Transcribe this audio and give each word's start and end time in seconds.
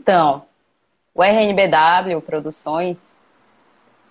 Então, 0.00 0.44
o 1.14 1.22
RNBW 1.22 2.22
Produções 2.24 3.18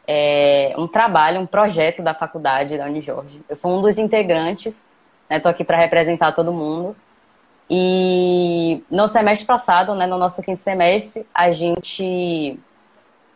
é 0.08 0.76
um 0.78 0.88
trabalho, 0.88 1.42
um 1.42 1.48
projeto 1.48 2.04
da 2.04 2.14
faculdade 2.14 2.78
da 2.78 2.86
Unijorge. 2.86 3.42
Eu 3.50 3.56
sou 3.56 3.76
um 3.76 3.82
dos 3.82 3.98
integrantes, 3.98 4.88
estou 5.28 5.50
né, 5.50 5.56
aqui 5.56 5.64
para 5.64 5.78
representar 5.78 6.32
todo 6.32 6.54
mundo. 6.54 6.96
E 7.68 8.84
no 8.90 9.08
semestre 9.08 9.48
passado, 9.48 9.96
né, 9.96 10.06
no 10.06 10.20
nosso 10.20 10.44
quinto 10.44 10.60
semestre, 10.60 11.26
a 11.34 11.52
gente 11.52 12.60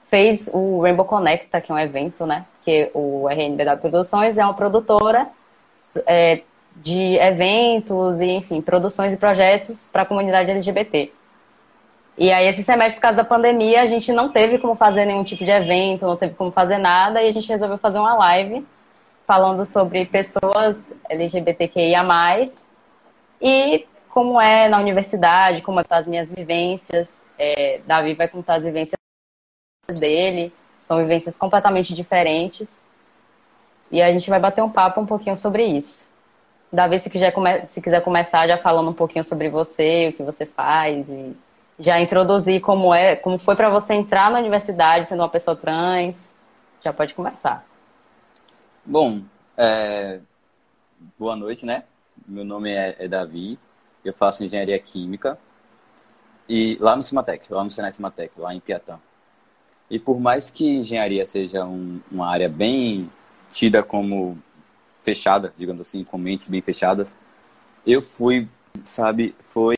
fez 0.04 0.48
o 0.54 0.80
Rainbow 0.82 1.06
Connecta, 1.06 1.60
que 1.60 1.72
é 1.72 1.76
um 1.76 1.80
evento, 1.80 2.24
né? 2.28 2.46
Que 2.64 2.92
o 2.94 3.28
RNBW 3.28 3.78
Produções 3.80 4.38
é 4.38 4.44
uma 4.44 4.54
produtora 4.54 5.28
é, 6.06 6.44
de 6.76 7.16
eventos 7.16 8.22
e, 8.22 8.28
enfim, 8.28 8.62
produções 8.62 9.12
e 9.12 9.18
projetos 9.18 9.90
para 9.92 10.04
a 10.04 10.06
comunidade 10.06 10.52
LGBT. 10.52 11.12
E 12.18 12.32
aí, 12.32 12.48
esse 12.48 12.64
semestre, 12.64 12.96
por 12.96 13.02
causa 13.02 13.18
da 13.18 13.24
pandemia, 13.24 13.82
a 13.82 13.88
gente 13.88 14.12
não 14.12 14.30
teve 14.30 14.60
como 14.60 14.76
fazer 14.76 15.06
nenhum 15.06 15.24
tipo 15.24 15.44
de 15.44 15.50
evento, 15.50 16.06
não 16.06 16.16
teve 16.16 16.36
como 16.36 16.52
fazer 16.52 16.78
nada, 16.78 17.22
e 17.22 17.28
a 17.28 17.32
gente 17.32 17.50
resolveu 17.50 17.78
fazer 17.78 18.00
uma 18.00 18.14
live 18.16 18.66
falando 19.26 19.66
sobre 19.66 20.06
pessoas 20.06 20.96
LGBTQIA+, 21.10 22.04
e 23.42 23.88
como 24.10 24.40
é 24.40 24.70
na 24.70 24.80
universidade, 24.80 25.64
como 25.64 25.80
é 25.80 25.86
as 25.90 26.08
minhas 26.08 26.30
vivências. 26.30 27.24
É, 27.38 27.82
Davi 27.86 28.14
vai 28.14 28.28
contar 28.28 28.56
as 28.56 28.66
vivências 28.66 28.96
dele, 30.00 30.54
são 30.80 31.00
vivências 31.00 31.36
completamente 31.36 31.96
diferentes. 31.96 32.88
E 33.92 34.02
a 34.02 34.12
gente 34.12 34.30
vai 34.30 34.40
bater 34.40 34.64
um 34.64 34.70
papo 34.70 35.02
um 35.02 35.06
pouquinho 35.06 35.36
sobre 35.36 35.66
isso. 35.66 36.08
Davi, 36.72 37.00
se 37.00 37.10
quiser, 37.10 37.34
se 37.66 37.82
quiser 37.82 38.02
começar 38.02 38.48
já 38.48 38.58
falando 38.58 38.90
um 38.92 38.94
pouquinho 38.94 39.24
sobre 39.24 39.50
você, 39.50 40.10
o 40.10 40.14
que 40.14 40.24
você 40.24 40.46
faz 40.46 41.10
e 41.10 41.36
já 41.80 42.00
introduzir 42.00 42.62
como 42.62 42.94
é, 42.94 43.16
como 43.16 43.38
foi 43.38 43.56
para 43.56 43.70
você 43.70 43.94
entrar 43.94 44.32
na 44.32 44.40
universidade 44.40 45.08
sendo 45.08 45.22
uma 45.22 45.30
pessoa 45.30 45.56
trans, 45.56 46.34
já 46.84 46.94
pode 46.94 47.14
começar. 47.14 47.66
Bom, 48.86 49.22
é... 49.58 50.20
boa 51.18 51.36
noite, 51.36 51.66
né? 51.66 51.84
Meu 52.28 52.46
nome 52.46 52.72
é, 52.72 52.96
é 53.00 53.08
Davi, 53.08 53.58
eu 54.04 54.14
faço 54.14 54.44
engenharia 54.44 54.78
química 54.80 55.38
e 56.48 56.78
lá 56.80 56.96
no 56.96 57.04
Cimatec, 57.04 57.52
lá 57.52 57.64
no 57.64 57.72
Senai 57.72 57.92
Cimatec, 57.92 58.40
lá 58.40 58.54
em 58.54 58.60
Piatã. 58.60 59.00
E 59.90 60.00
por 60.00 60.20
mais 60.20 60.50
que 60.50 60.68
engenharia 60.68 61.26
seja 61.26 61.66
um, 61.66 62.02
uma 62.12 62.30
área 62.30 62.50
bem 62.50 63.10
tida 63.52 63.82
como 63.84 64.38
fechada, 65.04 65.54
digamos 65.58 65.82
assim, 65.82 66.04
com 66.04 66.18
mentes 66.18 66.48
bem 66.48 66.62
fechadas, 66.62 67.18
eu 67.86 68.02
fui, 68.02 68.48
sabe, 68.86 69.36
foi 69.50 69.76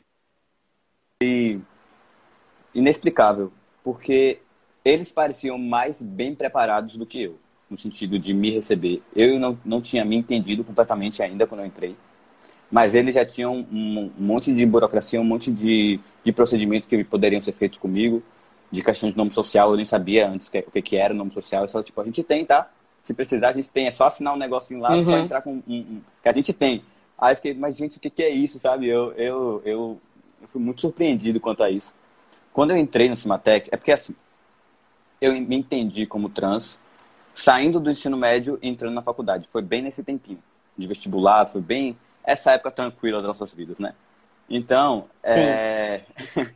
inexplicável, 2.78 3.52
porque 3.82 4.38
eles 4.84 5.10
pareciam 5.10 5.58
mais 5.58 6.00
bem 6.00 6.34
preparados 6.34 6.96
do 6.96 7.06
que 7.06 7.22
eu, 7.22 7.38
no 7.68 7.76
sentido 7.76 8.18
de 8.18 8.32
me 8.32 8.50
receber. 8.50 9.02
Eu 9.14 9.38
não, 9.38 9.58
não 9.64 9.80
tinha 9.80 10.04
me 10.04 10.16
entendido 10.16 10.62
completamente 10.62 11.22
ainda 11.22 11.46
quando 11.46 11.60
eu 11.60 11.66
entrei 11.66 11.96
mas 12.70 12.94
eles 12.94 13.14
já 13.14 13.24
tinham 13.24 13.66
um, 13.72 14.10
monte 14.18 14.52
de 14.52 14.64
burocracia, 14.66 15.20
um 15.20 15.24
monte 15.24 15.50
de, 15.50 16.00
de 16.24 16.32
procedimentos 16.32 16.88
que 16.88 17.04
poderiam 17.04 17.40
ser 17.40 17.52
feitos 17.52 17.78
comigo, 17.78 18.22
de 18.70 18.82
questão 18.82 19.08
de 19.08 19.16
nome 19.16 19.30
social, 19.30 19.70
eu 19.70 19.76
nem 19.76 19.84
sabia 19.84 20.28
antes 20.28 20.48
o 20.48 20.50
que, 20.50 20.82
que 20.82 20.96
era 20.96 21.14
nome 21.14 21.30
social, 21.30 21.64
é 21.64 21.68
só 21.68 21.82
tipo, 21.82 22.00
a 22.00 22.04
gente 22.04 22.22
tem, 22.24 22.44
tá? 22.44 22.68
Se 23.04 23.14
precisar, 23.14 23.50
a 23.50 23.52
gente 23.52 23.70
tem, 23.70 23.86
é 23.86 23.92
só 23.92 24.04
assinar 24.04 24.34
um 24.34 24.38
negocinho 24.38 24.80
lá, 24.80 24.92
uhum. 24.92 25.04
só 25.04 25.16
entrar 25.16 25.40
com 25.42 25.54
um, 25.54 25.62
um, 25.68 26.00
que 26.20 26.28
a 26.28 26.32
gente 26.32 26.52
tem. 26.52 26.82
Aí 27.16 27.32
eu 27.32 27.36
fiquei, 27.36 27.54
mas 27.54 27.76
gente, 27.76 27.98
o 27.98 28.00
que, 28.00 28.10
que 28.10 28.22
é 28.22 28.30
isso, 28.30 28.58
sabe? 28.58 28.88
Eu, 28.88 29.12
eu, 29.12 29.62
eu, 29.64 30.00
eu 30.42 30.48
fui 30.48 30.60
muito 30.60 30.80
surpreendido 30.80 31.38
quanto 31.38 31.62
a 31.62 31.70
isso. 31.70 31.94
Quando 32.56 32.70
eu 32.70 32.78
entrei 32.78 33.06
no 33.06 33.16
Cimatec, 33.16 33.68
é 33.70 33.76
porque 33.76 33.92
assim, 33.92 34.16
eu 35.20 35.38
me 35.38 35.56
entendi 35.56 36.06
como 36.06 36.30
trans, 36.30 36.80
saindo 37.34 37.78
do 37.78 37.90
ensino 37.90 38.16
médio 38.16 38.58
e 38.62 38.68
entrando 38.70 38.94
na 38.94 39.02
faculdade. 39.02 39.46
Foi 39.52 39.60
bem 39.60 39.82
nesse 39.82 40.02
tempinho 40.02 40.42
de 40.74 40.86
vestibular, 40.86 41.46
foi 41.48 41.60
bem 41.60 41.98
essa 42.24 42.52
época 42.52 42.70
tranquila 42.70 43.18
das 43.18 43.26
nossas 43.26 43.52
vidas, 43.52 43.78
né? 43.78 43.92
Então, 44.48 45.04
é... 45.22 46.04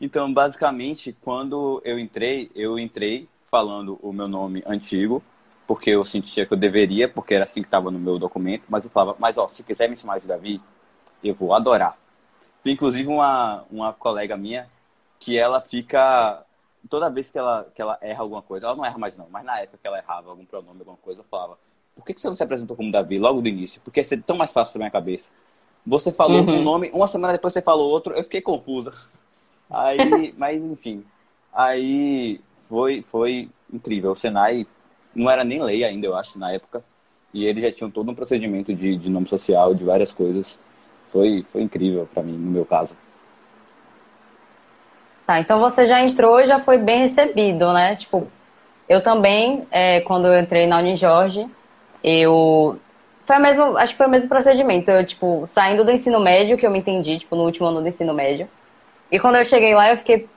então, 0.00 0.34
basicamente, 0.34 1.16
quando 1.22 1.80
eu 1.84 1.96
entrei, 1.96 2.50
eu 2.52 2.76
entrei 2.76 3.28
falando 3.48 4.00
o 4.02 4.12
meu 4.12 4.26
nome 4.26 4.64
antigo, 4.66 5.22
porque 5.64 5.90
eu 5.90 6.04
sentia 6.04 6.44
que 6.44 6.54
eu 6.54 6.58
deveria, 6.58 7.08
porque 7.08 7.34
era 7.34 7.44
assim 7.44 7.62
que 7.62 7.68
estava 7.68 7.88
no 7.88 8.00
meu 8.00 8.18
documento, 8.18 8.64
mas 8.68 8.82
eu 8.82 8.90
falava, 8.90 9.16
mas 9.20 9.38
ó, 9.38 9.48
se 9.50 9.62
quiser 9.62 9.88
me 9.88 9.96
chamar 9.96 10.18
de 10.18 10.26
Davi, 10.26 10.60
eu 11.22 11.36
vou 11.36 11.54
adorar. 11.54 11.96
Inclusive 12.64 13.06
uma, 13.06 13.62
uma 13.70 13.92
colega 13.92 14.36
minha, 14.36 14.68
que 15.18 15.38
ela 15.38 15.60
fica, 15.60 16.42
toda 16.88 17.10
vez 17.10 17.30
que 17.30 17.38
ela, 17.38 17.66
que 17.74 17.80
ela 17.80 17.98
erra 18.00 18.22
alguma 18.22 18.42
coisa, 18.42 18.66
ela 18.66 18.76
não 18.76 18.84
erra 18.84 18.98
mais 18.98 19.16
não, 19.16 19.26
mas 19.30 19.44
na 19.44 19.60
época 19.60 19.78
que 19.80 19.86
ela 19.86 19.98
errava 19.98 20.30
algum 20.30 20.44
pronome, 20.44 20.80
alguma 20.80 20.96
coisa, 20.98 21.20
eu 21.20 21.24
falava, 21.24 21.58
por 21.94 22.04
que, 22.04 22.12
você 22.12 22.28
não 22.28 22.36
se 22.36 22.42
apresentou 22.42 22.76
como 22.76 22.92
Davi 22.92 23.18
logo 23.18 23.40
do 23.40 23.48
início? 23.48 23.80
Porque 23.82 24.00
ia 24.00 24.04
ser 24.04 24.22
tão 24.22 24.36
mais 24.36 24.52
fácil 24.52 24.78
na 24.78 24.84
minha 24.84 24.90
cabeça. 24.90 25.30
Você 25.86 26.12
falou 26.12 26.42
uhum. 26.42 26.58
um 26.58 26.62
nome, 26.62 26.90
uma 26.92 27.06
semana 27.06 27.32
depois 27.32 27.52
você 27.52 27.62
falou 27.62 27.90
outro, 27.90 28.12
eu 28.12 28.22
fiquei 28.22 28.42
confusa. 28.42 28.92
Aí, 29.70 30.34
mas 30.36 30.62
enfim. 30.62 31.04
Aí 31.52 32.40
foi, 32.68 33.02
foi 33.02 33.48
incrível. 33.72 34.12
O 34.12 34.16
Senai 34.16 34.66
não 35.14 35.30
era 35.30 35.42
nem 35.42 35.62
lei 35.62 35.84
ainda, 35.84 36.06
eu 36.06 36.14
acho, 36.14 36.38
na 36.38 36.52
época. 36.52 36.84
E 37.32 37.46
eles 37.46 37.62
já 37.62 37.70
tinham 37.70 37.90
todo 37.90 38.10
um 38.10 38.14
procedimento 38.14 38.74
de, 38.74 38.96
de 38.96 39.08
nome 39.08 39.26
social, 39.26 39.74
de 39.74 39.84
várias 39.84 40.12
coisas. 40.12 40.58
Foi, 41.10 41.44
foi 41.50 41.62
incrível 41.62 42.06
para 42.12 42.22
mim, 42.22 42.32
no 42.32 42.50
meu 42.50 42.66
caso. 42.66 42.94
Tá, 45.26 45.40
então 45.40 45.58
você 45.58 45.86
já 45.86 46.00
entrou 46.00 46.40
e 46.40 46.46
já 46.46 46.60
foi 46.60 46.78
bem 46.78 47.00
recebido, 47.00 47.72
né? 47.72 47.96
Tipo, 47.96 48.28
eu 48.88 49.02
também, 49.02 49.66
é, 49.70 50.00
quando 50.02 50.26
eu 50.26 50.38
entrei 50.38 50.66
na 50.66 50.78
Unijorge, 50.78 51.48
eu 52.02 52.78
foi 53.26 53.36
o 53.36 53.40
mesmo, 53.40 53.76
acho 53.76 53.92
que 53.92 53.98
foi 53.98 54.06
o 54.06 54.10
mesmo 54.10 54.28
procedimento. 54.28 54.88
Eu, 54.88 55.04
tipo, 55.04 55.42
saindo 55.46 55.84
do 55.84 55.90
ensino 55.90 56.20
médio, 56.20 56.56
que 56.56 56.64
eu 56.64 56.70
me 56.70 56.78
entendi, 56.78 57.18
tipo, 57.18 57.34
no 57.34 57.42
último 57.42 57.66
ano 57.66 57.80
do 57.80 57.88
ensino 57.88 58.14
médio. 58.14 58.48
E 59.10 59.18
quando 59.18 59.34
eu 59.34 59.44
cheguei 59.44 59.74
lá, 59.74 59.90
eu 59.90 59.96
fiquei, 59.96 60.28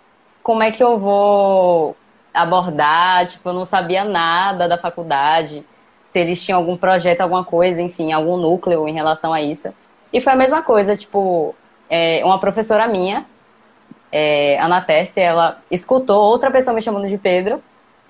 como 0.42 0.64
é 0.64 0.72
que 0.72 0.84
eu 0.84 0.98
vou 0.98 1.96
abordar? 2.34 3.28
Tipo, 3.28 3.50
eu 3.50 3.54
não 3.54 3.66
sabia 3.66 4.04
nada 4.04 4.68
da 4.68 4.78
faculdade, 4.78 5.64
se 6.12 6.20
eles 6.20 6.44
tinham 6.44 6.60
algum 6.60 6.76
projeto, 6.76 7.22
alguma 7.22 7.44
coisa, 7.44 7.80
enfim, 7.80 8.12
algum 8.12 8.38
núcleo 8.38 8.88
em 8.88 8.94
relação 8.94 9.32
a 9.32 9.42
isso. 9.42 9.72
E 10.12 10.20
foi 10.20 10.34
a 10.34 10.36
mesma 10.36 10.64
coisa, 10.64 10.98
tipo, 10.98 11.56
é, 11.88 12.26
uma 12.26 12.40
professora 12.40 12.88
minha, 12.88 13.24
é, 14.12 14.60
Ana 14.60 14.82
Tércia, 14.82 15.22
ela 15.22 15.62
escutou 15.70 16.22
outra 16.22 16.52
pessoa 16.52 16.76
me 16.76 16.82
chamando 16.82 17.08
de 17.08 17.18
Pedro, 17.18 17.62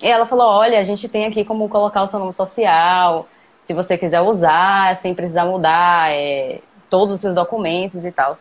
e 0.01 0.07
ela 0.07 0.25
falou, 0.25 0.47
olha, 0.47 0.79
a 0.79 0.83
gente 0.83 1.09
tem 1.09 1.25
aqui 1.25 1.43
como 1.43 1.67
colocar 1.67 2.01
o 2.01 2.07
seu 2.07 2.19
nome 2.19 2.33
social, 2.33 3.27
se 3.61 3.73
você 3.73 3.97
quiser 3.97 4.21
usar, 4.21 4.95
sem 4.95 5.13
precisar 5.13 5.45
mudar 5.45 6.11
é, 6.11 6.59
todos 6.89 7.15
os 7.15 7.21
seus 7.21 7.35
documentos 7.35 8.05
e 8.05 8.11
tal. 8.11 8.33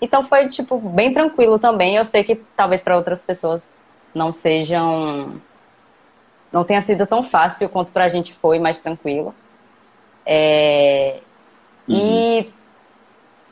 Então 0.00 0.22
foi, 0.22 0.48
tipo, 0.48 0.78
bem 0.78 1.12
tranquilo 1.12 1.58
também. 1.58 1.96
Eu 1.96 2.04
sei 2.04 2.24
que 2.24 2.36
talvez 2.56 2.82
para 2.82 2.96
outras 2.96 3.22
pessoas 3.22 3.70
não 4.14 4.32
sejam. 4.32 5.40
Não 6.52 6.64
tenha 6.64 6.82
sido 6.82 7.06
tão 7.06 7.22
fácil 7.22 7.68
quanto 7.68 7.92
para 7.92 8.04
a 8.04 8.08
gente 8.08 8.32
foi, 8.32 8.58
mais 8.58 8.80
tranquilo. 8.80 9.34
É, 10.26 11.20
uhum. 11.88 11.96
E, 11.96 12.52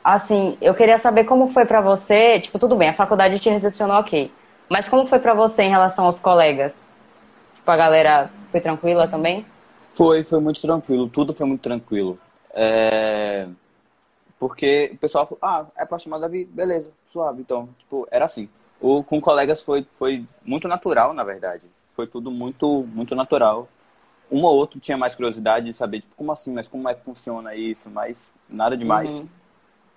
assim, 0.03 0.57
eu 0.59 0.73
queria 0.75 0.97
saber 0.97 1.23
como 1.23 1.47
foi 1.47 1.65
para 1.65 1.81
você. 1.81 2.39
Tipo, 2.39 2.59
tudo 2.59 2.75
bem, 2.75 2.89
a 2.89 2.93
faculdade 2.93 3.39
te 3.39 3.49
recepcionou 3.49 3.97
ok. 3.97 4.31
Mas 4.69 4.89
como 4.89 5.05
foi 5.05 5.19
para 5.19 5.33
você 5.33 5.63
em 5.63 5.69
relação 5.69 6.05
aos 6.05 6.19
colegas? 6.19 6.93
Tipo, 7.55 7.71
a 7.71 7.77
galera 7.77 8.29
foi 8.51 8.59
tranquila 8.59 9.07
também? 9.07 9.45
Foi, 9.93 10.23
foi 10.23 10.39
muito 10.39 10.61
tranquilo. 10.61 11.07
Tudo 11.07 11.33
foi 11.33 11.45
muito 11.45 11.61
tranquilo. 11.61 12.17
É... 12.53 13.47
Porque 14.39 14.91
o 14.93 14.97
pessoal 14.97 15.25
falou, 15.25 15.39
ah, 15.41 15.65
é 15.77 15.85
pra 15.85 15.97
chamar 15.97 16.17
Davi, 16.17 16.43
beleza, 16.43 16.91
suave. 17.11 17.41
Então, 17.41 17.69
tipo, 17.77 18.07
era 18.11 18.25
assim. 18.25 18.49
O, 18.81 19.01
com 19.03 19.21
colegas 19.21 19.61
foi, 19.61 19.87
foi 19.93 20.25
muito 20.43 20.67
natural, 20.67 21.13
na 21.13 21.23
verdade. 21.23 21.63
Foi 21.89 22.05
tudo 22.07 22.29
muito, 22.29 22.85
muito 22.93 23.15
natural. 23.15 23.69
Um 24.29 24.43
ou 24.43 24.55
outro 24.55 24.79
tinha 24.79 24.97
mais 24.97 25.15
curiosidade 25.15 25.67
de 25.67 25.73
saber, 25.73 26.01
tipo, 26.01 26.15
como 26.15 26.31
assim, 26.31 26.51
mas 26.51 26.67
como 26.67 26.89
é 26.89 26.93
que 26.93 27.05
funciona 27.05 27.55
isso, 27.55 27.89
mas 27.89 28.17
nada 28.49 28.75
demais. 28.75 29.13
Uhum. 29.13 29.27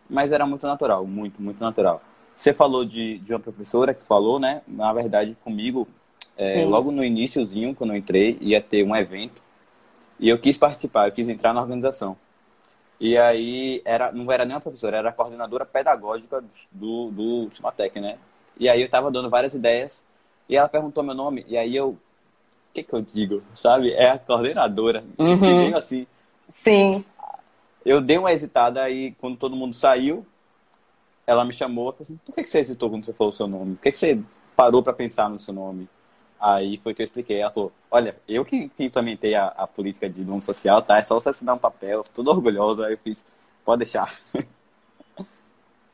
Mas 0.08 0.32
era 0.32 0.46
muito 0.46 0.66
natural, 0.66 1.06
muito, 1.06 1.40
muito 1.42 1.60
natural. 1.60 2.02
Você 2.38 2.52
falou 2.52 2.84
de, 2.84 3.18
de 3.18 3.32
uma 3.32 3.40
professora 3.40 3.94
que 3.94 4.04
falou, 4.04 4.38
né? 4.38 4.62
Na 4.68 4.92
verdade, 4.92 5.36
comigo, 5.42 5.88
é, 6.36 6.64
logo 6.64 6.90
no 6.90 7.04
iníciozinho, 7.04 7.74
quando 7.74 7.90
eu 7.90 7.96
entrei, 7.96 8.36
ia 8.40 8.60
ter 8.60 8.84
um 8.84 8.94
evento 8.94 9.40
e 10.20 10.28
eu 10.28 10.38
quis 10.38 10.56
participar, 10.56 11.08
eu 11.08 11.12
quis 11.12 11.28
entrar 11.28 11.52
na 11.52 11.60
organização. 11.60 12.16
E 12.98 13.16
aí, 13.16 13.82
era, 13.84 14.10
não 14.12 14.30
era 14.32 14.44
nem 14.44 14.54
uma 14.54 14.60
professora, 14.60 14.96
era 14.96 15.10
a 15.10 15.12
coordenadora 15.12 15.66
pedagógica 15.66 16.42
do, 16.72 17.10
do 17.10 17.50
Cimatec, 17.52 18.00
né? 18.00 18.18
E 18.58 18.68
aí 18.68 18.80
eu 18.80 18.88
tava 18.88 19.10
dando 19.10 19.28
várias 19.28 19.54
ideias, 19.54 20.02
e 20.48 20.56
ela 20.56 20.68
perguntou 20.68 21.02
meu 21.02 21.14
nome, 21.14 21.44
e 21.48 21.56
aí 21.56 21.76
eu... 21.76 21.90
O 21.90 21.98
que 22.76 22.82
que 22.82 22.92
eu 22.92 23.00
digo, 23.00 23.42
sabe? 23.62 23.90
É 23.92 24.10
a 24.10 24.18
coordenadora. 24.18 25.02
Uhum. 25.18 25.74
assim. 25.74 26.06
Sim. 26.50 27.04
Eu 27.86 28.00
dei 28.00 28.18
uma 28.18 28.32
hesitada, 28.32 28.82
aí 28.82 29.12
quando 29.12 29.36
todo 29.36 29.54
mundo 29.54 29.72
saiu, 29.72 30.26
ela 31.24 31.44
me 31.44 31.52
chamou, 31.52 31.92
falou 31.92 32.02
assim, 32.02 32.18
por 32.26 32.34
que, 32.34 32.44
você 32.44 32.58
hesitou 32.58 32.90
quando 32.90 33.06
você 33.06 33.12
falou 33.12 33.32
o 33.32 33.36
seu 33.36 33.46
nome? 33.46 33.76
Por 33.76 33.82
que, 33.82 33.92
você 33.92 34.20
parou 34.56 34.82
para 34.82 34.92
pensar 34.92 35.30
no 35.30 35.38
seu 35.38 35.54
nome? 35.54 35.88
Aí 36.40 36.78
foi 36.78 36.94
que 36.94 37.00
eu 37.00 37.04
expliquei. 37.04 37.40
Ela 37.40 37.52
falou: 37.52 37.72
Olha, 37.90 38.16
eu 38.28 38.44
que, 38.44 38.70
implementei 38.78 39.34
a, 39.34 39.46
a, 39.46 39.66
política 39.66 40.08
de 40.08 40.22
nome 40.22 40.42
social, 40.42 40.82
tá? 40.82 40.98
É 40.98 41.02
só 41.02 41.14
você 41.14 41.30
assinar 41.30 41.54
um 41.54 41.58
papel, 41.58 42.02
tudo 42.14 42.30
orgulhoso. 42.30 42.84
Aí 42.84 42.92
eu 42.92 42.98
fiz: 42.98 43.24
Pode 43.64 43.78
deixar. 43.78 44.12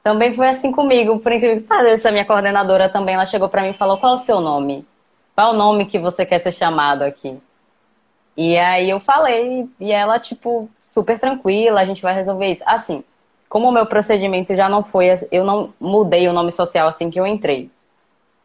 Também 0.03 0.35
foi 0.35 0.49
assim 0.49 0.73
comigo, 0.73 1.21
por 1.21 1.31
incrível 1.31 1.59
que 1.59 1.69
pareça, 1.69 2.09
a 2.09 2.13
minha 2.13 2.25
coordenadora 2.25 2.89
também, 2.89 3.15
ela 3.15 3.25
chegou 3.25 3.49
para 3.49 3.63
mim 3.63 3.69
e 3.69 3.75
falou: 3.75 3.99
Qual 3.99 4.13
é 4.13 4.15
o 4.17 4.19
seu 4.19 4.41
nome? 4.41 4.85
Qual 5.35 5.53
é 5.53 5.55
o 5.55 5.57
nome 5.57 5.87
que 5.87 5.99
você 5.99 6.27
quer 6.27 6.41
ser 6.41 6.53
chamado 6.53 7.03
aqui? 7.03 7.41
E 8.37 8.57
aí 8.57 8.89
eu 8.89 8.99
falei, 8.99 9.69
e 9.79 9.93
ela, 9.93 10.19
tipo, 10.19 10.69
super 10.81 11.19
tranquila, 11.19 11.81
a 11.81 11.85
gente 11.85 12.01
vai 12.01 12.15
resolver 12.15 12.47
isso. 12.51 12.63
Assim, 12.67 13.05
como 13.49 13.69
o 13.69 13.73
meu 13.73 13.85
procedimento 13.85 14.57
já 14.57 14.69
não 14.69 14.83
foi, 14.83 15.09
eu 15.31 15.45
não 15.45 15.75
mudei 15.79 16.27
o 16.29 16.33
nome 16.33 16.51
social 16.51 16.89
assim 16.89 17.11
que 17.11 17.21
eu 17.21 17.27
entrei. 17.27 17.71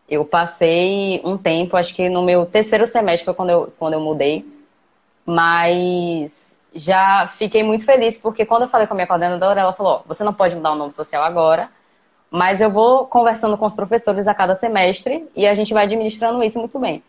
Eu 0.09 0.25
passei 0.25 1.21
um 1.23 1.37
tempo, 1.37 1.77
acho 1.77 1.95
que 1.95 2.09
no 2.09 2.21
meu 2.21 2.45
terceiro 2.45 2.85
semestre 2.85 3.25
foi 3.25 3.33
quando 3.33 3.49
eu, 3.49 3.73
quando 3.79 3.93
eu 3.93 4.01
mudei, 4.01 4.45
mas 5.25 6.57
já 6.73 7.27
fiquei 7.27 7.63
muito 7.63 7.85
feliz, 7.85 8.17
porque 8.17 8.45
quando 8.45 8.63
eu 8.63 8.67
falei 8.67 8.87
com 8.87 8.93
a 8.93 8.95
minha 8.95 9.07
coordenadora, 9.07 9.61
ela 9.61 9.73
falou: 9.73 10.03
você 10.05 10.23
não 10.23 10.33
pode 10.33 10.55
mudar 10.55 10.73
o 10.73 10.75
nome 10.75 10.91
social 10.91 11.23
agora, 11.23 11.69
mas 12.29 12.61
eu 12.61 12.69
vou 12.69 13.05
conversando 13.05 13.57
com 13.57 13.65
os 13.65 13.73
professores 13.73 14.27
a 14.27 14.33
cada 14.33 14.55
semestre 14.55 15.27
e 15.35 15.47
a 15.47 15.53
gente 15.53 15.73
vai 15.73 15.85
administrando 15.85 16.43
isso 16.43 16.59
muito 16.59 16.77
bem. 16.79 17.03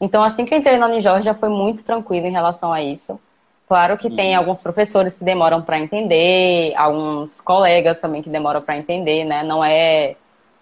Então, 0.00 0.22
assim 0.22 0.44
que 0.44 0.54
eu 0.54 0.58
entrei 0.58 0.78
na 0.78 0.86
Unijorge, 0.86 1.24
já 1.24 1.34
foi 1.34 1.48
muito 1.48 1.84
tranquilo 1.84 2.26
em 2.26 2.32
relação 2.32 2.72
a 2.72 2.82
isso. 2.82 3.18
Claro 3.66 3.98
que 3.98 4.08
uhum. 4.08 4.16
tem 4.16 4.34
alguns 4.34 4.62
professores 4.62 5.16
que 5.16 5.24
demoram 5.24 5.62
para 5.62 5.78
entender, 5.78 6.74
alguns 6.76 7.40
colegas 7.40 8.00
também 8.00 8.22
que 8.22 8.30
demoram 8.30 8.62
para 8.62 8.76
entender, 8.76 9.24
né? 9.24 9.42
Não 9.42 9.64
é 9.64 10.16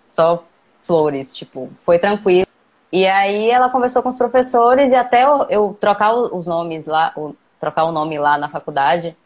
só 0.06 0.42
flores, 0.82 1.32
tipo, 1.32 1.70
foi 1.84 1.98
tranquilo. 1.98 2.46
E 2.92 3.06
aí 3.06 3.50
ela 3.50 3.68
conversou 3.68 4.02
com 4.02 4.10
os 4.10 4.16
professores 4.16 4.92
e 4.92 4.94
até 4.94 5.24
eu, 5.24 5.46
eu 5.50 5.76
trocar 5.80 6.14
os 6.14 6.46
nomes 6.46 6.86
lá, 6.86 7.12
o, 7.16 7.34
trocar 7.58 7.84
o 7.84 7.92
nome 7.92 8.18
lá 8.18 8.38
na 8.38 8.48
faculdade, 8.48 9.16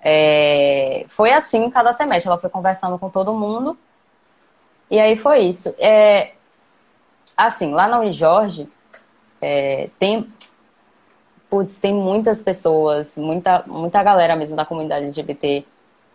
é, 0.00 1.04
foi 1.08 1.32
assim 1.32 1.68
cada 1.70 1.92
semestre. 1.92 2.28
Ela 2.30 2.40
foi 2.40 2.48
conversando 2.48 2.98
com 2.98 3.10
todo 3.10 3.34
mundo 3.34 3.76
e 4.90 4.98
aí 4.98 5.16
foi 5.16 5.40
isso. 5.40 5.74
É, 5.78 6.32
assim, 7.36 7.72
lá 7.72 7.88
na 7.88 7.98
Unijorge 7.98 8.68
é, 9.42 9.90
tem, 9.98 10.32
putz, 11.50 11.80
tem 11.80 11.92
muitas 11.92 12.40
pessoas, 12.40 13.18
muita, 13.18 13.64
muita 13.66 14.00
galera 14.00 14.36
mesmo 14.36 14.56
da 14.56 14.64
comunidade 14.64 15.06
LGBT. 15.06 15.64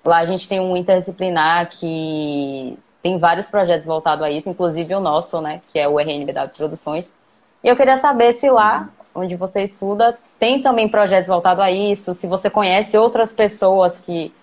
Lá 0.06 0.20
a 0.20 0.26
gente 0.26 0.48
tem 0.48 0.62
um 0.62 0.78
interdisciplinar 0.78 1.70
que 1.70 2.80
tem 3.04 3.20
vários 3.20 3.50
projetos 3.50 3.86
voltados 3.86 4.24
a 4.24 4.32
isso, 4.32 4.50
inclusive 4.50 4.96
o 4.96 5.02
nosso, 5.02 5.42
né, 5.42 5.62
que 5.72 5.78
é 5.78 5.88
o 5.88 6.00
RNBW 6.00 6.50
Produções. 6.56 7.14
E 7.62 7.68
eu 7.68 7.76
queria 7.76 7.98
saber 7.98 8.32
se 8.34 8.50
lá, 8.50 8.90
onde 9.14 9.36
você 9.36 9.62
estuda, 9.64 10.18
tem 10.40 10.62
também 10.62 10.88
projetos 10.88 11.28
voltados 11.28 11.62
a 11.62 11.70
isso, 11.70 12.14
se 12.14 12.28
você 12.28 12.50
conhece 12.50 12.98
outras 12.98 13.34
pessoas 13.34 13.98
que, 13.98 14.34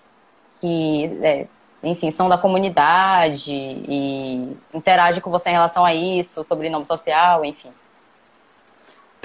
que 0.61 1.05
é, 1.23 1.47
enfim, 1.81 2.11
são 2.11 2.29
da 2.29 2.37
comunidade 2.37 3.51
e 3.51 4.55
interage 4.73 5.21
com 5.21 5.31
você 5.31 5.49
em 5.49 5.53
relação 5.53 5.83
a 5.83 5.93
isso, 5.95 6.43
sobre 6.43 6.69
nome 6.69 6.85
social, 6.85 7.43
enfim. 7.43 7.71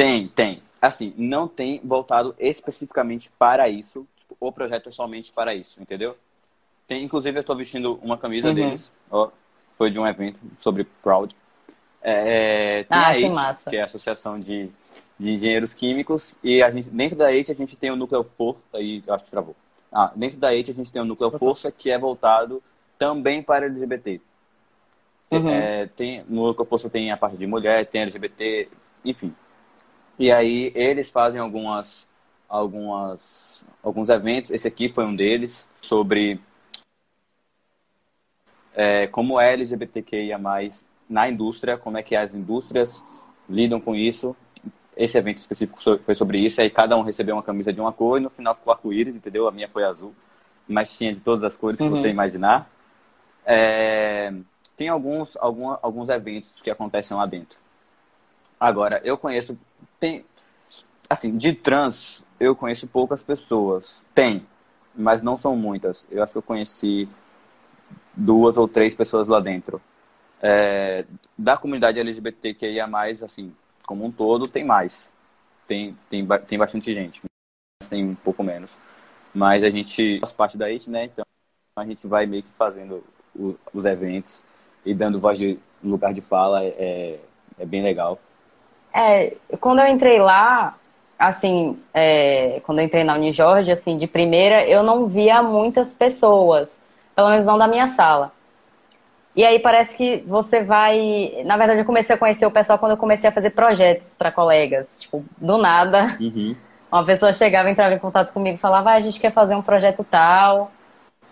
Tem, 0.00 0.29
tem. 0.29 0.62
Assim, 0.81 1.12
não 1.19 1.47
tem 1.47 1.79
voltado 1.85 2.35
especificamente 2.38 3.31
para 3.38 3.69
isso. 3.69 4.06
Tipo, 4.17 4.35
o 4.41 4.50
projeto 4.50 4.88
é 4.88 4.93
somente 4.93 5.31
para 5.31 5.55
isso, 5.55 5.79
entendeu? 5.79 6.17
Tem, 6.88 7.05
inclusive, 7.05 7.37
eu 7.37 7.43
estou 7.43 7.55
vestindo 7.55 8.00
uma 8.02 8.17
camisa 8.17 8.49
uhum. 8.49 8.55
deles. 8.55 8.91
Ó, 9.11 9.31
foi 9.76 9.91
de 9.91 9.99
um 9.99 10.06
evento 10.06 10.41
sobre 10.58 10.85
Proud. 11.02 11.37
É, 12.00 12.85
tem 12.85 12.99
ah, 12.99 13.11
a 13.11 13.55
que, 13.55 13.70
que, 13.70 13.76
é 13.76 13.82
a 13.82 13.85
Associação 13.85 14.38
de, 14.38 14.70
de 15.19 15.32
Engenheiros 15.32 15.75
Químicos. 15.75 16.35
E 16.43 16.62
a 16.62 16.70
gente, 16.70 16.88
dentro 16.88 17.19
da 17.19 17.31
EIT 17.31 17.52
a 17.52 17.55
gente 17.55 17.76
tem 17.76 17.91
o 17.91 17.97
Núcleo 17.97 18.25
Força. 18.25 18.62
Aí, 18.73 19.05
acho 19.06 19.26
que 19.26 19.31
travou. 19.31 19.55
Ah, 19.93 20.11
dentro 20.17 20.38
da 20.38 20.55
EIT 20.55 20.70
a 20.70 20.75
gente 20.75 20.91
tem 20.91 21.02
o 21.02 21.05
Núcleo 21.05 21.31
Força, 21.32 21.70
que 21.70 21.91
é 21.91 21.99
voltado 21.99 22.62
também 22.99 23.43
para 23.43 23.67
LGBT. 23.67 24.19
Uhum. 25.31 25.49
É, 25.50 25.87
tem, 25.88 26.25
no 26.26 26.47
Núcleo 26.47 26.67
Força 26.67 26.88
tem 26.88 27.12
a 27.12 27.19
parte 27.19 27.37
de 27.37 27.47
mulher, 27.47 27.85
tem 27.85 28.00
LGBT, 28.00 28.67
enfim. 29.05 29.35
E 30.21 30.31
aí 30.31 30.71
eles 30.75 31.11
fazem 31.11 31.41
algumas, 31.41 32.07
algumas, 32.47 33.65
alguns 33.83 34.11
eventos. 34.11 34.51
Esse 34.51 34.69
aqui 34.69 34.93
foi 34.93 35.07
um 35.07 35.17
deles, 35.17 35.67
sobre 35.81 36.39
é, 38.75 39.07
como 39.07 39.41
é 39.41 39.55
LGBTQIA+, 39.55 40.39
na 41.09 41.27
indústria, 41.27 41.79
como 41.79 41.97
é 41.97 42.03
que 42.03 42.15
as 42.15 42.35
indústrias 42.35 43.03
lidam 43.49 43.81
com 43.81 43.95
isso. 43.95 44.37
Esse 44.95 45.17
evento 45.17 45.39
específico 45.39 45.81
foi 46.05 46.15
sobre 46.15 46.39
isso, 46.39 46.61
aí 46.61 46.69
cada 46.69 46.99
um 46.99 47.03
recebeu 47.03 47.35
uma 47.35 47.43
camisa 47.43 47.73
de 47.73 47.81
uma 47.81 47.91
cor 47.91 48.21
e 48.21 48.23
no 48.23 48.29
final 48.29 48.55
ficou 48.55 48.75
arco-íris, 48.75 49.17
entendeu? 49.17 49.49
A 49.49 49.51
minha 49.51 49.71
foi 49.71 49.85
azul, 49.85 50.15
mas 50.69 50.99
tinha 50.99 51.15
de 51.15 51.21
todas 51.21 51.45
as 51.45 51.57
cores 51.57 51.81
uhum. 51.81 51.95
que 51.95 51.99
você 51.99 52.11
imaginar. 52.11 52.71
É, 53.47 54.35
tem 54.77 54.91
alguns, 54.91 55.35
algum, 55.39 55.75
alguns 55.81 56.11
eventos 56.11 56.51
que 56.63 56.71
acontecem 56.71 57.17
lá 57.17 57.25
dentro. 57.25 57.59
Agora, 58.61 59.01
eu 59.03 59.17
conheço, 59.17 59.59
tem, 60.00 60.25
assim, 61.08 61.32
de 61.32 61.52
trans, 61.52 62.23
eu 62.41 62.56
conheço 62.56 62.87
poucas 62.88 63.23
pessoas. 63.23 64.02
Tem, 64.14 64.47
mas 64.94 65.20
não 65.20 65.37
são 65.37 65.55
muitas. 65.55 66.06
Eu 66.11 66.23
acho 66.23 66.32
que 66.32 66.38
eu 66.38 66.43
conheci 66.43 67.08
duas 68.17 68.56
ou 68.56 68.67
três 68.67 68.94
pessoas 68.94 69.29
lá 69.29 69.38
dentro. 69.38 69.81
É, 70.43 71.05
da 71.37 71.56
comunidade 71.56 72.00
LGBTQIA+, 72.00 72.88
assim, 73.23 73.55
como 73.87 74.05
um 74.06 74.11
todo, 74.11 74.49
tem 74.49 74.64
mais. 74.64 75.00
Tem, 75.69 75.94
tem, 76.08 76.26
tem 76.26 76.58
bastante 76.58 76.93
gente, 76.94 77.20
mas 77.81 77.88
tem 77.88 78.05
um 78.05 78.14
pouco 78.14 78.43
menos. 78.43 78.70
Mas 79.35 79.62
a 79.62 79.70
gente 79.70 80.19
faz 80.20 80.32
parte 80.32 80.56
da 80.56 80.67
IT, 80.67 80.91
né? 80.91 81.05
Então 81.05 81.25
a 81.76 81.85
gente 81.85 82.06
vai 82.06 82.26
meio 82.26 82.43
que 82.43 82.50
fazendo 82.50 83.05
o, 83.37 83.56
os 83.73 83.85
eventos 83.85 84.44
e 84.85 84.94
dando 84.94 85.20
voz 85.20 85.38
de 85.38 85.58
lugar 85.82 86.12
de 86.12 86.20
fala, 86.20 86.64
é, 86.64 87.20
é 87.58 87.67
bem 87.67 87.82
legal. 87.82 88.19
É, 88.93 89.35
quando 89.61 89.81
eu 89.81 89.87
entrei 89.87 90.19
lá, 90.19 90.77
assim, 91.19 91.79
é, 91.95 92.61
quando 92.65 92.79
eu 92.79 92.85
entrei 92.85 93.05
na 93.05 93.15
Unijorge, 93.15 93.71
assim, 93.71 93.97
de 93.97 94.07
primeira, 94.07 94.67
eu 94.67 94.83
não 94.83 95.07
via 95.07 95.43
muitas 95.43 95.95
pessoas 95.95 96.83
pelo 97.21 97.31
menos 97.31 97.45
não 97.45 97.59
da 97.59 97.69
minha 97.69 97.87
sala. 97.87 98.33
E 99.37 99.45
aí 99.45 99.59
parece 99.59 99.97
que 99.97 100.25
você 100.26 100.62
vai. 100.62 101.43
Na 101.45 101.57
verdade, 101.57 101.81
eu 101.81 101.85
comecei 101.85 102.17
a 102.17 102.19
conhecer 102.19 102.47
o 102.47 102.50
pessoal 102.50 102.79
quando 102.79 102.93
eu 102.93 102.97
comecei 102.97 103.29
a 103.29 103.33
fazer 103.33 103.50
projetos 103.50 104.17
para 104.17 104.33
colegas. 104.33 104.99
Tipo, 104.99 105.25
do 105.37 105.59
nada. 105.59 106.17
Uhum. 106.19 106.57
Uma 106.91 107.05
pessoa 107.05 107.33
chegava, 107.33 107.71
entrava 107.71 107.95
em 107.95 107.99
contato 107.99 108.33
comigo 108.33 108.57
e 108.57 108.61
falava: 108.61 108.91
ah, 108.91 108.95
a 108.95 109.00
gente 109.00 109.21
quer 109.21 109.33
fazer 109.33 109.55
um 109.55 109.62
projeto 109.62 110.03
tal. 110.03 110.73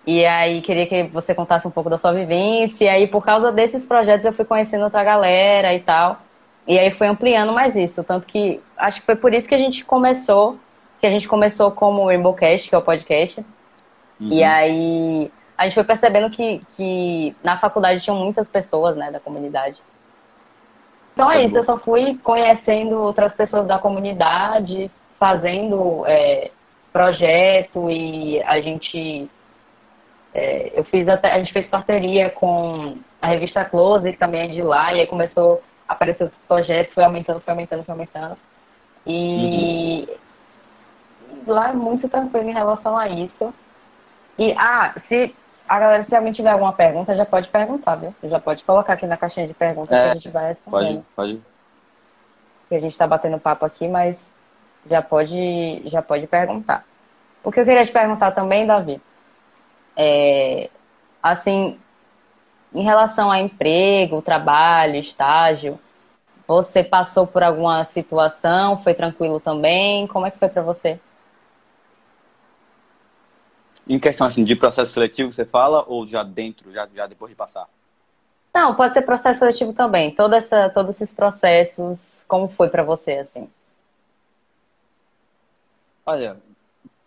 E 0.06 0.24
aí 0.24 0.62
queria 0.62 0.86
que 0.86 1.04
você 1.04 1.34
contasse 1.34 1.66
um 1.66 1.70
pouco 1.70 1.90
da 1.90 1.98
sua 1.98 2.12
vivência. 2.12 2.84
E 2.84 2.88
aí, 2.88 3.06
por 3.08 3.24
causa 3.24 3.50
desses 3.50 3.84
projetos, 3.84 4.24
eu 4.24 4.32
fui 4.32 4.44
conhecendo 4.44 4.84
outra 4.84 5.02
galera 5.02 5.74
e 5.74 5.80
tal. 5.80 6.20
E 6.68 6.78
aí 6.78 6.90
foi 6.90 7.06
ampliando 7.06 7.52
mais 7.52 7.74
isso. 7.74 8.04
Tanto 8.04 8.26
que 8.26 8.60
acho 8.76 9.00
que 9.00 9.06
foi 9.06 9.16
por 9.16 9.32
isso 9.32 9.48
que 9.48 9.54
a 9.54 9.58
gente 9.58 9.84
começou. 9.86 10.58
Que 11.00 11.06
a 11.06 11.10
gente 11.10 11.26
começou 11.26 11.70
como 11.70 12.02
o 12.02 12.06
Rainbowcast, 12.06 12.68
que 12.68 12.74
é 12.74 12.78
o 12.78 12.82
podcast. 12.82 13.40
Uhum. 14.20 14.28
E 14.30 14.44
aí 14.44 15.32
a 15.56 15.64
gente 15.64 15.74
foi 15.74 15.84
percebendo 15.84 16.30
que, 16.30 16.60
que 16.76 17.34
na 17.42 17.56
faculdade 17.58 18.04
tinham 18.04 18.18
muitas 18.18 18.50
pessoas, 18.50 18.96
né, 18.96 19.10
da 19.10 19.18
comunidade. 19.18 19.80
Então 21.14 21.32
é 21.32 21.44
isso, 21.44 21.56
eu 21.56 21.64
só 21.64 21.78
fui 21.78 22.16
conhecendo 22.22 22.96
outras 22.96 23.32
pessoas 23.34 23.66
da 23.66 23.76
comunidade, 23.76 24.88
fazendo 25.18 26.04
é, 26.06 26.52
projeto 26.92 27.90
e 27.90 28.40
a 28.42 28.60
gente 28.60 29.28
é, 30.32 30.72
eu 30.76 30.84
fiz 30.84 31.08
até, 31.08 31.32
a 31.32 31.38
gente 31.40 31.52
fez 31.52 31.66
parceria 31.66 32.30
com 32.30 32.98
a 33.20 33.26
revista 33.26 33.64
Close, 33.64 34.12
que 34.12 34.18
também 34.18 34.42
é 34.42 34.46
de 34.46 34.62
lá, 34.62 34.94
e 34.94 35.00
aí 35.00 35.06
começou 35.08 35.60
a 35.88 35.92
aparecer 35.94 36.24
os 36.24 36.34
projetos, 36.46 36.94
foi 36.94 37.04
aumentando, 37.04 37.40
foi 37.40 37.52
aumentando, 37.52 37.84
foi 37.84 37.92
aumentando. 37.92 38.36
E 39.06 40.08
uhum. 41.30 41.42
lá 41.46 41.70
é 41.70 41.72
muito 41.72 42.08
tranquilo 42.08 42.48
em 42.48 42.52
relação 42.52 42.96
a 42.96 43.08
isso. 43.08 43.54
E, 44.38 44.52
ah, 44.52 44.94
se 45.08 45.34
a 45.68 45.78
galera, 45.78 46.04
se 46.04 46.14
alguém 46.14 46.32
tiver 46.32 46.50
alguma 46.50 46.72
pergunta, 46.72 47.16
já 47.16 47.24
pode 47.24 47.48
perguntar, 47.48 47.96
viu? 47.96 48.14
Já 48.22 48.40
pode 48.40 48.62
colocar 48.64 48.94
aqui 48.94 49.06
na 49.06 49.16
caixinha 49.16 49.46
de 49.46 49.54
perguntas 49.54 49.96
é, 49.96 50.04
que 50.04 50.10
a 50.10 50.14
gente 50.14 50.28
vai 50.30 50.48
respondendo. 50.48 51.04
Pode, 51.16 51.36
pode. 51.36 51.42
Que 52.68 52.74
a 52.74 52.80
gente 52.80 52.92
está 52.92 53.06
batendo 53.06 53.38
papo 53.38 53.64
aqui, 53.64 53.88
mas 53.88 54.16
já 54.88 55.02
pode, 55.02 55.82
já 55.86 56.02
pode 56.02 56.26
perguntar. 56.26 56.84
O 57.42 57.50
que 57.52 57.60
eu 57.60 57.64
queria 57.64 57.84
te 57.84 57.92
perguntar 57.92 58.32
também, 58.32 58.66
Davi, 58.66 59.00
é, 59.96 60.70
assim, 61.22 61.78
em 62.74 62.82
relação 62.82 63.30
a 63.30 63.40
emprego, 63.40 64.22
trabalho, 64.22 64.96
estágio, 64.96 65.78
você 66.46 66.82
passou 66.82 67.26
por 67.26 67.42
alguma 67.42 67.84
situação? 67.84 68.78
Foi 68.78 68.94
tranquilo 68.94 69.38
também? 69.38 70.06
Como 70.06 70.26
é 70.26 70.30
que 70.30 70.38
foi 70.38 70.48
para 70.48 70.62
você? 70.62 70.98
Em 73.88 73.98
questão 73.98 74.26
assim, 74.26 74.44
de 74.44 74.54
processo 74.54 74.92
seletivo, 74.92 75.32
você 75.32 75.44
fala, 75.44 75.84
ou 75.86 76.06
já 76.06 76.22
dentro, 76.22 76.70
já, 76.72 76.86
já 76.94 77.06
depois 77.06 77.30
de 77.30 77.36
passar? 77.36 77.68
Não, 78.54 78.74
pode 78.74 78.92
ser 78.92 79.02
processo 79.02 79.38
seletivo 79.38 79.72
também. 79.72 80.14
Toda 80.14 80.36
essa, 80.36 80.68
todos 80.70 80.96
esses 80.96 81.14
processos, 81.14 82.24
como 82.26 82.48
foi 82.48 82.68
para 82.68 82.82
você, 82.82 83.18
assim? 83.18 83.48
Olha, 86.04 86.38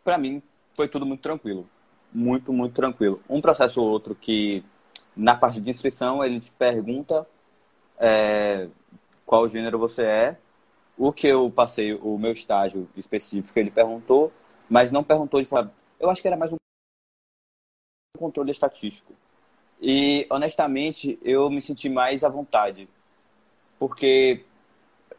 para 0.03 0.17
mim 0.17 0.41
foi 0.75 0.87
tudo 0.87 1.05
muito 1.05 1.21
tranquilo. 1.21 1.67
Muito, 2.13 2.51
muito 2.51 2.73
tranquilo. 2.73 3.21
Um 3.29 3.41
processo 3.41 3.81
ou 3.81 3.89
outro 3.89 4.15
que, 4.15 4.63
na 5.21 5.35
parte 5.35 5.61
de 5.61 5.69
inscrição, 5.69 6.23
ele 6.23 6.39
te 6.39 6.51
pergunta 6.51 7.27
é, 7.99 8.67
qual 9.23 9.47
gênero 9.47 9.77
você 9.77 10.01
é. 10.01 10.37
O 10.97 11.13
que 11.13 11.27
eu 11.27 11.49
passei, 11.51 11.93
o 11.93 12.17
meu 12.17 12.31
estágio 12.31 12.89
específico, 12.97 13.57
ele 13.57 13.69
perguntou, 13.69 14.31
mas 14.67 14.91
não 14.91 15.03
perguntou 15.03 15.39
de 15.39 15.47
forma. 15.47 15.71
Eu 15.99 16.09
acho 16.09 16.21
que 16.21 16.27
era 16.27 16.35
mais 16.35 16.51
um 16.51 16.57
controle 18.17 18.49
estatístico. 18.49 19.13
E, 19.79 20.25
honestamente, 20.29 21.19
eu 21.23 21.49
me 21.49 21.61
senti 21.61 21.87
mais 21.87 22.23
à 22.23 22.29
vontade. 22.29 22.89
Porque 23.77 24.43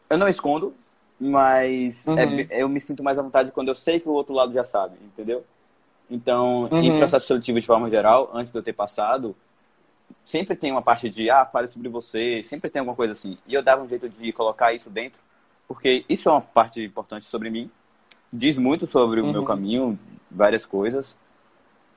eu 0.09 0.17
não 0.17 0.27
escondo, 0.27 0.73
mas 1.17 2.05
uhum. 2.05 2.19
é, 2.19 2.47
eu 2.61 2.67
me 2.67 2.79
sinto 2.79 3.03
mais 3.03 3.17
à 3.17 3.21
vontade 3.21 3.51
quando 3.51 3.69
eu 3.69 3.75
sei 3.75 4.01
que 4.01 4.09
o 4.09 4.13
outro 4.13 4.33
lado 4.33 4.53
já 4.53 4.65
sabe, 4.65 4.97
entendeu? 5.01 5.45
Então, 6.09 6.69
uhum. 6.69 6.79
em 6.79 6.97
processo 6.97 7.27
seletivo 7.27 7.59
de 7.59 7.65
forma 7.65 7.89
geral, 7.89 8.29
antes 8.33 8.51
de 8.51 8.57
eu 8.57 8.63
ter 8.63 8.73
passado, 8.73 9.35
sempre 10.23 10.55
tem 10.55 10.71
uma 10.71 10.81
parte 10.81 11.09
de, 11.09 11.29
ah, 11.29 11.45
fale 11.45 11.67
sobre 11.67 11.89
você, 11.89 12.43
sempre 12.43 12.69
tem 12.69 12.79
alguma 12.79 12.95
coisa 12.95 13.13
assim. 13.13 13.37
E 13.47 13.53
eu 13.53 13.63
dava 13.63 13.83
um 13.83 13.87
jeito 13.87 14.09
de 14.09 14.31
colocar 14.31 14.73
isso 14.73 14.89
dentro, 14.89 15.21
porque 15.67 16.05
isso 16.09 16.29
é 16.29 16.31
uma 16.31 16.41
parte 16.41 16.83
importante 16.83 17.25
sobre 17.25 17.49
mim, 17.49 17.69
diz 18.31 18.57
muito 18.57 18.87
sobre 18.87 19.21
o 19.21 19.25
meu 19.25 19.41
uhum. 19.41 19.47
caminho, 19.47 19.99
várias 20.29 20.65
coisas. 20.65 21.15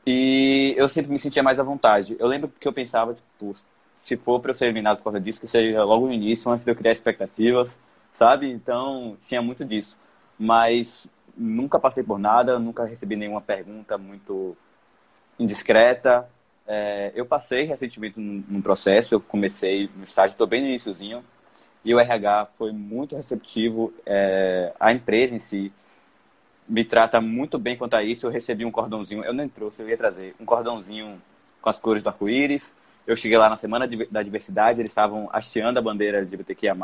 E 0.07 0.75
eu 0.77 0.89
sempre 0.89 1.11
me 1.11 1.19
sentia 1.19 1.43
mais 1.43 1.59
à 1.59 1.63
vontade. 1.63 2.17
Eu 2.19 2.29
lembro 2.29 2.53
que 2.61 2.69
eu 2.69 2.73
pensava, 2.73 3.15
tipo, 3.15 3.55
se 3.97 4.17
for 4.17 4.41
para 4.41 4.51
eu 4.53 4.55
ser 4.55 4.67
eliminado 4.67 4.99
por 4.99 5.05
causa 5.05 5.21
disso, 5.21 5.41
que 5.41 5.49
seja 5.49 5.83
logo 5.83 6.07
no 6.07 6.13
início, 6.13 6.51
antes 6.51 6.65
de 6.65 6.71
eu 6.71 6.77
criar 6.77 6.93
expectativas, 6.93 7.77
sabe? 8.15 8.51
Então, 8.51 9.17
tinha 9.23 9.43
muito 9.43 9.65
disso. 9.65 9.99
Mas 10.39 11.09
nunca 11.37 11.79
passei 11.79 12.05
por 12.05 12.19
nada, 12.19 12.59
nunca 12.59 12.85
recebi 12.85 13.17
nenhuma 13.17 13.41
pergunta 13.41 13.99
muito 13.99 14.57
indiscreta. 15.39 16.29
É, 16.67 17.13
eu 17.15 17.25
passei 17.25 17.65
recentemente 17.65 18.19
num, 18.19 18.61
processo, 18.61 19.15
eu 19.15 19.21
comecei 19.21 19.89
no 19.97 20.05
estágio, 20.05 20.35
estou 20.35 20.47
bem 20.47 20.61
no 20.61 20.69
iníciozinho, 20.69 21.25
e 21.85 21.95
o 21.95 22.01
RH 22.01 22.49
foi 22.59 22.73
muito 22.73 23.15
receptivo, 23.15 23.95
é, 24.05 24.73
a 24.81 24.93
empresa 24.93 25.35
em 25.35 25.39
si 25.39 25.73
me 26.69 26.85
trata 26.85 27.21
muito 27.21 27.59
bem 27.59 27.77
quanto 27.77 27.95
a 27.95 28.03
isso. 28.03 28.27
Eu 28.27 28.31
recebi 28.31 28.65
um 28.65 28.71
cordãozinho, 28.71 29.25
eu 29.25 29.33
nem 29.33 29.49
trouxe, 29.49 29.83
eu 29.83 29.89
ia 29.89 29.97
trazer 29.97 30.35
um 30.41 30.45
cordãozinho 30.45 31.21
com 31.63 31.71
as 31.71 31.79
cores 31.79 32.03
do 32.03 32.09
arco-íris. 32.09 32.75
Eu 33.07 33.15
cheguei 33.15 33.39
lá 33.39 33.49
na 33.49 33.57
Semana 33.57 33.89
da 34.11 34.23
Diversidade, 34.23 34.81
eles 34.81 34.91
estavam 34.91 35.29
hasteando 35.33 35.79
a 35.79 35.83
bandeira 35.83 36.19
LGBTQIA+. 36.19 36.77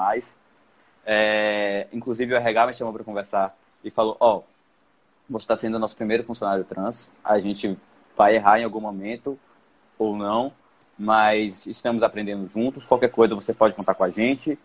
É, 1.05 1.89
inclusive 1.93 2.33
o 2.33 2.37
RH 2.37 2.67
me 2.69 2.75
chamou 2.75 2.93
para 2.93 3.03
conversar 3.03 3.57
e 3.83 3.91
falou, 3.91 4.17
ó, 4.21 4.37
oh, 4.37 4.43
você 5.29 5.45
está 5.45 5.57
sendo 5.57 5.75
o 5.75 5.79
nosso 5.81 5.97
primeiro 5.97 6.23
funcionário 6.23 6.63
trans, 6.63 7.11
a 7.25 7.41
gente 7.41 7.77
vai 8.17 8.37
errar 8.37 8.61
em 8.61 8.65
algum 8.65 8.81
momento 8.81 9.37
ou 9.99 10.17
não, 10.17 10.53
mas 10.99 11.67
estamos 11.67 12.03
aprendendo 12.03 12.49
juntos, 12.49 12.87
qualquer 12.87 13.11
coisa 13.11 13.35
você 13.35 13.53
pode 13.53 13.75
contar 13.75 13.95
com 13.95 14.05
a 14.05 14.11
gente. 14.11 14.59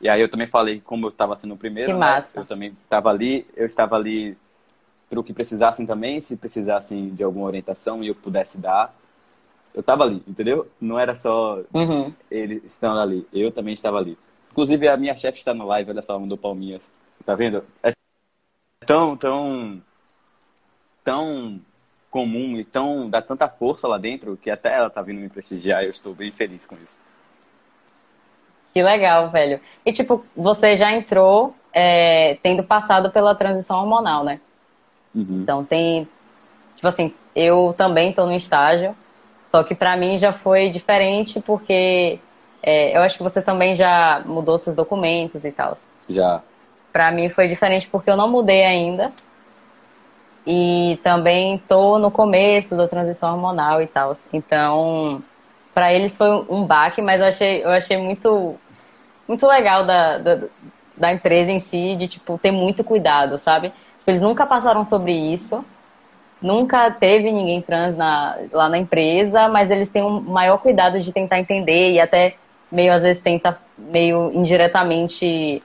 E 0.00 0.08
aí 0.08 0.20
eu 0.20 0.28
também 0.28 0.48
falei 0.48 0.80
como 0.80 1.06
eu 1.06 1.10
estava 1.10 1.36
sendo 1.36 1.54
o 1.54 1.56
primeiro, 1.56 1.96
né? 1.96 2.24
eu 2.34 2.44
também 2.44 2.70
estava 2.70 3.08
ali, 3.08 3.46
eu 3.56 3.66
estava 3.66 3.94
ali 3.94 4.36
para 5.08 5.20
o 5.20 5.24
que 5.24 5.32
precisassem 5.32 5.86
também, 5.86 6.20
se 6.20 6.36
precisassem 6.36 7.10
de 7.10 7.22
alguma 7.22 7.46
orientação 7.46 8.02
e 8.02 8.08
eu 8.08 8.14
pudesse 8.14 8.58
dar, 8.58 8.94
eu 9.74 9.80
estava 9.80 10.04
ali, 10.04 10.22
entendeu? 10.26 10.68
Não 10.80 10.98
era 10.98 11.14
só 11.14 11.60
uhum. 11.72 12.12
ele 12.30 12.62
estando 12.64 12.98
ali, 12.98 13.26
eu 13.32 13.52
também 13.52 13.74
estava 13.74 13.98
ali. 13.98 14.18
Inclusive, 14.50 14.88
a 14.88 14.96
minha 14.96 15.16
chefe 15.16 15.38
está 15.38 15.54
no 15.54 15.66
live, 15.66 15.90
olha 15.90 16.02
só, 16.02 16.18
mandou 16.18 16.36
palminhas. 16.36 16.90
Tá 17.24 17.34
vendo? 17.34 17.64
É 17.82 17.92
tão, 18.86 19.16
tão, 19.16 19.82
tão 21.04 21.60
comum 22.12 22.58
e 22.58 22.64
tão, 22.64 23.08
dá 23.08 23.22
tanta 23.22 23.48
força 23.48 23.88
lá 23.88 23.96
dentro 23.96 24.36
que 24.36 24.50
até 24.50 24.76
ela 24.76 24.90
tá 24.90 25.00
vindo 25.00 25.18
me 25.18 25.30
prestigiar 25.30 25.82
e 25.82 25.86
eu 25.86 25.90
estou 25.90 26.14
bem 26.14 26.30
feliz 26.30 26.66
com 26.66 26.74
isso. 26.74 26.98
Que 28.74 28.82
legal, 28.82 29.30
velho. 29.30 29.58
E, 29.84 29.92
tipo, 29.92 30.24
você 30.36 30.76
já 30.76 30.92
entrou 30.92 31.54
é, 31.72 32.36
tendo 32.42 32.62
passado 32.62 33.10
pela 33.10 33.34
transição 33.34 33.80
hormonal, 33.80 34.24
né? 34.24 34.40
Uhum. 35.14 35.40
Então 35.42 35.64
tem, 35.64 36.06
tipo 36.76 36.86
assim, 36.86 37.14
eu 37.34 37.74
também 37.78 38.10
estou 38.10 38.26
no 38.26 38.34
estágio, 38.34 38.94
só 39.50 39.62
que 39.64 39.74
para 39.74 39.96
mim 39.96 40.18
já 40.18 40.34
foi 40.34 40.68
diferente 40.68 41.40
porque 41.40 42.18
é, 42.62 42.94
eu 42.96 43.00
acho 43.00 43.16
que 43.16 43.22
você 43.22 43.40
também 43.40 43.74
já 43.74 44.22
mudou 44.26 44.58
seus 44.58 44.76
documentos 44.76 45.44
e 45.44 45.50
tal. 45.50 45.78
Já. 46.08 46.42
Para 46.92 47.10
mim 47.10 47.30
foi 47.30 47.48
diferente 47.48 47.88
porque 47.88 48.10
eu 48.10 48.16
não 48.18 48.28
mudei 48.28 48.64
ainda. 48.64 49.12
E 50.46 50.98
também 51.02 51.58
tô 51.68 51.98
no 51.98 52.10
começo 52.10 52.76
da 52.76 52.88
transição 52.88 53.32
hormonal 53.32 53.80
e 53.80 53.86
tal. 53.86 54.12
Então, 54.32 55.22
para 55.72 55.92
eles 55.92 56.16
foi 56.16 56.28
um 56.48 56.64
baque, 56.64 57.00
mas 57.00 57.20
eu 57.20 57.26
achei, 57.28 57.64
eu 57.64 57.70
achei 57.70 57.96
muito, 57.96 58.56
muito 59.26 59.46
legal 59.46 59.84
da, 59.84 60.18
da, 60.18 60.38
da 60.96 61.12
empresa 61.12 61.52
em 61.52 61.58
si, 61.58 61.94
de 61.96 62.08
tipo, 62.08 62.38
ter 62.38 62.50
muito 62.50 62.82
cuidado, 62.82 63.38
sabe? 63.38 63.72
Eles 64.06 64.20
nunca 64.20 64.44
passaram 64.44 64.84
sobre 64.84 65.12
isso, 65.12 65.64
nunca 66.40 66.90
teve 66.90 67.30
ninguém 67.30 67.62
trans 67.62 67.96
na, 67.96 68.36
lá 68.52 68.68
na 68.68 68.78
empresa, 68.78 69.48
mas 69.48 69.70
eles 69.70 69.90
têm 69.90 70.02
um 70.02 70.20
maior 70.20 70.58
cuidado 70.58 71.00
de 71.00 71.12
tentar 71.12 71.38
entender 71.38 71.92
e 71.92 72.00
até 72.00 72.34
meio 72.72 72.92
às 72.92 73.02
vezes 73.02 73.22
tenta 73.22 73.60
meio 73.78 74.32
indiretamente 74.32 75.62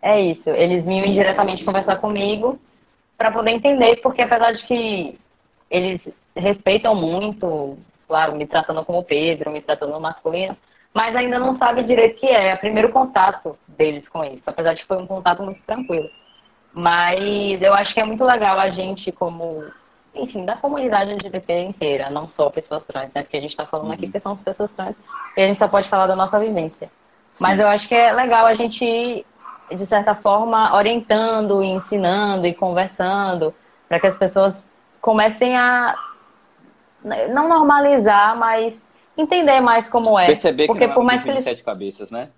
é 0.00 0.20
isso, 0.20 0.48
eles 0.50 0.84
vinham 0.84 1.06
indiretamente 1.06 1.64
conversar 1.64 1.96
comigo 1.96 2.58
para 3.16 3.30
poder 3.30 3.50
entender, 3.50 4.00
porque 4.02 4.22
apesar 4.22 4.52
de 4.52 4.62
que 4.66 5.18
eles 5.70 6.00
respeitam 6.36 6.94
muito, 6.94 7.78
claro, 8.06 8.36
me 8.36 8.46
tratando 8.46 8.84
como 8.84 9.04
Pedro, 9.04 9.50
me 9.50 9.60
tratando 9.60 9.98
masculino, 10.00 10.56
mas 10.92 11.14
ainda 11.16 11.38
não 11.38 11.58
sabe 11.58 11.82
direito 11.82 12.16
o 12.16 12.20
que 12.20 12.26
é, 12.26 12.50
é 12.50 12.54
o 12.54 12.58
primeiro 12.58 12.90
contato 12.90 13.58
deles 13.66 14.08
com 14.08 14.24
isso, 14.24 14.42
apesar 14.46 14.74
de 14.74 14.82
que 14.82 14.86
foi 14.86 14.98
um 14.98 15.06
contato 15.06 15.42
muito 15.42 15.60
tranquilo. 15.62 16.08
Mas 16.72 17.60
eu 17.62 17.72
acho 17.74 17.94
que 17.94 18.00
é 18.00 18.04
muito 18.04 18.24
legal 18.24 18.58
a 18.58 18.70
gente, 18.70 19.10
como, 19.12 19.64
enfim, 20.14 20.44
da 20.44 20.56
comunidade 20.56 21.12
LGBT 21.12 21.60
inteira, 21.60 22.10
não 22.10 22.28
só 22.36 22.50
pessoas 22.50 22.84
trans, 22.84 23.12
né? 23.14 23.22
Porque 23.22 23.36
a 23.36 23.40
gente 23.40 23.50
está 23.50 23.66
falando 23.66 23.92
aqui 23.92 24.06
uhum. 24.06 24.12
que 24.12 24.20
são 24.20 24.36
pessoas 24.36 24.70
trans 24.72 24.96
e 25.36 25.40
a 25.40 25.46
gente 25.46 25.58
só 25.58 25.68
pode 25.68 25.88
falar 25.88 26.06
da 26.06 26.16
nossa 26.16 26.38
vivência. 26.38 26.90
Sim. 27.30 27.42
Mas 27.42 27.58
eu 27.58 27.68
acho 27.68 27.86
que 27.88 27.94
é 27.94 28.12
legal 28.12 28.46
a 28.46 28.54
gente 28.54 29.24
de 29.70 29.86
certa 29.86 30.14
forma, 30.14 30.74
orientando, 30.74 31.62
ensinando 31.62 32.46
e 32.46 32.54
conversando 32.54 33.54
para 33.88 34.00
que 34.00 34.06
as 34.06 34.16
pessoas 34.16 34.54
comecem 35.00 35.56
a 35.56 35.94
não 37.30 37.48
normalizar, 37.48 38.36
mas 38.36 38.82
entender 39.16 39.60
mais 39.60 39.88
como 39.88 40.18
é. 40.18 40.26
Perceber 40.26 40.66
Porque 40.66 40.80
que 40.80 40.86
não 40.86 40.92
é 40.92 40.94
por 40.94 41.04
mais 41.04 41.22
que 41.22 41.30
eles... 41.30 41.44
sete 41.44 41.62
cabeças, 41.62 42.10
né? 42.10 42.28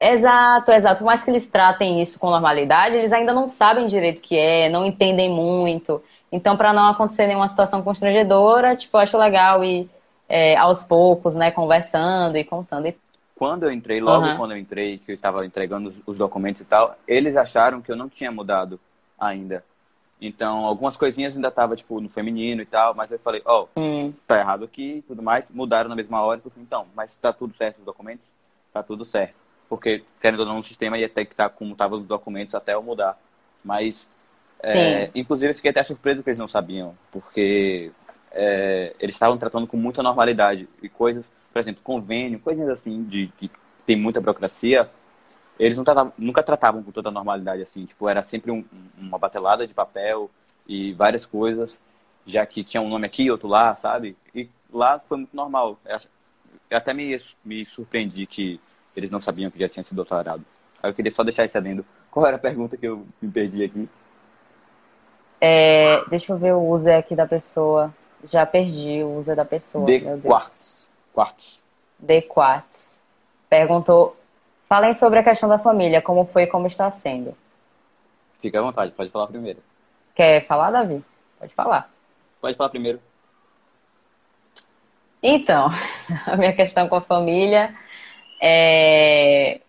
Exato, 0.00 0.72
exato. 0.72 0.98
Por 0.98 1.04
mais 1.04 1.22
que 1.22 1.30
eles 1.30 1.48
tratem 1.48 2.02
isso 2.02 2.18
com 2.18 2.28
normalidade, 2.28 2.96
eles 2.96 3.12
ainda 3.12 3.32
não 3.32 3.48
sabem 3.48 3.86
direito 3.86 4.18
o 4.18 4.22
que 4.22 4.36
é, 4.36 4.68
não 4.68 4.84
entendem 4.84 5.30
muito. 5.30 6.02
Então, 6.30 6.56
para 6.56 6.72
não 6.72 6.88
acontecer 6.88 7.26
nenhuma 7.28 7.46
situação 7.46 7.82
constrangedora, 7.82 8.74
tipo, 8.74 8.96
acho 8.96 9.16
legal 9.16 9.62
ir 9.62 9.88
é, 10.28 10.56
aos 10.56 10.82
poucos, 10.82 11.36
né, 11.36 11.52
conversando 11.52 12.36
e 12.36 12.42
contando. 12.42 12.92
Quando 13.42 13.64
eu 13.64 13.72
entrei, 13.72 14.00
logo 14.00 14.24
uhum. 14.24 14.36
quando 14.36 14.52
eu 14.52 14.58
entrei, 14.58 14.98
que 14.98 15.10
eu 15.10 15.14
estava 15.14 15.44
entregando 15.44 15.88
os, 15.88 15.96
os 16.06 16.16
documentos 16.16 16.62
e 16.62 16.64
tal, 16.64 16.96
eles 17.08 17.36
acharam 17.36 17.82
que 17.82 17.90
eu 17.90 17.96
não 17.96 18.08
tinha 18.08 18.30
mudado 18.30 18.78
ainda. 19.18 19.64
Então, 20.20 20.64
algumas 20.64 20.96
coisinhas 20.96 21.34
ainda 21.34 21.50
tava, 21.50 21.74
tipo, 21.74 22.00
no 22.00 22.08
feminino 22.08 22.62
e 22.62 22.66
tal, 22.66 22.94
mas 22.94 23.10
eu 23.10 23.18
falei, 23.18 23.42
ó, 23.44 23.66
oh, 23.74 23.80
hum. 23.80 24.14
tá 24.28 24.38
errado 24.38 24.64
aqui 24.64 24.98
e 24.98 25.02
tudo 25.02 25.22
mais. 25.22 25.50
Mudaram 25.50 25.88
na 25.88 25.96
mesma 25.96 26.22
hora. 26.22 26.40
Eu 26.44 26.50
falei, 26.50 26.64
então, 26.64 26.86
mas 26.94 27.16
tá 27.16 27.32
tudo 27.32 27.52
certo 27.56 27.78
os 27.78 27.84
documentos? 27.84 28.24
Tá 28.72 28.80
tudo 28.82 29.04
certo 29.04 29.42
porque, 29.72 30.04
querendo 30.20 30.40
ou 30.40 30.46
não, 30.46 30.58
o 30.58 30.62
sistema 30.62 30.98
ia 30.98 31.08
ter 31.08 31.24
que 31.24 31.32
estar 31.32 31.48
como 31.48 31.72
estava 31.72 31.96
os 31.96 32.04
documentos 32.04 32.54
até 32.54 32.74
eu 32.74 32.82
mudar. 32.82 33.18
Mas, 33.64 34.06
é, 34.62 35.10
inclusive, 35.14 35.50
eu 35.50 35.56
fiquei 35.56 35.70
até 35.70 35.82
surpreso 35.82 36.22
que 36.22 36.28
eles 36.28 36.38
não 36.38 36.46
sabiam, 36.46 36.94
porque 37.10 37.90
é, 38.32 38.94
eles 39.00 39.14
estavam 39.14 39.38
tratando 39.38 39.66
com 39.66 39.78
muita 39.78 40.02
normalidade. 40.02 40.68
E 40.82 40.90
coisas, 40.90 41.24
por 41.52 41.60
exemplo, 41.60 41.82
convênio, 41.82 42.40
coisas 42.40 42.68
assim, 42.68 43.04
de 43.04 43.28
que 43.38 43.50
tem 43.86 43.96
muita 43.96 44.20
burocracia, 44.20 44.88
eles 45.58 45.76
tratavam, 45.76 46.12
nunca 46.16 46.42
tratavam 46.42 46.82
com 46.82 46.90
toda 46.90 47.08
a 47.08 47.12
normalidade 47.12 47.62
assim. 47.62 47.84
Tipo, 47.84 48.08
era 48.08 48.22
sempre 48.22 48.50
um, 48.50 48.64
uma 48.96 49.18
batelada 49.18 49.66
de 49.66 49.74
papel 49.74 50.30
e 50.66 50.92
várias 50.92 51.26
coisas, 51.26 51.82
já 52.26 52.44
que 52.46 52.64
tinha 52.64 52.80
um 52.80 52.88
nome 52.88 53.06
aqui, 53.06 53.30
outro 53.30 53.48
lá, 53.48 53.74
sabe? 53.74 54.16
E 54.34 54.48
lá 54.72 54.98
foi 54.98 55.18
muito 55.18 55.36
normal. 55.36 55.78
Eu 56.70 56.78
até 56.78 56.94
me, 56.94 57.20
me 57.44 57.64
surpreendi 57.66 58.26
que 58.26 58.60
eles 58.96 59.10
não 59.10 59.20
sabiam 59.20 59.50
que 59.50 59.58
já 59.58 59.68
tinha 59.68 59.82
sido 59.82 59.96
doutorado. 59.96 60.44
Aí 60.82 60.90
eu 60.90 60.94
queria 60.94 61.10
só 61.10 61.22
deixar 61.22 61.44
esse 61.44 61.56
adendo. 61.56 61.84
Qual 62.10 62.26
era 62.26 62.36
a 62.36 62.40
pergunta 62.40 62.76
que 62.76 62.86
eu 62.86 63.06
me 63.20 63.30
perdi 63.30 63.64
aqui? 63.64 63.88
É, 65.40 66.04
deixa 66.08 66.32
eu 66.32 66.38
ver 66.38 66.54
o 66.54 66.68
user 66.68 66.98
aqui 66.98 67.16
da 67.16 67.26
pessoa. 67.26 67.92
Já 68.24 68.46
perdi 68.46 69.02
o 69.02 69.18
user 69.18 69.34
da 69.34 69.44
pessoa. 69.44 69.86
De 69.86 70.00
quartos. 70.22 70.91
Quartos. 71.12 71.62
de 71.98 72.22
Quartz 72.22 73.02
perguntou: 73.48 74.16
falem 74.68 74.94
sobre 74.94 75.18
a 75.18 75.22
questão 75.22 75.48
da 75.48 75.58
família, 75.58 76.00
como 76.00 76.24
foi 76.24 76.44
e 76.44 76.46
como 76.46 76.66
está 76.66 76.90
sendo. 76.90 77.36
Fica 78.40 78.58
à 78.58 78.62
vontade, 78.62 78.92
pode 78.92 79.10
falar 79.10 79.26
primeiro. 79.26 79.62
Quer 80.14 80.46
falar, 80.46 80.70
Davi? 80.70 81.04
Pode 81.38 81.54
falar. 81.54 81.90
Pode 82.40 82.56
falar 82.56 82.70
primeiro. 82.70 83.00
Então, 85.22 85.68
a 86.26 86.36
minha 86.36 86.52
questão 86.54 86.88
com 86.88 86.96
a 86.96 87.00
família 87.00 87.74
é. 88.40 89.60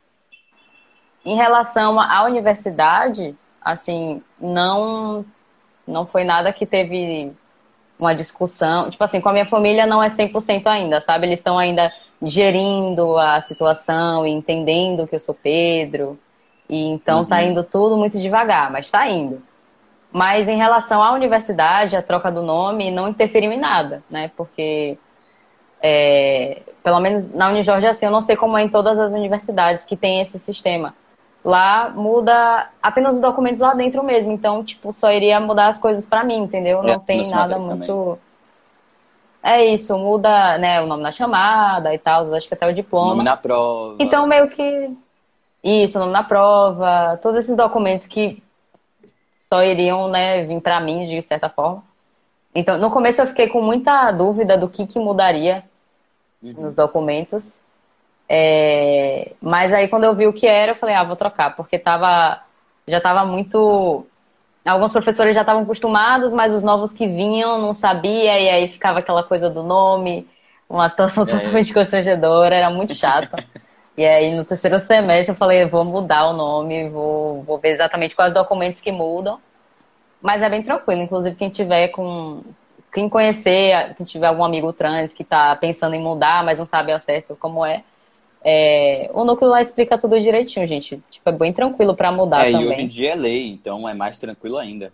Em 1.25 1.37
relação 1.37 1.99
à 2.01 2.23
universidade, 2.23 3.33
assim, 3.61 4.21
não, 4.37 5.25
não 5.87 6.05
foi 6.05 6.25
nada 6.25 6.51
que 6.51 6.65
teve 6.65 7.33
uma 8.03 8.15
discussão. 8.15 8.89
Tipo 8.89 9.03
assim, 9.03 9.19
com 9.19 9.29
a 9.29 9.33
minha 9.33 9.45
família 9.45 9.85
não 9.85 10.01
é 10.01 10.07
100% 10.07 10.67
ainda, 10.67 10.99
sabe? 10.99 11.27
Eles 11.27 11.39
estão 11.39 11.57
ainda 11.57 11.91
digerindo 12.21 13.17
a 13.17 13.41
situação 13.41 14.25
e 14.25 14.31
entendendo 14.31 15.07
que 15.07 15.15
eu 15.15 15.19
sou 15.19 15.35
Pedro. 15.35 16.17
E 16.69 16.87
então 16.87 17.25
tá 17.25 17.37
uhum. 17.37 17.41
tá 17.41 17.43
indo 17.43 17.63
tudo 17.63 17.97
muito 17.97 18.19
devagar, 18.19 18.71
mas 18.71 18.89
tá 18.89 19.07
indo. 19.07 19.41
Mas 20.11 20.47
em 20.47 20.57
relação 20.57 21.01
à 21.01 21.11
universidade, 21.11 21.95
a 21.95 22.01
troca 22.01 22.31
do 22.31 22.43
nome 22.43 22.91
não 22.91 23.07
interferiu 23.07 23.51
em 23.51 23.59
nada, 23.59 24.03
né? 24.09 24.31
Porque, 24.37 24.97
é, 25.81 26.61
pelo 26.83 26.99
menos 26.99 27.33
na 27.33 27.49
Unijorge, 27.49 27.87
assim, 27.87 28.05
eu 28.05 28.11
não 28.11 28.21
sei 28.21 28.35
como 28.35 28.57
é 28.57 28.63
em 28.63 28.69
todas 28.69 28.99
as 28.99 29.11
universidades 29.11 29.83
que 29.83 29.97
tem 29.97 30.21
esse 30.21 30.37
sistema. 30.37 30.93
Lá 31.43 31.89
muda 31.89 32.69
apenas 32.81 33.15
os 33.15 33.21
documentos 33.21 33.59
lá 33.59 33.73
dentro 33.73 34.01
mesmo. 34.03 34.31
Então, 34.31 34.63
tipo, 34.63 34.93
só 34.93 35.11
iria 35.11 35.39
mudar 35.39 35.67
as 35.67 35.79
coisas 35.79 36.05
para 36.05 36.23
mim, 36.23 36.37
entendeu? 36.37 36.81
É, 36.81 36.93
não 36.93 36.99
tem 36.99 37.29
nada 37.29 37.59
muito. 37.59 37.85
Também. 37.85 38.33
É 39.43 39.65
isso, 39.65 39.97
muda 39.97 40.57
né, 40.57 40.81
o 40.81 40.87
nome 40.87 41.03
na 41.03 41.11
chamada 41.11 41.93
e 41.93 41.97
tal, 41.97 42.33
acho 42.33 42.47
que 42.47 42.53
até 42.53 42.65
o 42.65 42.73
diploma. 42.73 43.09
Nome 43.09 43.23
na 43.25 43.35
prova. 43.35 43.97
Então, 43.99 44.25
meio 44.25 44.49
que. 44.49 44.89
Isso, 45.61 45.97
o 45.97 46.01
nome 46.01 46.13
na 46.13 46.23
prova, 46.23 47.19
todos 47.21 47.39
esses 47.39 47.55
documentos 47.55 48.07
que 48.07 48.41
só 49.37 49.63
iriam 49.63 50.07
né, 50.07 50.43
vir 50.45 50.61
para 50.61 50.79
mim 50.79 51.07
de 51.07 51.21
certa 51.21 51.49
forma. 51.49 51.83
Então, 52.55 52.77
no 52.77 52.89
começo 52.89 53.21
eu 53.21 53.27
fiquei 53.27 53.47
com 53.47 53.61
muita 53.61 54.11
dúvida 54.11 54.57
do 54.57 54.69
que, 54.69 54.87
que 54.87 54.99
mudaria 54.99 55.63
uhum. 56.41 56.53
nos 56.53 56.75
documentos. 56.75 57.59
É... 58.35 59.31
Mas 59.39 59.71
aí 59.71 59.87
quando 59.87 60.05
eu 60.05 60.15
vi 60.15 60.25
o 60.25 60.33
que 60.33 60.47
era, 60.47 60.71
eu 60.71 60.75
falei, 60.75 60.95
ah, 60.95 61.03
vou 61.03 61.15
trocar, 61.15 61.55
porque 61.55 61.77
tava, 61.77 62.41
já 62.87 62.97
estava 62.97 63.23
muito. 63.23 64.07
Alguns 64.65 64.91
professores 64.91 65.35
já 65.35 65.41
estavam 65.41 65.61
acostumados, 65.61 66.33
mas 66.33 66.51
os 66.51 66.63
novos 66.63 66.93
que 66.93 67.05
vinham 67.05 67.59
não 67.61 67.75
sabia, 67.75 68.39
e 68.39 68.49
aí 68.49 68.67
ficava 68.67 68.99
aquela 68.99 69.21
coisa 69.21 69.51
do 69.51 69.61
nome, 69.61 70.27
uma 70.67 70.89
situação 70.89 71.25
é. 71.25 71.27
totalmente 71.27 71.71
constrangedora, 71.71 72.55
era 72.55 72.69
muito 72.69 72.95
chato. 72.95 73.35
E 73.95 74.03
aí, 74.03 74.33
no 74.33 74.43
terceiro 74.43 74.79
semestre, 74.79 75.35
eu 75.35 75.37
falei, 75.37 75.65
vou 75.65 75.85
mudar 75.85 76.25
o 76.25 76.33
nome, 76.33 76.89
vou, 76.89 77.43
vou 77.43 77.59
ver 77.59 77.69
exatamente 77.69 78.15
quais 78.15 78.33
documentos 78.33 78.81
que 78.81 78.91
mudam. 78.91 79.39
Mas 80.19 80.41
é 80.41 80.49
bem 80.49 80.63
tranquilo, 80.63 81.03
inclusive 81.03 81.35
quem 81.35 81.51
tiver 81.51 81.89
com. 81.89 82.41
Quem 82.91 83.07
conhecer, 83.07 83.93
quem 83.95 84.03
tiver 84.03 84.25
algum 84.25 84.43
amigo 84.43 84.73
trans 84.73 85.13
que 85.13 85.21
está 85.21 85.55
pensando 85.55 85.93
em 85.93 86.01
mudar, 86.01 86.43
mas 86.43 86.57
não 86.57 86.65
sabe 86.65 86.91
ao 86.91 86.99
certo 86.99 87.37
como 87.39 87.63
é, 87.63 87.83
é, 88.43 89.09
o 89.13 89.23
núcleo 89.23 89.49
lá 89.49 89.61
explica 89.61 89.97
tudo 89.97 90.19
direitinho, 90.19 90.67
gente. 90.67 91.01
Tipo, 91.09 91.29
é 91.29 91.31
bem 91.31 91.53
tranquilo 91.53 91.95
para 91.95 92.11
mudar 92.11 92.47
é, 92.47 92.51
também. 92.51 92.67
E 92.67 92.69
hoje 92.69 92.81
em 92.81 92.87
dia 92.87 93.13
é 93.13 93.15
lei, 93.15 93.47
então 93.47 93.87
é 93.87 93.93
mais 93.93 94.17
tranquilo 94.17 94.57
ainda. 94.57 94.91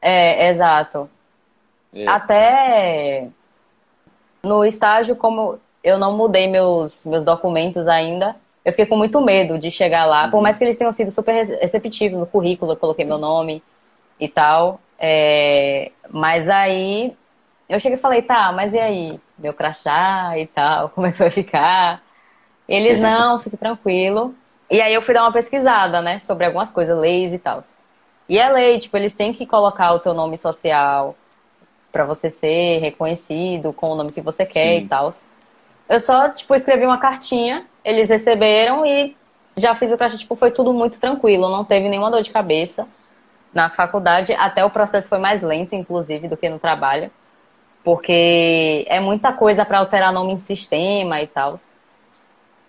É, 0.00 0.48
exato. 0.48 1.08
É. 1.92 2.06
Até 2.06 3.28
no 4.42 4.64
estágio, 4.64 5.14
como 5.14 5.58
eu 5.84 5.98
não 5.98 6.16
mudei 6.16 6.46
meus, 6.46 7.04
meus 7.04 7.24
documentos 7.24 7.88
ainda. 7.88 8.36
Eu 8.64 8.72
fiquei 8.72 8.86
com 8.86 8.96
muito 8.96 9.20
medo 9.20 9.58
de 9.58 9.70
chegar 9.70 10.04
lá, 10.04 10.28
por 10.28 10.42
mais 10.42 10.58
que 10.58 10.64
eles 10.64 10.76
tenham 10.76 10.92
sido 10.92 11.10
super 11.10 11.32
receptivos 11.32 12.18
no 12.18 12.26
currículo, 12.26 12.72
eu 12.72 12.76
coloquei 12.76 13.04
meu 13.04 13.18
nome 13.18 13.62
e 14.18 14.28
tal. 14.28 14.80
É, 14.98 15.90
mas 16.10 16.48
aí 16.48 17.16
eu 17.68 17.80
cheguei 17.80 17.96
e 17.96 18.00
falei, 18.00 18.20
tá, 18.22 18.52
mas 18.52 18.74
e 18.74 18.78
aí? 18.78 19.20
Meu 19.38 19.54
crachá 19.54 20.38
e 20.38 20.46
tal, 20.46 20.88
como 20.94 21.06
é 21.06 21.12
que 21.12 21.18
vai 21.18 21.30
ficar? 21.30 22.02
Eles, 22.70 23.00
não, 23.00 23.40
fique 23.40 23.56
tranquilo. 23.56 24.32
E 24.70 24.80
aí 24.80 24.94
eu 24.94 25.02
fui 25.02 25.12
dar 25.12 25.22
uma 25.22 25.32
pesquisada, 25.32 26.00
né, 26.00 26.20
sobre 26.20 26.46
algumas 26.46 26.70
coisas, 26.70 26.96
leis 26.96 27.32
e 27.32 27.38
tal. 27.38 27.60
E 28.28 28.38
é 28.38 28.48
lei, 28.48 28.78
tipo, 28.78 28.96
eles 28.96 29.12
têm 29.12 29.32
que 29.32 29.44
colocar 29.44 29.92
o 29.92 29.98
teu 29.98 30.14
nome 30.14 30.38
social 30.38 31.16
para 31.90 32.04
você 32.04 32.30
ser 32.30 32.78
reconhecido 32.78 33.72
com 33.72 33.90
o 33.90 33.96
nome 33.96 34.12
que 34.12 34.20
você 34.20 34.46
quer 34.46 34.78
Sim. 34.78 34.84
e 34.84 34.88
tal. 34.88 35.12
Eu 35.88 35.98
só, 35.98 36.28
tipo, 36.28 36.54
escrevi 36.54 36.86
uma 36.86 36.98
cartinha, 36.98 37.66
eles 37.84 38.08
receberam 38.08 38.86
e 38.86 39.16
já 39.56 39.74
fiz 39.74 39.90
o 39.90 39.98
crachá, 39.98 40.16
tipo, 40.16 40.36
foi 40.36 40.52
tudo 40.52 40.72
muito 40.72 41.00
tranquilo, 41.00 41.50
não 41.50 41.64
teve 41.64 41.88
nenhuma 41.88 42.08
dor 42.08 42.22
de 42.22 42.30
cabeça 42.30 42.86
na 43.52 43.68
faculdade, 43.68 44.32
até 44.34 44.64
o 44.64 44.70
processo 44.70 45.08
foi 45.08 45.18
mais 45.18 45.42
lento, 45.42 45.74
inclusive, 45.74 46.28
do 46.28 46.36
que 46.36 46.48
no 46.48 46.60
trabalho, 46.60 47.10
porque 47.82 48.86
é 48.88 49.00
muita 49.00 49.32
coisa 49.32 49.64
para 49.64 49.78
alterar 49.78 50.12
nome 50.12 50.34
em 50.34 50.38
sistema 50.38 51.20
e 51.20 51.26
tal. 51.26 51.56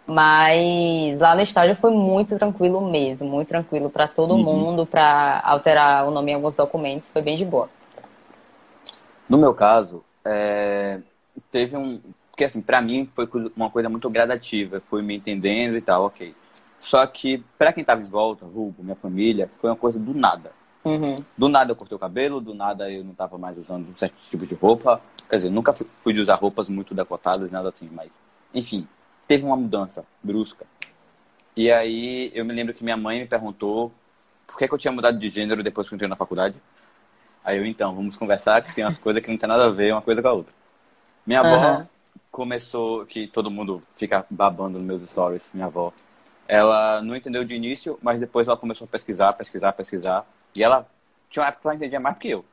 Mas 0.05 1.19
lá 1.19 1.35
no 1.35 1.41
estágio 1.41 1.75
foi 1.75 1.91
muito 1.91 2.37
tranquilo 2.37 2.81
mesmo, 2.81 3.29
muito 3.29 3.47
tranquilo 3.47 3.89
para 3.89 4.07
todo 4.07 4.33
uhum. 4.33 4.43
mundo, 4.43 4.85
para 4.85 5.41
alterar 5.45 6.07
o 6.07 6.11
nome 6.11 6.31
em 6.31 6.35
alguns 6.35 6.55
documentos, 6.55 7.09
foi 7.09 7.21
bem 7.21 7.37
de 7.37 7.45
boa. 7.45 7.69
No 9.29 9.37
meu 9.37 9.53
caso, 9.53 10.03
é... 10.25 10.99
teve 11.51 11.77
um, 11.77 12.01
porque, 12.41 12.45
assim, 12.45 12.61
para 12.61 12.81
mim 12.81 13.07
foi 13.15 13.29
uma 13.55 13.69
coisa 13.69 13.87
muito 13.87 14.09
gradativa. 14.09 14.81
Fui 14.89 15.03
me 15.03 15.15
entendendo 15.15 15.77
e 15.77 15.81
tal, 15.81 16.05
ok. 16.05 16.33
Só 16.79 17.05
que, 17.05 17.43
para 17.55 17.71
quem 17.71 17.83
tava 17.83 18.01
em 18.01 18.09
volta, 18.09 18.45
Hugo, 18.45 18.77
minha 18.79 18.95
família, 18.95 19.47
foi 19.53 19.69
uma 19.69 19.75
coisa 19.75 19.99
do 19.99 20.11
nada. 20.13 20.51
Uhum. 20.83 21.23
Do 21.37 21.47
nada 21.47 21.71
eu 21.71 21.75
cortei 21.75 21.95
o 21.95 21.99
cabelo, 21.99 22.41
do 22.41 22.55
nada 22.55 22.91
eu 22.91 23.03
não 23.03 23.13
tava 23.13 23.37
mais 23.37 23.55
usando 23.57 23.87
um 23.87 23.95
certo 23.95 24.15
tipo 24.27 24.47
de 24.47 24.55
roupa. 24.55 24.99
Quer 25.29 25.35
dizer, 25.35 25.51
nunca 25.51 25.71
fui 25.71 26.13
de 26.13 26.21
usar 26.21 26.33
roupas 26.33 26.67
muito 26.67 26.95
decotadas, 26.95 27.51
nada 27.51 27.69
assim, 27.69 27.87
mas, 27.93 28.17
enfim, 28.55 28.87
teve 29.31 29.45
uma 29.45 29.55
mudança 29.55 30.03
brusca. 30.23 30.65
E 31.55 31.71
aí 31.71 32.31
eu 32.33 32.43
me 32.45 32.53
lembro 32.53 32.73
que 32.73 32.83
minha 32.83 32.97
mãe 32.97 33.19
me 33.19 33.27
perguntou 33.27 33.91
por 34.47 34.57
que, 34.57 34.67
que 34.67 34.73
eu 34.73 34.77
tinha 34.77 34.91
mudado 34.91 35.17
de 35.17 35.29
gênero 35.29 35.63
depois 35.63 35.87
que 35.87 35.93
eu 35.93 35.95
entrei 35.95 36.09
na 36.09 36.15
faculdade. 36.15 36.55
Aí 37.43 37.57
eu, 37.57 37.65
então, 37.65 37.95
vamos 37.95 38.17
conversar, 38.17 38.61
que 38.61 38.73
tem 38.73 38.83
umas 38.83 38.97
coisas 38.97 39.23
que 39.23 39.31
não 39.31 39.37
tem 39.37 39.49
nada 39.49 39.65
a 39.65 39.69
ver 39.69 39.93
uma 39.93 40.01
coisa 40.01 40.21
com 40.21 40.27
a 40.27 40.33
outra. 40.33 40.53
Minha 41.25 41.39
avó 41.41 41.79
uhum 41.79 41.87
começou, 42.31 43.05
que 43.05 43.27
todo 43.27 43.51
mundo 43.51 43.83
fica 43.97 44.25
babando 44.29 44.77
nos 44.77 44.83
meus 44.83 45.09
stories, 45.09 45.51
minha 45.53 45.65
avó. 45.65 45.93
Ela 46.47 47.01
não 47.01 47.15
entendeu 47.15 47.43
de 47.43 47.53
início, 47.53 47.99
mas 48.01 48.19
depois 48.19 48.47
ela 48.47 48.57
começou 48.57 48.85
a 48.85 48.87
pesquisar, 48.87 49.33
pesquisar, 49.33 49.73
pesquisar. 49.73 50.25
E 50.55 50.63
ela 50.63 50.87
tinha 51.29 51.43
uma 51.43 51.49
época 51.49 51.61
que 51.61 51.67
ela 51.67 51.75
entendia 51.75 51.99
mais 51.99 52.17
que 52.17 52.29
eu. 52.29 52.45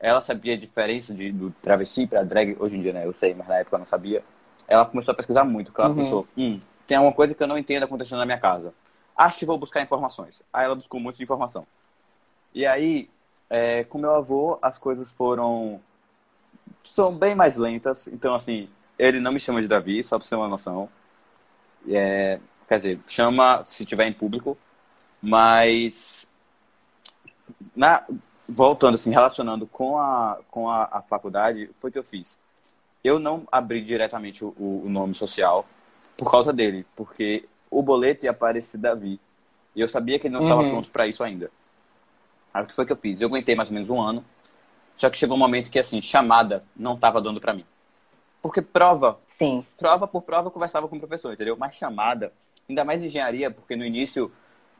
Ela 0.00 0.20
sabia 0.20 0.54
a 0.54 0.56
diferença 0.56 1.14
de, 1.14 1.30
do 1.30 1.50
travesti 1.62 2.06
para 2.06 2.22
drag, 2.22 2.56
hoje 2.58 2.76
em 2.76 2.82
dia, 2.82 2.92
né? 2.92 3.06
Eu 3.06 3.12
sei, 3.12 3.34
mas 3.34 3.46
na 3.46 3.58
época 3.58 3.76
eu 3.76 3.80
não 3.80 3.86
sabia. 3.86 4.22
Ela 4.70 4.86
começou 4.86 5.12
a 5.12 5.14
pesquisar 5.14 5.44
muito, 5.44 5.72
porque 5.72 5.82
ela 5.82 5.90
uhum. 5.90 5.96
pensou, 5.96 6.26
hum, 6.38 6.58
tem 6.86 6.96
alguma 6.96 7.14
coisa 7.14 7.34
que 7.34 7.42
eu 7.42 7.46
não 7.46 7.58
entendo 7.58 7.82
acontecendo 7.82 8.20
na 8.20 8.24
minha 8.24 8.38
casa. 8.38 8.72
Acho 9.16 9.38
que 9.38 9.44
vou 9.44 9.58
buscar 9.58 9.82
informações. 9.82 10.42
Aí 10.52 10.64
ela 10.64 10.76
buscou 10.76 11.00
muito 11.00 11.16
de 11.16 11.24
informação. 11.24 11.66
E 12.54 12.64
aí, 12.64 13.10
é, 13.50 13.84
com 13.84 13.98
meu 13.98 14.14
avô, 14.14 14.58
as 14.62 14.78
coisas 14.78 15.12
foram... 15.12 15.80
São 16.84 17.14
bem 17.14 17.34
mais 17.34 17.56
lentas. 17.56 18.06
Então, 18.06 18.34
assim, 18.34 18.70
ele 18.98 19.18
não 19.20 19.32
me 19.32 19.40
chama 19.40 19.60
de 19.60 19.68
Davi, 19.68 20.04
só 20.04 20.16
pra 20.16 20.24
você 20.24 20.30
ter 20.30 20.36
uma 20.36 20.48
noção. 20.48 20.88
É, 21.88 22.38
quer 22.68 22.78
dizer, 22.78 22.98
chama 23.10 23.64
se 23.64 23.84
tiver 23.84 24.06
em 24.06 24.12
público, 24.12 24.56
mas 25.20 26.26
na, 27.74 28.04
voltando 28.48 28.94
assim, 28.94 29.10
relacionando 29.10 29.66
com 29.66 29.98
a, 29.98 30.38
com 30.50 30.68
a, 30.68 30.84
a 30.84 31.02
faculdade, 31.02 31.70
foi 31.80 31.90
o 31.90 31.92
que 31.92 31.98
eu 31.98 32.04
fiz. 32.04 32.36
Eu 33.02 33.18
não 33.18 33.46
abri 33.50 33.82
diretamente 33.82 34.44
o, 34.44 34.54
o 34.58 34.88
nome 34.88 35.14
social 35.14 35.66
por 36.16 36.30
causa 36.30 36.52
dele, 36.52 36.86
porque 36.94 37.48
o 37.70 37.82
boleto 37.82 38.26
ia 38.26 38.30
aparecer 38.30 38.78
Davi. 38.78 39.18
E 39.74 39.80
eu 39.80 39.88
sabia 39.88 40.18
que 40.18 40.26
ele 40.26 40.34
não 40.34 40.42
estava 40.42 40.62
uhum. 40.62 40.70
pronto 40.70 40.92
para 40.92 41.06
isso 41.06 41.22
ainda. 41.22 41.50
Aí 42.52 42.62
o 42.62 42.66
que 42.66 42.74
foi 42.74 42.84
que 42.84 42.92
eu 42.92 42.96
fiz? 42.96 43.20
Eu 43.20 43.28
aguentei 43.28 43.54
mais 43.54 43.68
ou 43.68 43.74
menos 43.74 43.88
um 43.88 44.00
ano, 44.00 44.24
só 44.96 45.08
que 45.08 45.16
chegou 45.16 45.36
um 45.36 45.40
momento 45.40 45.70
que 45.70 45.78
assim, 45.78 46.02
chamada 46.02 46.64
não 46.76 46.94
estava 46.94 47.20
dando 47.20 47.40
para 47.40 47.54
mim. 47.54 47.64
Porque 48.42 48.60
prova. 48.60 49.18
Sim. 49.28 49.64
Prova 49.78 50.06
por 50.06 50.22
prova 50.22 50.48
eu 50.48 50.50
conversava 50.50 50.88
com 50.88 50.96
o 50.96 50.98
professor, 50.98 51.32
entendeu? 51.32 51.56
Mas 51.56 51.74
chamada, 51.74 52.32
ainda 52.68 52.84
mais 52.84 53.00
engenharia, 53.00 53.50
porque 53.50 53.76
no 53.76 53.84
início 53.84 54.30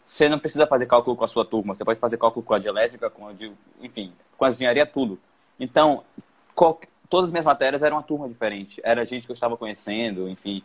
você 0.05 0.29
não 0.29 0.39
precisa 0.39 0.67
fazer 0.67 0.87
cálculo 0.87 1.17
com 1.17 1.25
a 1.25 1.29
sua 1.29 1.45
turma, 1.45 1.75
você 1.75 1.85
pode 1.85 2.01
fazer 2.01 2.19
cálculo 2.19 2.45
com 2.45 2.53
a 2.53 2.59
de 2.59 2.67
elétrica, 2.69 3.09
com 3.09 3.29
a 3.29 3.33
de, 3.33 3.53
enfim, 3.81 4.13
com 4.37 4.45
a 4.45 4.51
engenharia 4.51 4.85
tudo. 4.85 5.19
Então, 5.59 6.03
qual, 6.55 6.81
todas 7.11 7.29
as 7.29 7.33
minhas 7.33 7.45
matérias 7.45 7.83
eram 7.83 7.97
uma 7.97 8.03
turma 8.03 8.29
diferente, 8.29 8.81
era 8.85 9.05
gente 9.05 9.27
que 9.27 9.33
eu 9.33 9.35
estava 9.35 9.57
conhecendo, 9.57 10.29
enfim. 10.29 10.63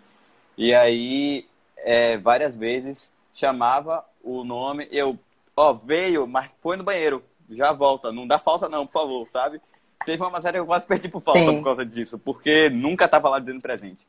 E 0.57 0.73
aí, 0.73 1.45
é, 1.77 2.17
várias 2.17 2.55
vezes 2.55 3.11
chamava 3.33 4.05
o 4.23 4.43
nome, 4.43 4.87
eu, 4.91 5.19
ó, 5.57 5.73
veio, 5.73 6.25
mas 6.25 6.51
foi 6.59 6.77
no 6.77 6.83
banheiro, 6.83 7.21
já 7.49 7.73
volta, 7.73 8.11
não 8.11 8.25
dá 8.25 8.39
falta 8.39 8.69
não, 8.69 8.85
por 8.85 9.01
favor, 9.01 9.27
sabe? 9.29 9.59
Teve 10.05 10.21
uma 10.21 10.29
matéria 10.29 10.59
que 10.59 10.61
eu 10.61 10.67
quase 10.67 10.85
perdi 10.85 11.09
por 11.09 11.21
falta 11.21 11.49
Sim. 11.49 11.57
por 11.57 11.63
causa 11.63 11.83
disso, 11.83 12.19
porque 12.19 12.69
nunca 12.69 13.05
estava 13.05 13.27
lá 13.27 13.39
dizendo 13.39 13.61
presente. 13.61 14.05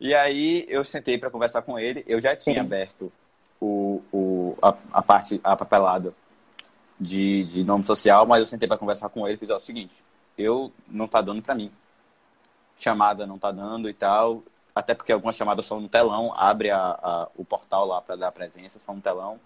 E 0.00 0.14
aí 0.14 0.64
eu 0.68 0.84
sentei 0.84 1.18
para 1.18 1.30
conversar 1.30 1.62
com 1.62 1.78
ele. 1.78 2.04
Eu 2.06 2.20
já 2.20 2.34
tinha 2.34 2.56
Sim. 2.56 2.60
aberto 2.60 3.12
o, 3.60 4.02
o, 4.12 4.58
a, 4.62 4.74
a, 4.92 5.02
parte, 5.02 5.40
a 5.42 5.56
papelada 5.56 6.14
de, 6.98 7.44
de 7.44 7.64
nome 7.64 7.84
social, 7.84 8.26
mas 8.26 8.40
eu 8.40 8.46
sentei 8.46 8.68
para 8.68 8.78
conversar 8.78 9.08
com 9.08 9.26
ele 9.26 9.36
e 9.36 9.38
fiz 9.38 9.50
ó, 9.50 9.56
o 9.56 9.60
seguinte: 9.60 9.94
eu 10.36 10.72
não 10.88 11.08
tá 11.08 11.20
dando 11.20 11.42
para 11.42 11.54
mim. 11.54 11.70
Chamada 12.76 13.26
não 13.26 13.38
tá 13.38 13.50
dando 13.50 13.88
e 13.88 13.94
tal. 13.94 14.42
Até 14.74 14.94
porque 14.94 15.12
algumas 15.12 15.36
chamadas 15.36 15.64
são 15.64 15.80
no 15.80 15.88
telão, 15.88 16.32
abre 16.36 16.70
a, 16.70 16.78
a 16.78 17.28
o 17.34 17.44
portal 17.44 17.86
lá 17.86 18.02
para 18.02 18.16
dar 18.16 18.30
presença, 18.32 18.78
são 18.78 18.96
no 18.96 19.00
telão. 19.00 19.40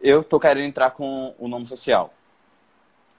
Eu 0.00 0.22
tô 0.22 0.38
querendo 0.38 0.66
entrar 0.66 0.90
com 0.90 1.34
o 1.38 1.48
nome 1.48 1.66
social. 1.66 2.12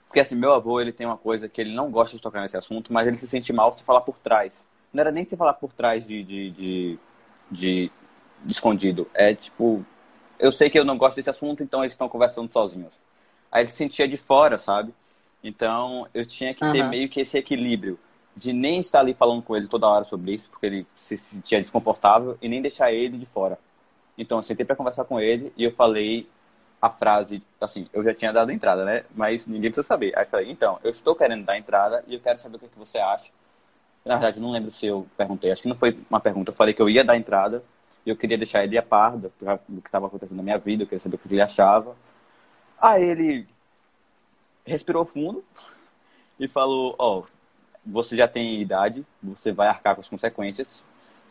Porque 0.08 0.20
assim, 0.20 0.36
meu 0.36 0.54
avô, 0.54 0.80
ele 0.80 0.92
tem 0.92 1.08
uma 1.08 1.18
coisa 1.18 1.50
que 1.50 1.60
ele 1.60 1.74
não 1.74 1.90
gosta 1.90 2.16
de 2.16 2.22
tocar 2.22 2.42
nesse 2.42 2.56
assunto, 2.56 2.94
mas 2.94 3.08
ele 3.08 3.18
se 3.18 3.28
sente 3.28 3.52
mal 3.52 3.74
se 3.74 3.84
falar 3.84 4.02
por 4.02 4.16
trás. 4.20 4.64
Não 4.94 5.02
era 5.02 5.12
nem 5.12 5.24
se 5.24 5.36
falar 5.36 5.54
por 5.54 5.74
trás 5.74 6.06
de, 6.06 6.24
de, 6.24 6.52
de, 6.52 7.00
de, 7.50 7.92
de 8.46 8.52
escondido. 8.52 9.10
É 9.12 9.34
tipo, 9.34 9.84
eu 10.38 10.52
sei 10.52 10.70
que 10.70 10.78
eu 10.78 10.86
não 10.86 10.98
gosto 11.00 11.16
desse 11.16 11.32
assunto, 11.32 11.64
então 11.64 11.80
eles 11.80 11.94
estão 11.94 12.08
conversando 12.08 12.54
sozinhos. 12.54 12.94
Aí 13.52 13.64
ele 13.64 13.72
se 13.72 13.78
sentia 13.78 14.08
de 14.08 14.18
fora, 14.18 14.60
sabe? 14.60 14.94
Então 15.44 16.08
eu 16.14 16.26
tinha 16.26 16.54
que 16.54 16.60
ter 16.60 16.82
uhum. 16.82 16.90
meio 16.90 17.10
que 17.10 17.20
esse 17.20 17.38
equilíbrio 17.38 18.00
de 18.36 18.52
nem 18.52 18.80
estar 18.80 19.00
ali 19.00 19.14
falando 19.14 19.44
com 19.44 19.56
ele 19.56 19.68
toda 19.68 19.88
hora 19.88 20.06
sobre 20.06 20.34
isso, 20.34 20.50
porque 20.50 20.66
ele 20.66 20.88
se 20.96 21.18
sentia 21.18 21.62
desconfortável, 21.62 22.38
e 22.42 22.50
nem 22.50 22.62
deixar 22.62 22.92
ele 22.92 23.18
de 23.18 23.26
fora. 23.26 23.60
Então 24.18 24.40
eu 24.40 24.44
sentei 24.44 24.66
para 24.66 24.76
conversar 24.76 25.06
com 25.06 25.20
ele 25.20 25.54
e 25.56 25.64
eu 25.64 25.72
falei 25.72 26.28
a 26.82 26.90
frase, 26.90 27.42
assim, 27.62 27.88
eu 27.94 28.04
já 28.04 28.14
tinha 28.14 28.34
dado 28.34 28.52
entrada, 28.52 28.84
né? 28.84 29.06
Mas 29.16 29.48
ninguém 29.48 29.72
precisa 29.72 29.88
saber. 29.88 30.12
Aí 30.18 30.26
eu 30.26 30.30
falei, 30.30 30.52
então, 30.52 30.80
eu 30.84 30.92
estou 30.92 31.16
querendo 31.16 31.46
dar 31.46 31.58
entrada 31.58 32.04
e 32.08 32.14
eu 32.14 32.20
quero 32.20 32.38
saber 32.38 32.58
o 32.58 32.60
que, 32.60 32.66
é 32.66 32.70
que 32.70 32.78
você 32.78 32.98
acha. 32.98 33.32
Na 34.04 34.16
verdade, 34.16 34.40
não 34.40 34.52
lembro 34.52 34.70
se 34.70 34.86
eu 34.86 35.08
perguntei, 35.16 35.50
acho 35.50 35.62
que 35.62 35.70
não 35.70 35.78
foi 35.78 35.98
uma 36.10 36.20
pergunta. 36.20 36.52
Eu 36.52 36.56
falei 36.56 36.74
que 36.74 36.82
eu 36.82 36.90
ia 36.90 37.04
dar 37.04 37.16
entrada 37.16 37.64
e 38.06 38.10
eu 38.10 38.18
queria 38.18 38.38
deixar 38.38 38.66
ele 38.66 38.78
a 38.78 38.84
par 38.84 39.16
do, 39.16 39.32
do 39.70 39.82
que 39.82 39.88
estava 39.88 40.08
acontecendo 40.08 40.36
na 40.36 40.44
minha 40.44 40.58
vida, 40.58 40.84
eu 40.84 40.88
queria 40.88 41.00
saber 41.00 41.16
o 41.16 41.20
que 41.20 41.34
ele 41.34 41.42
achava. 41.42 41.96
Aí 42.82 43.02
ele 43.02 43.48
respirou 44.66 45.06
fundo 45.06 45.44
e 46.40 46.48
falou, 46.48 46.96
ó, 46.98 47.20
oh, 47.20 47.26
você 47.86 48.16
já 48.16 48.28
tem 48.28 48.62
idade, 48.62 49.06
você 49.22 49.52
vai 49.52 49.68
arcar 49.68 49.96
com 49.96 50.02
as 50.02 50.10
consequências 50.10 50.84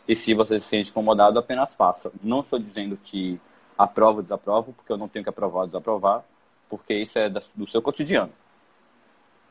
e 0.07 0.15
se 0.15 0.35
você 0.35 0.59
se 0.59 0.67
sente 0.67 0.91
incomodado, 0.91 1.39
apenas 1.39 1.75
faça. 1.75 2.13
Não 2.23 2.41
estou 2.41 2.59
dizendo 2.59 2.97
que 2.97 3.41
aprovo 3.79 4.19
ou 4.19 4.23
desaprovo, 4.23 4.73
porque 4.73 4.93
eu 4.93 4.97
não 4.97 5.09
tenho 5.09 5.23
que 5.23 5.29
aprovar 5.29 5.61
ou 5.61 5.67
desaprovar, 5.67 6.25
porque 6.69 6.95
isso 6.95 7.19
é 7.19 7.31
do 7.31 7.67
seu 7.67 7.81
cotidiano. 7.81 8.33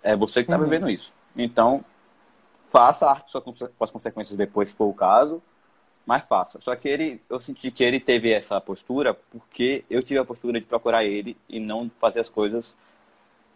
É 0.04 0.16
você 0.16 0.44
que 0.44 0.52
está 0.52 0.58
uhum. 0.58 0.64
vivendo 0.64 0.90
isso. 0.90 1.12
Então, 1.36 1.86
faça 2.66 3.06
a 3.06 3.12
arte 3.12 3.32
com 3.32 3.84
as 3.84 3.92
consequências 3.92 4.38
depois, 4.38 4.70
se 4.70 4.76
for 4.76 4.86
o 4.86 4.94
caso, 4.94 5.42
mas 6.06 6.24
faça. 6.26 6.60
Só 6.62 6.76
que 6.76 6.88
ele, 6.90 7.22
eu 7.30 7.40
senti 7.40 7.72
que 7.72 7.84
ele 7.84 8.00
teve 8.00 8.32
essa 8.34 8.60
postura 8.60 9.14
porque 9.14 9.86
eu 9.90 10.02
tive 10.02 10.20
a 10.20 10.26
postura 10.26 10.60
de 10.60 10.66
procurar 10.66 11.06
ele 11.06 11.38
e 11.48 11.60
não 11.60 11.90
fazer 12.00 12.20
as 12.20 12.30
coisas 12.30 12.76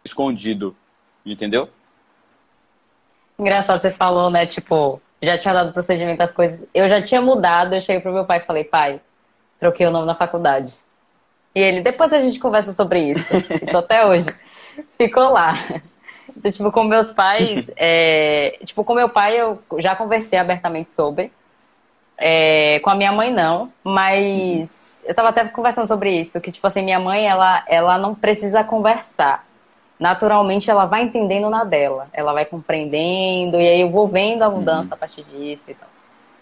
escondido, 0.06 0.76
entendeu? 1.26 1.68
Engraçado, 3.38 3.82
você 3.82 3.92
falou, 3.92 4.30
né, 4.30 4.46
tipo, 4.46 5.02
já 5.22 5.38
tinha 5.38 5.54
dado 5.54 5.74
procedimento 5.74 6.20
das 6.20 6.32
coisas. 6.32 6.60
Eu 6.74 6.88
já 6.88 7.02
tinha 7.06 7.20
mudado, 7.20 7.76
eu 7.76 7.82
cheguei 7.82 8.00
pro 8.00 8.14
meu 8.14 8.26
pai 8.26 8.38
e 8.38 8.46
falei, 8.46 8.64
pai, 8.64 9.02
troquei 9.60 9.86
o 9.86 9.92
nome 9.92 10.06
na 10.06 10.16
faculdade. 10.16 10.74
E 11.54 11.60
ele, 11.60 11.82
depois 11.82 12.12
a 12.14 12.20
gente 12.20 12.40
conversa 12.40 12.74
sobre 12.74 13.12
isso. 13.12 13.26
Então, 13.64 13.80
até 13.80 14.06
hoje. 14.06 14.28
Ficou 14.98 15.30
lá. 15.32 15.54
Então, 16.30 16.52
tipo, 16.52 16.72
com 16.72 16.84
meus 16.84 17.12
pais, 17.12 17.72
é... 17.76 18.60
tipo, 18.66 18.84
com 18.84 18.94
meu 18.94 19.10
pai 19.10 19.40
eu 19.40 19.62
já 19.80 19.96
conversei 19.96 20.38
abertamente 20.38 20.94
sobre. 20.94 21.32
É... 22.18 22.80
Com 22.82 22.90
a 22.90 22.96
minha 22.96 23.12
mãe, 23.12 23.32
não. 23.32 23.72
Mas 23.84 25.02
eu 25.06 25.16
tava 25.16 25.30
até 25.30 25.46
conversando 25.48 25.88
sobre 25.88 26.12
isso, 26.20 26.40
que, 26.42 26.52
tipo 26.52 26.68
assim, 26.68 26.82
minha 26.82 27.00
mãe, 27.00 27.26
ela, 27.26 27.64
ela 27.68 27.98
não 27.98 28.14
precisa 28.14 28.64
conversar. 28.64 29.46
Naturalmente, 30.00 30.70
ela 30.70 30.86
vai 30.86 31.04
entendendo 31.04 31.50
na 31.50 31.64
dela. 31.64 32.08
Ela 32.12 32.34
vai 32.34 32.46
compreendendo, 32.46 33.60
e 33.60 33.68
aí 33.68 33.82
eu 33.82 33.90
vou 33.90 34.08
vendo 34.08 34.44
a 34.44 34.50
mudança 34.50 34.90
uhum. 34.90 34.94
a 34.94 34.98
partir 34.98 35.24
disso 35.24 35.72
e 35.72 35.74
tal. 35.74 35.88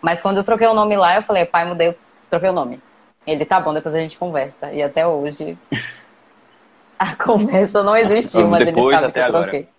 Mas 0.01 0.21
quando 0.21 0.37
eu 0.37 0.43
troquei 0.43 0.67
o 0.67 0.73
nome 0.73 0.97
lá, 0.97 1.15
eu 1.15 1.23
falei, 1.23 1.45
pai, 1.45 1.65
mudei, 1.65 1.95
troquei 2.29 2.49
o 2.49 2.53
nome. 2.53 2.81
Ele 3.25 3.45
tá 3.45 3.59
bom, 3.59 3.73
depois 3.73 3.95
a 3.95 3.99
gente 3.99 4.17
conversa. 4.17 4.71
E 4.71 4.83
até 4.83 5.07
hoje 5.07 5.57
a 6.99 7.15
conversa 7.15 7.81
não 7.83 7.95
existiu, 7.95 8.47
mas 8.47 8.65
depois, 8.65 8.95
ele 8.95 9.01
sabe 9.01 9.13
que 9.13 9.19
eu 9.19 9.41
troquei. 9.41 9.59
Agora. 9.59 9.73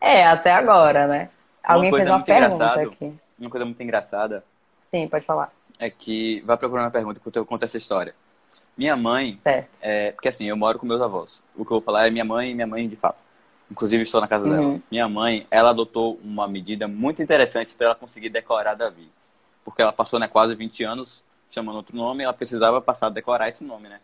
É, 0.00 0.26
até 0.26 0.52
agora, 0.52 1.06
né? 1.06 1.28
Alguém 1.62 1.90
fez 1.90 2.08
uma 2.08 2.22
pergunta 2.22 2.80
aqui. 2.80 3.14
Uma 3.38 3.50
coisa 3.50 3.64
muito 3.64 3.82
engraçada. 3.82 4.44
Sim, 4.80 5.08
pode 5.08 5.24
falar. 5.24 5.50
É 5.78 5.90
que 5.90 6.42
vai 6.46 6.56
procurar 6.56 6.82
uma 6.82 6.90
pergunta 6.90 7.20
que 7.20 7.38
eu 7.38 7.46
conto 7.46 7.64
essa 7.64 7.76
história. 7.76 8.14
Minha 8.76 8.96
mãe. 8.96 9.38
É, 9.80 10.12
porque 10.12 10.28
assim, 10.28 10.46
eu 10.46 10.56
moro 10.56 10.78
com 10.78 10.86
meus 10.86 11.00
avós. 11.00 11.40
O 11.54 11.64
que 11.64 11.72
eu 11.72 11.76
vou 11.76 11.82
falar 11.82 12.06
é 12.06 12.10
minha 12.10 12.24
mãe 12.24 12.50
e 12.50 12.54
minha 12.54 12.66
mãe 12.66 12.88
de 12.88 12.96
fato. 12.96 13.18
Inclusive 13.70 14.02
estou 14.02 14.20
na 14.20 14.28
casa 14.28 14.44
uhum. 14.44 14.50
dela. 14.50 14.80
Minha 14.90 15.08
mãe, 15.08 15.46
ela 15.50 15.70
adotou 15.70 16.18
uma 16.22 16.46
medida 16.46 16.86
muito 16.86 17.22
interessante 17.22 17.74
para 17.74 17.86
ela 17.86 17.94
conseguir 17.94 18.28
decorar 18.28 18.74
Davi. 18.74 19.10
Porque 19.64 19.80
ela 19.80 19.92
passou 19.92 20.18
né, 20.18 20.28
quase 20.28 20.54
20 20.54 20.84
anos 20.84 21.24
chamando 21.54 21.76
outro 21.76 21.96
nome, 21.96 22.24
ela 22.24 22.32
precisava 22.32 22.80
passar 22.80 23.06
a 23.06 23.10
decorar 23.10 23.48
esse 23.48 23.62
nome, 23.62 23.88
né? 23.88 24.00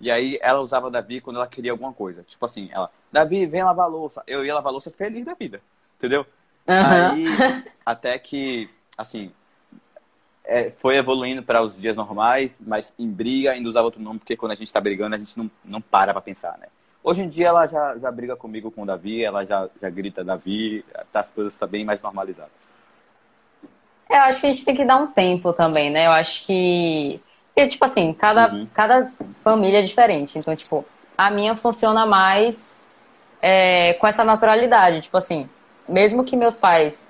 E 0.00 0.10
aí 0.10 0.38
ela 0.42 0.60
usava 0.60 0.90
Davi 0.90 1.20
quando 1.20 1.36
ela 1.36 1.46
queria 1.46 1.72
alguma 1.72 1.92
coisa. 1.92 2.22
Tipo 2.22 2.44
assim, 2.44 2.68
ela, 2.70 2.90
Davi, 3.10 3.46
vem 3.46 3.64
lavar 3.64 3.88
louça. 3.88 4.22
Eu 4.26 4.44
ia 4.44 4.54
lavar 4.54 4.72
louça 4.72 4.90
feliz 4.90 5.24
da 5.24 5.34
vida, 5.34 5.62
entendeu? 5.96 6.26
Uhum. 6.68 6.74
Aí, 6.76 7.24
até 7.86 8.18
que, 8.18 8.68
assim, 8.98 9.32
é, 10.44 10.70
foi 10.70 10.96
evoluindo 10.96 11.42
para 11.42 11.62
os 11.62 11.80
dias 11.80 11.96
normais, 11.96 12.62
mas 12.64 12.92
em 12.98 13.10
briga 13.10 13.52
ainda 13.52 13.68
usava 13.68 13.86
outro 13.86 14.02
nome, 14.02 14.18
porque 14.18 14.36
quando 14.36 14.52
a 14.52 14.54
gente 14.56 14.66
está 14.66 14.80
brigando, 14.80 15.16
a 15.16 15.18
gente 15.18 15.36
não, 15.36 15.50
não 15.64 15.80
para 15.80 16.12
pra 16.12 16.20
pensar, 16.20 16.58
né? 16.58 16.66
Hoje 17.02 17.22
em 17.22 17.28
dia 17.28 17.48
ela 17.48 17.66
já, 17.66 17.98
já 17.98 18.10
briga 18.10 18.34
comigo 18.34 18.70
com 18.70 18.82
o 18.82 18.86
Davi, 18.86 19.22
ela 19.22 19.44
já, 19.44 19.68
já 19.80 19.90
grita 19.90 20.24
Davi, 20.24 20.84
tá, 21.12 21.20
as 21.20 21.30
coisas 21.30 21.52
estão 21.52 21.68
tá 21.68 21.72
bem 21.72 21.84
mais 21.84 22.00
normalizadas. 22.00 22.68
Eu 24.08 24.16
acho 24.16 24.40
que 24.40 24.46
a 24.46 24.52
gente 24.52 24.64
tem 24.64 24.74
que 24.74 24.84
dar 24.84 24.96
um 24.96 25.06
tempo 25.08 25.52
também, 25.52 25.90
né? 25.90 26.06
Eu 26.06 26.12
acho 26.12 26.46
que. 26.46 27.20
Porque, 27.46 27.68
tipo 27.68 27.84
assim, 27.84 28.12
cada, 28.12 28.52
uhum. 28.52 28.66
cada 28.72 29.10
família 29.42 29.78
é 29.78 29.82
diferente. 29.82 30.38
Então, 30.38 30.54
tipo, 30.54 30.84
a 31.16 31.30
minha 31.30 31.54
funciona 31.54 32.04
mais 32.04 32.80
é, 33.40 33.94
com 33.94 34.06
essa 34.06 34.24
naturalidade. 34.24 35.02
Tipo 35.02 35.16
assim, 35.16 35.46
mesmo 35.88 36.24
que 36.24 36.36
meus 36.36 36.56
pais, 36.56 37.03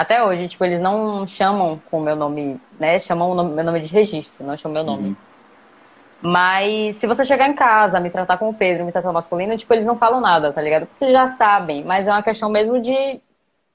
até 0.00 0.24
hoje, 0.24 0.48
tipo, 0.48 0.64
eles 0.64 0.80
não 0.80 1.26
chamam 1.26 1.78
com 1.90 1.98
o 1.98 2.02
meu 2.02 2.16
nome, 2.16 2.58
né? 2.78 2.98
Chamam 2.98 3.32
o 3.32 3.34
nome, 3.34 3.52
meu 3.52 3.62
nome 3.62 3.80
de 3.80 3.92
registro, 3.92 4.46
não 4.46 4.56
chamam 4.56 4.82
meu 4.82 4.94
nome. 4.94 5.08
Uhum. 5.08 5.16
Mas 6.22 6.96
se 6.96 7.06
você 7.06 7.22
chegar 7.22 7.46
em 7.46 7.52
casa, 7.52 8.00
me 8.00 8.08
tratar 8.08 8.38
como 8.38 8.54
Pedro, 8.54 8.86
me 8.86 8.92
tratar 8.92 9.12
masculino, 9.12 9.58
tipo, 9.58 9.70
eles 9.74 9.84
não 9.84 9.98
falam 9.98 10.18
nada, 10.18 10.54
tá 10.54 10.62
ligado? 10.62 10.86
Porque 10.86 11.12
já 11.12 11.26
sabem. 11.26 11.84
Mas 11.84 12.08
é 12.08 12.12
uma 12.12 12.22
questão 12.22 12.48
mesmo 12.48 12.80
de 12.80 13.20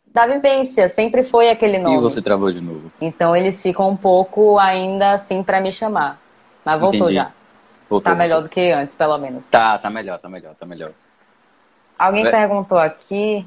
da 0.08 0.26
vivência, 0.26 0.90
sempre 0.90 1.22
foi 1.22 1.52
aquele 1.52 1.78
nome. 1.78 1.98
E 1.98 2.02
você 2.02 2.24
travou 2.24 2.52
de 2.52 2.60
novo. 2.60 2.92
Então 3.00 3.36
eles 3.36 3.62
ficam 3.62 3.88
um 3.88 3.96
pouco 3.96 4.58
ainda 4.58 5.12
assim 5.12 5.44
para 5.44 5.62
me 5.62 5.72
chamar. 5.72 6.20
Mas 6.66 6.80
voltou 6.80 7.02
Entendi. 7.02 7.14
já. 7.14 7.32
Voltou, 7.88 8.12
tá 8.12 8.18
melhor 8.18 8.42
do 8.42 8.50
que 8.50 8.72
antes, 8.72 8.96
pelo 8.96 9.16
menos. 9.20 9.48
Tá, 9.48 9.78
tá 9.78 9.92
melhor, 9.92 10.18
tá 10.20 10.28
melhor, 10.28 10.56
tá 10.56 10.66
melhor. 10.66 10.92
Alguém 12.00 12.24
Vai. 12.24 12.32
perguntou 12.32 12.80
aqui. 12.80 13.46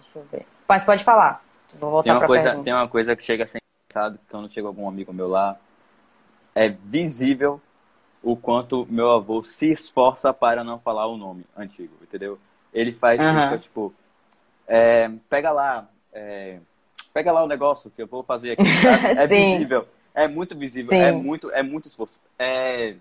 Deixa 0.00 0.18
eu 0.18 0.26
ver. 0.32 0.44
Mas 0.66 0.84
pode 0.84 1.04
falar. 1.04 1.45
Vou 1.78 1.90
voltar 1.90 2.04
tem 2.04 2.12
uma 2.12 2.18
pra 2.18 2.26
coisa, 2.28 2.44
pergunta. 2.44 2.64
Tem 2.64 2.72
uma 2.72 2.88
coisa 2.88 3.16
que 3.16 3.22
chega 3.22 3.44
a 3.44 3.46
ser 3.46 3.58
engraçado, 3.90 4.18
quando 4.30 4.52
chega 4.52 4.66
algum 4.66 4.88
amigo 4.88 5.12
meu 5.12 5.28
lá, 5.28 5.56
é 6.54 6.68
visível 6.68 7.60
o 8.22 8.36
quanto 8.36 8.86
meu 8.90 9.10
avô 9.10 9.42
se 9.42 9.70
esforça 9.70 10.32
para 10.32 10.64
não 10.64 10.78
falar 10.78 11.06
o 11.06 11.16
nome 11.16 11.44
antigo, 11.56 11.94
entendeu? 12.02 12.38
Ele 12.72 12.92
faz 12.92 13.20
uhum. 13.20 13.46
isso, 13.46 13.58
tipo, 13.58 13.94
é, 14.66 15.10
pega 15.28 15.52
lá, 15.52 15.88
é, 16.12 16.58
pega 17.14 17.32
lá 17.32 17.44
o 17.44 17.48
negócio 17.48 17.90
que 17.90 18.02
eu 18.02 18.06
vou 18.06 18.22
fazer 18.22 18.52
aqui. 18.52 18.62
É 19.16 19.26
visível. 19.26 19.86
É 20.14 20.26
muito 20.26 20.56
visível. 20.56 20.90
Sim. 20.90 21.00
É 21.00 21.12
muito, 21.12 21.50
é 21.50 21.62
muito 21.62 21.88
esforço. 21.88 22.18
É... 22.38 22.94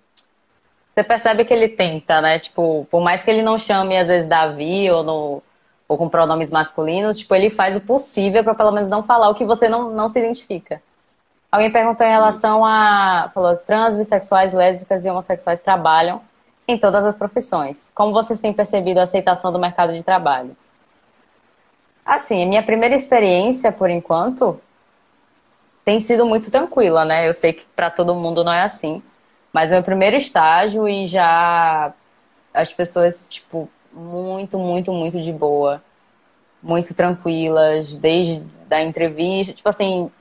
Você 0.93 1.03
percebe 1.03 1.45
que 1.45 1.53
ele 1.53 1.69
tenta, 1.69 2.21
né? 2.21 2.39
Tipo, 2.39 2.85
por 2.91 3.01
mais 3.01 3.23
que 3.23 3.31
ele 3.31 3.41
não 3.41 3.57
chame, 3.57 3.97
às 3.97 4.07
vezes, 4.07 4.27
Davi 4.27 4.89
ou, 4.91 5.03
no, 5.03 5.43
ou 5.87 5.97
com 5.97 6.09
pronomes 6.09 6.51
masculinos, 6.51 7.19
tipo, 7.19 7.33
ele 7.35 7.49
faz 7.49 7.75
o 7.75 7.81
possível 7.81 8.43
para 8.43 8.55
pelo 8.55 8.71
menos 8.71 8.89
não 8.89 9.03
falar 9.03 9.29
o 9.29 9.35
que 9.35 9.45
você 9.45 9.69
não, 9.69 9.91
não 9.91 10.09
se 10.09 10.19
identifica. 10.19 10.81
Alguém 11.51 11.71
perguntou 11.71 12.05
em 12.05 12.09
relação 12.09 12.65
a. 12.65 13.31
Falou, 13.33 13.55
trans, 13.55 13.95
bissexuais, 13.95 14.53
lésbicas 14.53 15.05
e 15.05 15.09
homossexuais 15.09 15.61
trabalham 15.61 16.21
em 16.67 16.77
todas 16.77 17.05
as 17.05 17.17
profissões. 17.17 17.91
Como 17.93 18.11
vocês 18.11 18.41
têm 18.41 18.51
percebido 18.51 18.99
a 18.99 19.03
aceitação 19.03 19.51
do 19.53 19.59
mercado 19.59 19.93
de 19.93 20.03
trabalho? 20.03 20.55
Assim, 22.05 22.43
a 22.43 22.45
minha 22.45 22.63
primeira 22.63 22.93
experiência, 22.93 23.71
por 23.71 23.89
enquanto, 23.89 24.59
tem 25.83 25.99
sido 25.99 26.25
muito 26.25 26.51
tranquila, 26.51 27.05
né? 27.05 27.27
Eu 27.27 27.33
sei 27.33 27.53
que 27.53 27.65
para 27.75 27.89
todo 27.89 28.15
mundo 28.15 28.43
não 28.43 28.51
é 28.51 28.63
assim, 28.63 29.01
mas 29.53 29.71
é 29.71 29.79
o 29.79 29.83
primeiro 29.83 30.17
estágio 30.17 30.89
e 30.89 31.07
já 31.07 31.93
as 32.53 32.73
pessoas, 32.73 33.27
tipo, 33.29 33.69
muito, 33.95 34.59
muito, 34.59 34.91
muito 34.91 35.21
de 35.21 35.31
boa, 35.31 35.81
muito 36.61 36.93
tranquilas, 36.93 37.95
desde 37.95 38.43
da 38.67 38.81
entrevista, 38.81 39.53
tipo 39.53 39.69
assim, 39.69 40.11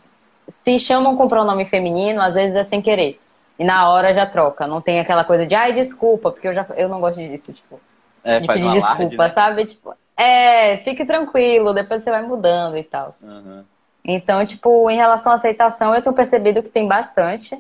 se 0.48 0.78
chamam 0.78 1.16
com 1.16 1.28
pronome 1.28 1.64
feminino, 1.64 2.20
às 2.20 2.34
vezes 2.34 2.56
é 2.56 2.62
sem 2.62 2.80
querer. 2.80 3.20
E 3.58 3.64
na 3.64 3.88
hora 3.90 4.12
já 4.12 4.26
troca. 4.26 4.66
Não 4.66 4.80
tem 4.80 5.00
aquela 5.00 5.24
coisa 5.24 5.46
de, 5.46 5.54
ai, 5.54 5.72
desculpa, 5.72 6.30
porque 6.30 6.48
eu 6.48 6.54
já 6.54 6.66
eu 6.76 6.88
não 6.88 7.00
gosto 7.00 7.16
disso, 7.22 7.52
tipo. 7.52 7.80
É, 8.22 8.40
de 8.40 8.46
pedir 8.46 8.64
um 8.64 8.70
alarde, 8.70 9.02
desculpa, 9.02 9.24
né? 9.24 9.30
sabe? 9.30 9.64
Tipo, 9.64 9.94
é, 10.16 10.76
fique 10.78 11.04
tranquilo, 11.04 11.72
depois 11.72 12.02
você 12.02 12.10
vai 12.10 12.22
mudando 12.22 12.76
e 12.76 12.82
tal. 12.82 13.12
Aham. 13.22 13.64
Então, 14.04 14.44
tipo, 14.44 14.90
em 14.90 14.96
relação 14.96 15.32
à 15.32 15.37
aceitação, 15.37 15.94
eu 15.94 16.02
tenho 16.02 16.14
percebido 16.14 16.62
que 16.62 16.68
tem 16.68 16.87
bastante. 16.87 17.54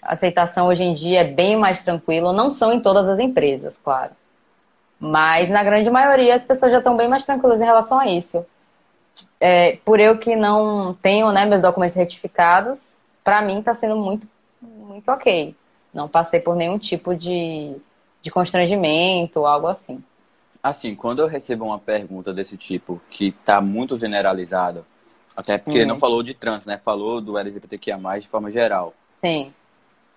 A 0.00 0.14
aceitação 0.14 0.68
hoje 0.68 0.82
em 0.82 0.94
dia 0.94 1.20
é 1.20 1.24
bem 1.24 1.56
mais 1.56 1.82
tranquilo. 1.82 2.32
Não 2.32 2.50
são 2.50 2.72
em 2.72 2.80
todas 2.80 3.08
as 3.08 3.18
empresas, 3.18 3.78
claro. 3.82 4.12
Mas 4.98 5.50
na 5.50 5.62
grande 5.62 5.90
maioria 5.90 6.34
as 6.34 6.44
pessoas 6.44 6.72
já 6.72 6.78
estão 6.78 6.96
bem 6.96 7.08
mais 7.08 7.24
tranquilas 7.24 7.60
em 7.60 7.64
relação 7.64 7.98
a 7.98 8.06
isso. 8.06 8.44
É, 9.40 9.76
por 9.84 10.00
eu 10.00 10.18
que 10.18 10.34
não 10.34 10.94
tenho 11.02 11.30
né, 11.32 11.44
meus 11.44 11.62
documentos 11.62 11.94
retificados, 11.96 12.98
para 13.22 13.42
mim 13.42 13.58
está 13.58 13.74
sendo 13.74 13.96
muito, 13.96 14.26
muito 14.60 15.10
ok. 15.10 15.54
Não 15.92 16.08
passei 16.08 16.40
por 16.40 16.56
nenhum 16.56 16.78
tipo 16.78 17.14
de, 17.14 17.74
de 18.22 18.30
constrangimento, 18.30 19.44
algo 19.46 19.66
assim. 19.66 20.02
Assim, 20.62 20.94
quando 20.94 21.20
eu 21.20 21.26
recebo 21.26 21.64
uma 21.66 21.78
pergunta 21.78 22.32
desse 22.32 22.56
tipo, 22.56 23.00
que 23.10 23.32
tá 23.44 23.60
muito 23.60 23.96
generalizada, 23.98 24.84
até 25.36 25.58
porque 25.58 25.80
Uhum. 25.82 25.86
não 25.86 25.98
falou 25.98 26.22
de 26.22 26.34
trans, 26.34 26.64
né? 26.64 26.80
Falou 26.82 27.20
do 27.20 27.38
LGBTQIA+, 27.38 27.98
de 28.20 28.28
forma 28.28 28.50
geral. 28.50 28.94
Sim. 29.20 29.52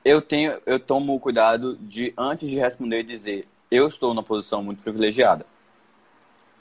Eu 0.04 0.22
tenho, 0.22 0.58
eu 0.66 0.80
tomo 0.80 1.14
o 1.14 1.20
cuidado 1.20 1.76
de, 1.76 2.14
antes 2.18 2.50
de 2.50 2.58
responder, 2.58 3.04
dizer, 3.04 3.44
eu 3.72 3.88
estou 3.88 4.14
numa 4.14 4.24
posição 4.24 4.64
muito 4.64 4.82
privilegiada. 4.82 5.46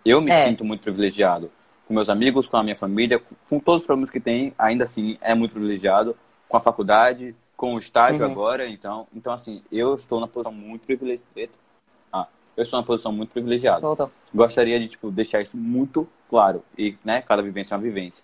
Eu 0.04 0.20
me 0.20 0.30
É. 0.30 0.44
sinto 0.44 0.64
muito 0.64 0.82
privilegiado. 0.82 1.50
Com 1.86 1.94
meus 1.94 2.08
amigos, 2.10 2.46
com 2.46 2.56
a 2.56 2.62
minha 2.62 2.76
família, 2.76 3.20
com- 3.48 3.58
todos 3.58 3.80
os 3.80 3.86
problemas 3.86 4.10
que 4.10 4.20
tem, 4.20 4.52
ainda 4.58 4.84
assim, 4.84 5.16
é 5.20 5.34
muito 5.34 5.52
privilegiado. 5.52 6.16
Com 6.48 6.56
a 6.56 6.60
faculdade, 6.60 7.34
com 7.56 7.74
o 7.74 7.78
estágio 7.78 8.24
Uhum. 8.24 8.30
agora, 8.32 8.68
então, 8.68 9.06
então 9.14 9.32
assim, 9.32 9.62
eu 9.72 9.94
estou 9.94 10.20
na 10.20 10.26
posição 10.26 10.52
muito 10.52 10.86
privilegiada. 10.86 11.52
Ah, 12.12 12.26
eu 12.56 12.62
estou 12.62 12.78
na 12.80 12.86
posição 12.86 13.10
muito 13.12 13.30
privilegiada 13.30 13.80
Voltou. 13.80 14.10
gostaria 14.34 14.78
de 14.78 14.88
tipo, 14.88 15.10
deixar 15.10 15.40
isso 15.42 15.56
muito 15.56 16.08
claro 16.30 16.62
e 16.76 16.96
né, 17.04 17.20
cada 17.22 17.42
vivência 17.42 17.74
é 17.74 17.76
uma 17.76 17.82
vivência. 17.82 18.22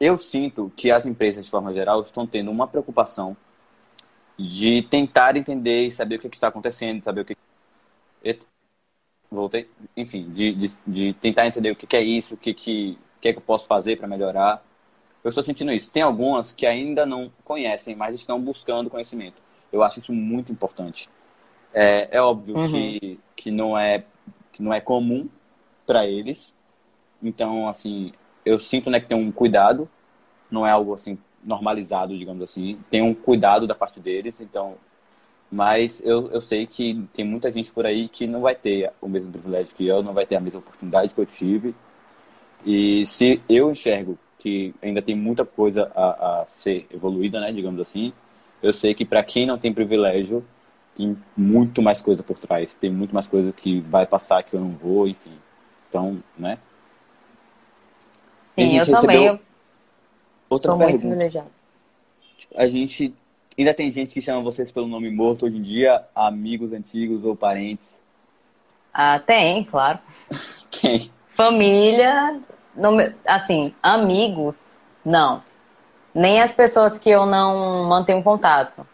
Eu 0.00 0.16
sinto 0.18 0.72
que 0.76 0.90
as 0.90 1.04
empresas, 1.06 1.44
de 1.44 1.50
forma 1.50 1.72
geral, 1.72 2.00
estão 2.02 2.26
tendo 2.26 2.50
uma 2.50 2.66
preocupação 2.66 3.36
de 4.38 4.82
tentar 4.82 5.36
entender 5.36 5.86
e 5.86 5.90
saber 5.90 6.16
o 6.16 6.18
que, 6.18 6.28
que 6.28 6.36
está 6.36 6.48
acontecendo, 6.48 7.02
saber 7.02 7.20
o 7.22 7.24
que. 7.24 7.36
Voltei. 9.30 9.68
Enfim, 9.96 10.30
de, 10.30 10.54
de, 10.54 10.68
de 10.86 11.12
tentar 11.14 11.46
entender 11.46 11.70
o 11.70 11.76
que, 11.76 11.86
que 11.86 11.96
é 11.96 12.02
isso, 12.02 12.34
o 12.34 12.36
que, 12.36 12.54
que, 12.54 12.98
que, 13.20 13.28
é 13.28 13.32
que 13.32 13.38
eu 13.38 13.42
posso 13.42 13.66
fazer 13.66 13.96
para 13.96 14.06
melhorar. 14.06 14.64
Eu 15.24 15.30
estou 15.30 15.42
sentindo 15.44 15.72
isso. 15.72 15.90
Tem 15.90 16.02
algumas 16.02 16.52
que 16.52 16.66
ainda 16.66 17.04
não 17.06 17.32
conhecem, 17.44 17.96
mas 17.96 18.14
estão 18.14 18.40
buscando 18.40 18.90
conhecimento. 18.90 19.42
Eu 19.72 19.82
acho 19.82 19.98
isso 19.98 20.12
muito 20.12 20.52
importante. 20.52 21.08
É, 21.72 22.18
é 22.18 22.22
óbvio 22.22 22.56
Uhum. 22.56 22.68
que, 22.68 23.20
que, 23.36 23.50
não 23.50 23.78
é, 23.78 24.04
que 24.52 24.62
não 24.62 24.72
é 24.72 24.80
comum 24.80 25.28
para 25.86 26.06
eles. 26.06 26.54
Então, 27.22 27.68
assim, 27.68 28.12
eu 28.44 28.60
sinto 28.60 28.90
né, 28.90 29.00
que 29.00 29.08
tem 29.08 29.16
um 29.18 29.32
cuidado. 29.32 29.88
Não 30.50 30.66
é 30.66 30.70
algo 30.70 30.94
assim 30.94 31.18
normalizado, 31.42 32.16
digamos 32.18 32.42
assim. 32.42 32.78
Tem 32.90 33.02
um 33.02 33.14
cuidado 33.14 33.66
da 33.66 33.74
parte 33.74 34.00
deles. 34.00 34.40
Então, 34.40 34.76
mas 35.54 36.02
eu, 36.04 36.28
eu 36.32 36.42
sei 36.42 36.66
que 36.66 37.06
tem 37.12 37.24
muita 37.24 37.52
gente 37.52 37.70
por 37.70 37.86
aí 37.86 38.08
que 38.08 38.26
não 38.26 38.40
vai 38.40 38.56
ter 38.56 38.92
o 39.00 39.08
mesmo 39.08 39.30
privilégio 39.30 39.72
que 39.76 39.86
eu, 39.86 40.02
não 40.02 40.12
vai 40.12 40.26
ter 40.26 40.34
a 40.34 40.40
mesma 40.40 40.58
oportunidade 40.58 41.14
que 41.14 41.20
eu 41.20 41.24
tive. 41.24 41.72
E 42.66 43.06
se 43.06 43.40
eu 43.48 43.70
enxergo 43.70 44.18
que 44.36 44.74
ainda 44.82 45.00
tem 45.00 45.14
muita 45.14 45.44
coisa 45.44 45.92
a, 45.94 46.40
a 46.40 46.46
ser 46.56 46.88
evoluída, 46.92 47.38
né, 47.38 47.52
digamos 47.52 47.80
assim, 47.80 48.12
eu 48.60 48.72
sei 48.72 48.96
que 48.96 49.04
para 49.04 49.22
quem 49.22 49.46
não 49.46 49.56
tem 49.56 49.72
privilégio, 49.72 50.44
tem 50.92 51.16
muito 51.36 51.80
mais 51.80 52.02
coisa 52.02 52.20
por 52.20 52.36
trás, 52.36 52.74
tem 52.74 52.90
muito 52.90 53.14
mais 53.14 53.28
coisa 53.28 53.52
que 53.52 53.80
vai 53.82 54.06
passar 54.06 54.42
que 54.42 54.54
eu 54.54 54.60
não 54.60 54.72
vou, 54.72 55.06
enfim. 55.06 55.38
Então, 55.88 56.20
né? 56.36 56.58
A 58.42 58.46
Sim, 58.60 58.76
eu 58.76 58.86
também. 58.86 59.40
Outra 60.50 60.72
tô 60.72 60.78
pergunta. 60.78 61.46
A 62.56 62.66
gente 62.66 63.14
ainda 63.58 63.74
tem 63.74 63.90
gente 63.90 64.12
que 64.12 64.20
chama 64.22 64.42
vocês 64.42 64.72
pelo 64.72 64.86
nome 64.86 65.10
morto 65.10 65.46
hoje 65.46 65.56
em 65.56 65.62
dia, 65.62 66.04
amigos 66.14 66.72
antigos 66.72 67.24
ou 67.24 67.36
parentes. 67.36 68.00
Ah, 68.92 69.18
tem, 69.18 69.64
claro. 69.64 69.98
Quem? 70.70 71.10
Família, 71.36 72.40
no 72.74 72.92
meu- 72.92 73.12
assim, 73.26 73.74
amigos, 73.82 74.80
não. 75.04 75.42
Nem 76.14 76.40
as 76.40 76.52
pessoas 76.54 76.96
que 76.98 77.10
eu 77.10 77.26
não 77.26 77.88
mantenho 77.88 78.22
contato. 78.22 78.86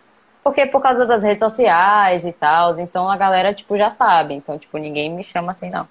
Porque 0.43 0.65
por 0.65 0.81
causa 0.81 1.07
das 1.07 1.23
redes 1.23 1.41
sociais 1.41 2.25
e 2.25 2.33
tal, 2.33 2.79
então 2.81 3.11
a 3.11 3.17
galera, 3.17 3.53
tipo, 3.53 3.77
já 3.77 3.91
sabe. 3.91 4.33
Então, 4.35 4.59
tipo, 4.59 4.79
ninguém 4.79 5.13
me 5.13 5.23
chama 5.23 5.53
assim, 5.53 5.69
não. 5.69 5.87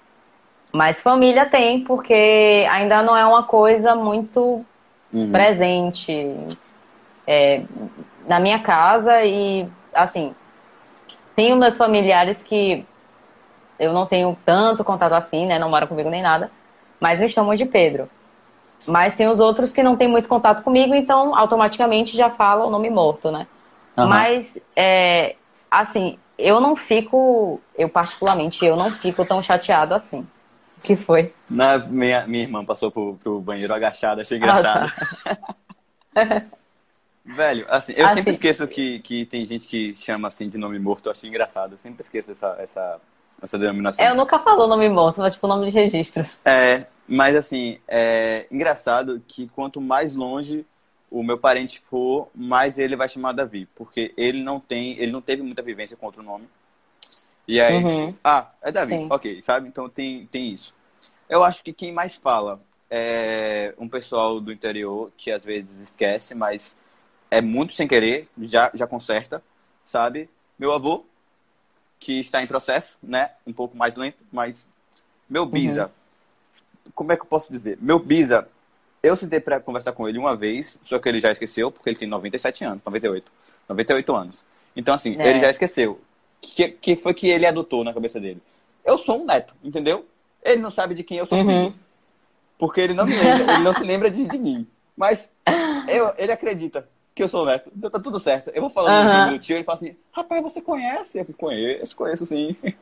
Mas 0.72 1.00
família 1.00 1.46
tem, 1.46 1.84
porque 1.84 2.66
ainda 2.70 3.00
não 3.02 3.16
é 3.16 3.24
uma 3.24 3.44
coisa 3.44 3.94
muito 3.94 4.64
Uhum. 5.12 5.32
presente 5.32 6.36
é, 7.26 7.62
na 8.30 8.38
minha 8.38 8.60
casa 8.60 9.24
e, 9.24 9.66
assim, 9.92 10.32
tenho 11.34 11.56
meus 11.56 11.76
familiares 11.76 12.40
que 12.40 12.86
eu 13.76 13.92
não 13.92 14.06
tenho 14.06 14.38
tanto 14.46 14.84
contato 14.84 15.14
assim, 15.14 15.46
né? 15.46 15.58
Não 15.58 15.68
moram 15.68 15.88
comigo 15.88 16.08
nem 16.08 16.22
nada, 16.22 16.48
mas 17.00 17.18
me 17.18 17.28
chamam 17.28 17.56
de 17.56 17.64
Pedro. 17.66 18.08
Mas 18.86 19.16
tem 19.16 19.26
os 19.26 19.40
outros 19.40 19.72
que 19.72 19.82
não 19.82 19.96
têm 19.96 20.06
muito 20.06 20.28
contato 20.28 20.62
comigo, 20.62 20.94
então 20.94 21.36
automaticamente 21.36 22.16
já 22.16 22.30
falam 22.30 22.68
o 22.68 22.70
nome 22.70 22.88
morto, 22.88 23.32
né? 23.32 23.48
Aham. 23.98 24.08
Mas, 24.08 24.64
é, 24.76 25.34
assim, 25.68 26.16
eu 26.38 26.60
não 26.60 26.76
fico, 26.76 27.60
eu 27.76 27.88
particularmente, 27.88 28.64
eu 28.64 28.76
não 28.76 28.92
fico 28.92 29.24
tão 29.24 29.42
chateado 29.42 29.92
assim. 29.92 30.20
O 30.78 30.80
que 30.82 30.94
foi? 30.94 31.34
Na, 31.50 31.78
minha, 31.78 32.28
minha 32.28 32.44
irmã 32.44 32.64
passou 32.64 32.92
pro, 32.92 33.18
pro 33.20 33.40
banheiro 33.40 33.74
agachada, 33.74 34.20
Ah, 34.20 34.22
achei 34.22 34.38
engraçado. 34.38 34.92
Velho, 37.36 37.64
assim, 37.68 37.92
eu 37.96 38.06
Assim- 38.06 38.16
sempre 38.16 38.32
esqueço 38.32 38.66
que, 38.66 38.98
que 39.00 39.24
tem 39.26 39.46
gente 39.46 39.66
que 39.68 39.94
chama 39.96 40.28
assim 40.28 40.48
de 40.48 40.58
nome 40.58 40.78
morto, 40.78 41.06
eu 41.06 41.12
achei 41.12 41.28
engraçado. 41.28 41.72
Eu 41.74 41.78
sempre 41.78 42.02
esqueço 42.02 42.32
essa, 42.32 42.56
essa, 42.58 43.00
essa 43.40 43.58
denominação. 43.58 44.04
É, 44.04 44.10
eu 44.10 44.14
nunca 44.16 44.38
falo 44.38 44.66
nome 44.66 44.88
morto, 44.88 45.20
mas 45.20 45.34
tipo 45.34 45.46
nome 45.46 45.66
de 45.66 45.70
registro. 45.72 46.24
É, 46.44 46.86
mas 47.06 47.36
assim, 47.36 47.78
é 47.86 48.46
engraçado 48.50 49.22
que 49.28 49.48
quanto 49.48 49.80
mais 49.80 50.14
longe 50.14 50.66
o 51.10 51.22
meu 51.22 51.38
parente 51.38 51.80
for, 51.90 52.28
mais 52.34 52.78
ele 52.78 52.94
vai 52.96 53.08
chamar 53.08 53.32
Davi, 53.32 53.66
porque 53.74 54.12
ele 54.16 54.42
não 54.42 54.60
tem, 54.60 54.92
ele 54.98 55.10
não 55.12 55.20
teve 55.20 55.42
muita 55.42 55.62
vivência 55.62 55.96
com 55.96 56.06
outro 56.06 56.22
nome. 56.22 56.48
E 57.46 57.60
aí, 57.60 57.82
Uhum. 57.84 58.12
ah, 58.22 58.50
é 58.62 58.70
Davi, 58.70 58.92
Sim. 59.00 59.06
ok, 59.10 59.42
sabe? 59.42 59.68
Então 59.68 59.88
tem, 59.88 60.26
tem 60.26 60.52
isso. 60.52 60.72
Eu 61.28 61.42
acho 61.44 61.62
que 61.62 61.72
quem 61.72 61.92
mais 61.92 62.14
fala 62.16 62.60
é 62.88 63.74
um 63.78 63.88
pessoal 63.88 64.40
do 64.40 64.52
interior 64.52 65.10
que 65.16 65.30
às 65.30 65.44
vezes 65.44 65.80
esquece, 65.80 66.34
mas 66.34 66.74
é 67.30 67.40
muito 67.40 67.74
sem 67.74 67.86
querer, 67.86 68.28
já, 68.42 68.70
já 68.74 68.86
conserta, 68.86 69.42
sabe? 69.84 70.28
Meu 70.58 70.72
avô, 70.72 71.04
que 71.98 72.18
está 72.18 72.42
em 72.42 72.46
processo, 72.46 72.96
né? 73.02 73.30
Um 73.46 73.52
pouco 73.52 73.76
mais 73.76 73.94
lento, 73.96 74.18
mas 74.32 74.66
meu 75.28 75.46
bisa, 75.46 75.90
como 76.94 77.12
é 77.12 77.16
que 77.16 77.22
eu 77.22 77.26
posso 77.26 77.50
dizer? 77.52 77.78
Meu 77.80 77.98
bisa, 77.98 78.48
eu 79.02 79.14
sentei 79.16 79.40
para 79.40 79.60
conversar 79.60 79.92
com 79.92 80.08
ele 80.08 80.18
uma 80.18 80.34
vez, 80.36 80.78
só 80.84 80.98
que 80.98 81.08
ele 81.08 81.20
já 81.20 81.30
esqueceu, 81.30 81.70
porque 81.70 81.88
ele 81.88 81.98
tem 81.98 82.08
97 82.08 82.64
anos, 82.64 82.82
98, 82.84 83.30
98 83.68 84.14
anos. 84.16 84.36
Então, 84.74 84.94
assim, 84.94 85.16
É. 85.20 85.30
ele 85.30 85.40
já 85.40 85.50
esqueceu. 85.50 86.00
Que, 86.40 86.68
que 86.70 86.96
foi 86.96 87.12
que 87.12 87.28
ele 87.28 87.46
adotou 87.46 87.84
na 87.84 87.92
cabeça 87.92 88.18
dele? 88.18 88.40
Eu 88.84 88.96
sou 88.96 89.20
um 89.22 89.26
neto, 89.26 89.54
entendeu? 89.62 90.06
Ele 90.42 90.60
não 90.60 90.70
sabe 90.70 90.94
de 90.94 91.04
quem 91.04 91.18
eu 91.18 91.26
sou 91.26 91.38
Uhum. 91.38 91.44
filho. 91.70 91.74
Porque 92.58 92.80
ele 92.80 92.94
não 92.94 93.06
me 93.06 93.14
lembra, 93.14 93.54
ele 93.54 93.62
não 93.62 93.72
se 93.74 93.82
lembra 93.84 94.10
de, 94.10 94.24
de 94.26 94.38
mim. 94.38 94.66
Mas 94.96 95.28
eu, 95.88 96.12
ele 96.16 96.32
acredita 96.32 96.88
que 97.20 97.24
eu 97.24 97.28
sou 97.28 97.44
neto. 97.44 97.70
Então 97.76 97.90
tá 97.90 98.00
tudo 98.00 98.18
certo. 98.18 98.48
Eu 98.54 98.62
vou 98.62 98.70
falando 98.70 98.98
Aham. 98.98 99.20
um 99.20 99.24
minutinho, 99.26 99.58
ele 99.58 99.64
fala 99.64 99.76
assim, 99.76 99.94
rapaz, 100.10 100.42
você 100.42 100.62
conhece? 100.62 101.18
Eu 101.18 101.24
fico, 101.26 101.38
conheço, 101.38 101.94
conheço 101.94 102.24
sim. 102.24 102.56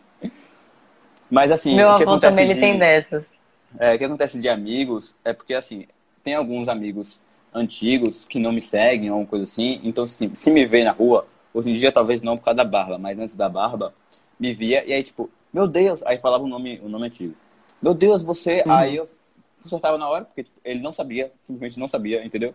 Mas 1.29 1.51
assim, 1.51 1.75
Meu 1.75 1.91
o 1.91 1.97
que 1.97 2.03
avô 2.03 2.05
acontece 2.05 2.31
também 2.31 2.45
ele 2.47 2.55
de- 2.55 2.61
tem 2.61 2.79
dessas. 2.79 3.37
é, 3.81 3.95
o 3.95 3.99
que 3.99 4.05
acontece 4.05 4.39
de 4.39 4.49
amigos 4.49 5.15
é 5.25 5.33
porque, 5.33 5.55
assim, 5.55 5.87
tem 6.23 6.35
alguns 6.35 6.69
amigos 6.69 7.21
antigos 7.53 8.25
que 8.25 8.39
não 8.39 8.53
me 8.53 8.61
seguem 8.61 9.11
ou 9.11 9.15
alguma 9.15 9.29
coisa 9.29 9.45
assim. 9.45 9.81
Então, 9.83 10.05
assim, 10.05 10.33
se 10.39 10.51
me 10.51 10.65
vê 10.65 10.85
na 10.85 10.93
rua, 10.93 11.27
hoje 11.53 11.71
em 11.71 11.75
dia 11.75 11.91
talvez 11.91 12.23
não 12.23 12.37
por 12.37 12.45
causa 12.45 12.59
da 12.59 12.65
barba, 12.65 12.97
mas 12.97 13.19
antes 13.19 13.35
da 13.35 13.49
barba, 13.49 13.93
me 14.39 14.55
via 14.55 14.85
e 14.87 14.93
aí, 14.93 15.03
tipo, 15.03 15.29
meu 15.53 15.67
Deus, 15.67 16.01
aí 16.05 16.19
falava 16.19 16.45
o 16.45 16.49
nome, 16.49 16.79
o 16.83 16.89
nome 16.89 17.07
antigo. 17.07 17.35
Meu 17.83 17.93
Deus, 17.93 18.23
você. 18.23 18.63
Uhum. 18.65 18.73
Aí 18.73 18.97
eu 18.97 19.09
sortava 19.65 19.99
na 19.99 20.09
hora, 20.09 20.25
porque 20.25 20.45
tipo, 20.45 20.61
ele 20.65 20.81
não 20.81 20.93
sabia, 20.93 21.33
simplesmente 21.43 21.79
não 21.81 21.89
sabia, 21.89 22.25
entendeu? 22.25 22.55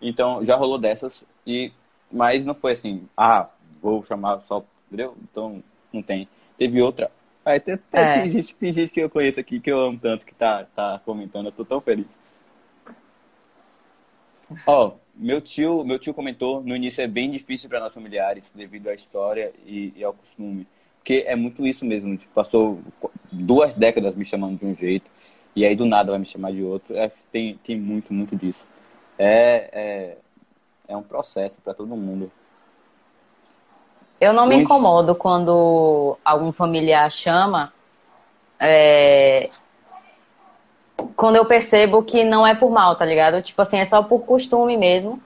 Então 0.00 0.44
já 0.44 0.56
rolou 0.56 0.78
dessas, 0.78 1.24
e 1.46 1.72
mas 2.10 2.44
não 2.44 2.54
foi 2.54 2.72
assim, 2.72 3.08
ah, 3.16 3.48
vou 3.80 4.02
chamar 4.04 4.40
só, 4.48 4.64
entendeu? 4.86 5.16
Então 5.22 5.62
não 5.92 6.02
tem. 6.02 6.28
Teve 6.58 6.82
outra. 6.82 7.10
Tem, 7.90 8.00
É. 8.00 8.22
tem 8.22 8.30
gente, 8.30 8.54
tem 8.54 8.72
gente 8.72 8.92
que 8.92 9.00
eu 9.00 9.10
conheço 9.10 9.40
aqui 9.40 9.60
que 9.60 9.70
eu 9.70 9.80
amo 9.80 9.98
tanto 9.98 10.26
que 10.26 10.34
tá, 10.34 10.66
tá 10.74 11.00
comentando, 11.04 11.46
eu 11.46 11.52
tô 11.52 11.64
tão 11.64 11.80
feliz. 11.80 12.06
Ó, 14.66 14.88
oh, 14.88 14.92
meu 15.14 15.40
tio, 15.40 15.84
meu 15.84 15.98
tio 15.98 16.12
comentou, 16.12 16.62
no 16.62 16.74
início 16.74 17.02
é 17.02 17.06
bem 17.06 17.30
difícil 17.30 17.68
para 17.68 17.80
nós 17.80 17.94
familiares 17.94 18.52
devido 18.54 18.88
à 18.88 18.94
história 18.94 19.52
e, 19.64 19.92
e, 19.96 20.02
ao 20.02 20.12
costume. 20.12 20.66
Porque 20.98 21.24
é 21.26 21.36
muito 21.36 21.66
isso 21.66 21.86
mesmo, 21.86 22.16
tipo, 22.16 22.32
passou 22.34 22.80
duas 23.30 23.74
décadas 23.74 24.14
me 24.14 24.24
chamando 24.24 24.58
de 24.58 24.66
um 24.66 24.74
jeito 24.74 25.10
e 25.54 25.64
aí 25.64 25.74
do 25.74 25.86
nada 25.86 26.10
vai 26.10 26.18
me 26.18 26.26
chamar 26.26 26.52
de 26.52 26.62
outro. 26.62 26.96
É, 26.96 27.10
tem, 27.30 27.58
tem 27.64 27.78
muito, 27.78 28.12
muito 28.12 28.36
disso. 28.36 28.64
É, 29.22 29.68
é, 29.70 30.16
é 30.88 30.96
um 30.96 31.02
processo 31.02 31.58
para 31.62 31.74
todo 31.74 31.94
mundo. 31.94 32.32
Eu 34.18 34.32
não 34.32 34.46
me 34.46 34.56
incomodo 34.56 35.14
quando 35.14 36.16
algum 36.24 36.52
familiar 36.52 37.10
chama, 37.10 37.70
é... 38.58 39.50
quando 41.16 41.36
eu 41.36 41.44
percebo 41.44 42.02
que 42.02 42.24
não 42.24 42.46
é 42.46 42.54
por 42.54 42.70
mal, 42.70 42.96
tá 42.96 43.04
ligado? 43.04 43.42
Tipo 43.42 43.60
assim, 43.60 43.78
é 43.78 43.84
só 43.84 44.02
por 44.02 44.20
costume 44.20 44.78
mesmo. 44.78 45.20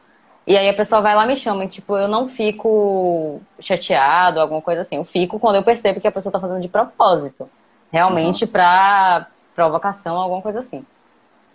E 0.45 0.57
aí 0.57 0.69
a 0.69 0.75
pessoa 0.75 1.01
vai 1.01 1.15
lá 1.15 1.25
e 1.25 1.29
me 1.29 1.37
chama. 1.37 1.65
E, 1.65 1.69
tipo, 1.69 1.97
eu 1.97 2.09
não 2.09 2.29
fico 2.29 3.41
chateado, 3.61 4.41
alguma 4.41 4.61
coisa 4.61 4.81
assim. 4.81 4.97
Eu 4.97 5.05
fico 5.05 5.39
quando 5.39 5.57
eu 5.57 5.63
percebo 5.63 6.01
que 6.01 6.09
a 6.09 6.13
pessoa 6.13 6.33
tá 6.33 6.41
fazendo 6.41 6.61
de 6.61 6.69
propósito. 6.69 7.49
Realmente 7.93 8.45
uhum. 8.45 8.51
pra 8.51 9.29
provocação, 9.55 10.17
alguma 10.17 10.43
coisa 10.43 10.59
assim. 10.59 10.85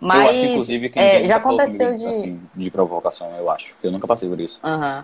Mas, 0.00 0.20
eu 0.20 0.28
acho, 0.28 0.38
inclusive, 0.38 0.88
que 0.88 0.98
é, 0.98 1.26
já 1.26 1.36
aconteceu 1.36 1.92
comigo, 1.92 1.98
de... 1.98 2.06
Assim, 2.06 2.40
de 2.54 2.70
provocação, 2.70 3.30
eu 3.36 3.50
acho. 3.50 3.76
Eu 3.82 3.92
nunca 3.92 4.06
passei 4.06 4.28
por 4.28 4.40
isso. 4.40 4.58
Uhum 4.64 5.02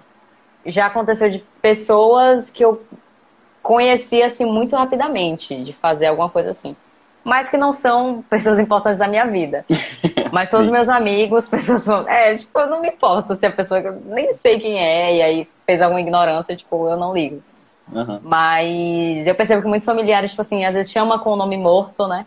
já 0.67 0.87
aconteceu 0.87 1.31
de 1.31 1.39
pessoas 1.63 2.51
que 2.51 2.65
eu 2.65 2.83
conheci 3.63 4.23
assim 4.23 4.45
muito 4.45 4.77
rapidamente, 4.77 5.63
de 5.63 5.73
fazer 5.73 6.07
alguma 6.07 6.29
coisa 6.29 6.51
assim. 6.51 6.77
Mas 7.25 7.49
que 7.49 7.57
não 7.57 7.73
são 7.73 8.25
pessoas 8.31 8.61
importantes 8.61 8.99
da 8.99 9.09
minha 9.09 9.27
vida. 9.27 9.65
Mas 10.33 10.51
todos 10.51 10.67
os 10.67 10.73
meus 10.73 10.89
amigos, 10.89 11.49
pessoas. 11.49 12.07
É, 12.07 12.35
tipo, 12.37 12.59
eu 12.59 12.69
não 12.69 12.81
me 12.81 12.89
importo 12.89 13.35
se 13.35 13.47
a 13.47 13.51
pessoa. 13.51 13.81
Eu 13.81 14.01
nem 14.05 14.33
sei 14.33 14.61
quem 14.61 14.79
é, 14.79 15.17
e 15.17 15.23
aí 15.23 15.49
fez 15.65 15.83
alguma 15.83 16.01
ignorância, 16.01 16.55
tipo, 16.55 16.89
eu 16.89 16.97
não 16.97 17.13
ligo. 17.13 17.43
Uhum. 17.93 18.21
Mas 18.23 19.27
eu 19.27 19.35
percebo 19.35 19.63
que 19.63 19.69
muitos 19.69 19.87
familiares, 19.87 20.31
tipo 20.31 20.43
assim, 20.43 20.65
às 20.65 20.75
vezes 20.75 20.93
chama 20.93 21.19
com 21.19 21.31
o 21.31 21.37
nome 21.37 21.57
morto, 21.57 22.07
né? 22.07 22.27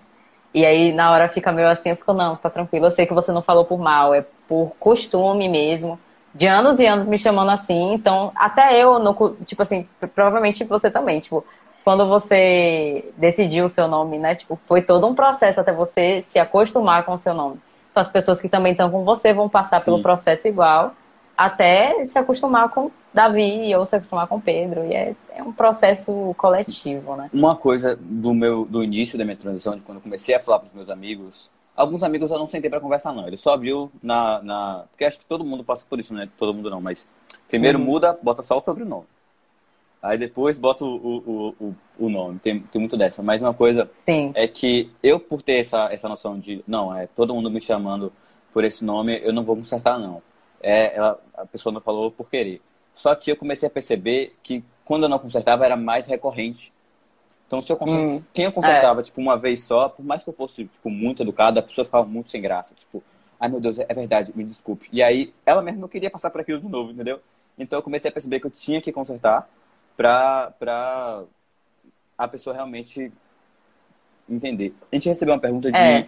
E 0.54 0.66
aí 0.66 0.92
na 0.92 1.12
hora 1.12 1.30
fica 1.30 1.52
meio 1.52 1.70
assim, 1.70 1.90
eu 1.90 1.96
fico, 1.96 2.14
não, 2.14 2.36
tá 2.36 2.50
tranquilo, 2.50 2.88
eu 2.88 2.92
sei 2.92 3.06
que 3.06 3.14
você 3.14 3.32
não 3.32 3.42
falou 3.42 3.66
por 3.66 3.80
mal, 3.80 4.14
é 4.14 4.26
por 4.48 4.74
costume 4.80 5.48
mesmo 5.48 6.00
de 6.34 6.48
anos 6.48 6.80
e 6.80 6.86
anos 6.86 7.08
me 7.08 7.18
chamando 7.18 7.52
assim, 7.52 7.94
então 7.94 8.32
até 8.36 8.82
eu, 8.82 9.00
no, 9.00 9.36
tipo 9.46 9.62
assim, 9.62 9.88
provavelmente 10.14 10.64
você 10.64 10.90
também, 10.90 11.20
tipo, 11.20 11.44
quando 11.84 12.08
você 12.08 13.12
decidiu 13.18 13.66
o 13.66 13.70
seu 13.70 13.88
nome, 13.88 14.20
né, 14.20 14.36
tipo, 14.36 14.60
foi 14.68 14.82
todo 14.82 15.08
um 15.08 15.16
processo 15.16 15.60
até 15.60 15.72
você 15.72 16.22
se 16.22 16.38
acostumar 16.38 17.04
com 17.04 17.14
o 17.14 17.18
seu 17.18 17.34
nome. 17.34 17.60
Então 17.92 18.02
as 18.02 18.12
pessoas 18.12 18.40
que 18.40 18.48
também 18.48 18.74
estão 18.74 18.92
com 18.92 19.04
você 19.04 19.34
vão 19.34 19.50
passar 19.50 19.80
Sim. 19.80 19.86
pelo 19.86 20.02
processo 20.02 20.48
igual, 20.48 20.94
até 21.40 22.04
se 22.04 22.20
acostumar 22.20 22.68
com 22.68 22.92
Davi 23.14 23.74
ou 23.74 23.86
se 23.86 23.96
acostumar 23.96 24.28
com 24.28 24.42
Pedro, 24.42 24.86
e 24.86 24.94
é, 24.94 25.16
é 25.34 25.42
um 25.42 25.54
processo 25.54 26.36
coletivo, 26.38 27.16
né. 27.16 27.30
Uma 27.34 27.56
coisa 27.56 27.98
do 27.98 28.34
meu, 28.34 28.66
do 28.66 28.84
início 28.84 29.18
da 29.18 29.24
minha 29.24 29.38
transição, 29.38 29.74
de 29.74 29.82
quando 29.82 30.00
eu 30.00 30.02
comecei 30.02 30.36
a 30.36 30.40
falar 30.42 30.60
para 30.60 30.68
os 30.68 30.74
meus 30.74 30.90
amigos, 30.90 31.50
Alguns 31.80 32.04
amigos 32.04 32.30
eu 32.30 32.38
não 32.38 32.46
sentei 32.46 32.70
para 32.70 32.82
conversar, 32.82 33.14
não. 33.14 33.26
Ele 33.26 33.38
só 33.38 33.56
viu 33.56 33.90
na, 34.04 34.42
na. 34.42 34.84
Porque 34.90 35.06
acho 35.06 35.18
que 35.18 35.24
todo 35.24 35.46
mundo 35.46 35.64
passa 35.64 35.86
por 35.90 35.98
isso, 35.98 36.14
né? 36.14 36.28
Todo 36.38 36.54
mundo 36.54 36.70
não, 36.70 36.82
mas. 36.82 37.08
Primeiro 37.48 37.80
uhum. 37.80 37.86
muda, 37.86 38.20
bota 38.22 38.44
só 38.44 38.58
o 38.58 38.62
sobrenome. 38.62 39.06
Aí 40.04 40.18
depois 40.18 40.58
bota 40.58 40.84
o, 40.84 40.94
o, 40.98 41.56
o, 41.58 41.76
o 41.98 42.10
nome. 42.10 42.38
Tem, 42.40 42.60
tem 42.60 42.82
muito 42.82 42.98
dessa. 42.98 43.24
Mas 43.24 43.42
uma 43.42 43.54
coisa 43.54 43.90
Sim. 44.06 44.34
é 44.36 44.46
que 44.46 44.92
eu, 45.02 45.22
por 45.22 45.42
ter 45.42 45.60
essa, 45.60 45.86
essa 45.90 46.10
noção 46.10 46.38
de. 46.38 46.62
Não, 46.68 46.94
é 46.94 47.08
todo 47.08 47.34
mundo 47.34 47.50
me 47.50 47.62
chamando 47.62 48.12
por 48.54 48.66
esse 48.66 48.84
nome, 48.84 49.18
eu 49.24 49.32
não 49.32 49.46
vou 49.46 49.56
consertar, 49.56 49.98
não. 49.98 50.22
É, 50.62 50.96
ela, 50.96 51.20
a 51.36 51.46
pessoa 51.46 51.74
não 51.74 51.82
falou 51.82 52.12
por 52.12 52.30
querer. 52.30 52.62
Só 52.94 53.16
que 53.16 53.32
eu 53.32 53.38
comecei 53.38 53.68
a 53.68 53.72
perceber 53.72 54.36
que 54.44 54.64
quando 54.84 55.04
eu 55.04 55.10
não 55.10 55.20
consertava 55.20 55.66
era 55.66 55.78
mais 55.78 56.06
recorrente. 56.08 56.74
Então, 57.48 57.62
se 57.62 57.72
eu 57.72 57.78
consert... 57.78 58.00
hum, 58.00 58.24
quem 58.34 58.46
eu 58.46 58.52
consertava, 58.52 59.00
é. 59.00 59.04
tipo, 59.04 59.20
uma 59.22 59.38
vez 59.38 59.64
só, 59.64 59.90
por 59.90 60.04
mais 60.06 60.24
que 60.24 60.30
eu 60.30 60.34
fosse, 60.34 60.66
tipo, 60.66 60.90
muito 60.90 61.24
educado, 61.24 61.60
a 61.60 61.64
pessoa 61.64 61.86
ficava 61.86 62.06
muito 62.06 62.30
sem 62.30 62.42
graça. 62.42 62.76
Tipo, 62.76 63.02
ai 63.40 63.50
meu 63.50 63.60
Deus, 63.60 63.80
é 63.80 63.94
verdade, 63.94 64.32
me 64.36 64.44
desculpe. 64.44 64.88
E 64.92 65.02
aí, 65.02 65.34
ela 65.46 65.62
mesmo 65.62 65.82
não 65.82 65.88
queria 65.88 66.12
passar 66.12 66.30
por 66.30 66.42
aquilo 66.42 66.60
de 66.60 66.68
novo, 66.68 66.92
entendeu? 66.92 67.20
Então, 67.58 67.80
eu 67.80 67.84
comecei 67.84 68.10
a 68.10 68.12
perceber 68.14 68.40
que 68.40 68.48
eu 68.48 68.52
tinha 68.52 68.82
que 68.82 68.92
consertar 68.92 69.50
pra, 69.96 70.54
pra 70.60 71.24
a 72.18 72.28
pessoa 72.28 72.54
realmente 72.54 73.12
entender. 74.30 74.74
A 74.92 74.96
gente 74.96 75.10
recebeu 75.10 75.34
uma 75.34 75.42
pergunta 75.42 75.72
de 75.72 75.78
é, 75.78 76.08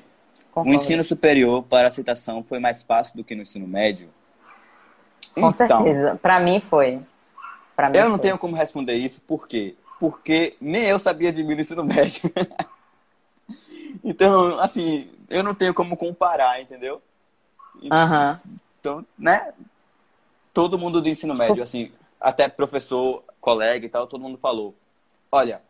o 0.56 0.74
ensino 0.74 1.04
superior 1.04 1.64
para 1.64 1.88
aceitação 1.88 2.44
foi 2.44 2.60
mais 2.60 2.84
fácil 2.84 3.16
do 3.16 3.24
que 3.24 3.34
no 3.34 3.42
ensino 3.42 3.68
médio? 3.68 4.10
Com 5.34 5.40
então, 5.40 5.52
certeza. 5.52 6.20
Para 6.22 6.40
mim 6.40 6.60
foi. 6.60 7.00
Pra 7.76 7.90
mim 7.90 7.98
eu 7.98 8.04
foi. 8.04 8.12
não 8.12 8.18
tenho 8.18 8.38
como 8.38 8.56
responder 8.56 8.96
isso, 8.96 9.22
porque 9.28 9.76
porque 10.02 10.56
nem 10.60 10.86
eu 10.86 10.98
sabia 10.98 11.32
de 11.32 11.44
mim 11.44 11.54
no 11.54 11.62
ensino 11.62 11.84
médio. 11.84 12.32
então, 14.04 14.60
assim, 14.60 15.12
eu 15.30 15.44
não 15.44 15.54
tenho 15.54 15.76
como 15.76 15.96
comparar, 15.96 16.60
entendeu? 16.60 17.00
Uhum. 17.76 18.40
Então, 18.80 19.06
né? 19.16 19.54
Todo 20.52 20.80
mundo 20.80 21.00
do 21.02 21.08
ensino 21.08 21.36
médio, 21.36 21.62
assim, 21.62 21.92
até 22.20 22.50
professor, 22.50 23.24
colega 23.40 23.86
e 23.86 23.90
tal, 23.90 24.08
todo 24.08 24.22
mundo 24.22 24.40
falou: 24.40 24.76
olha, 25.32 25.62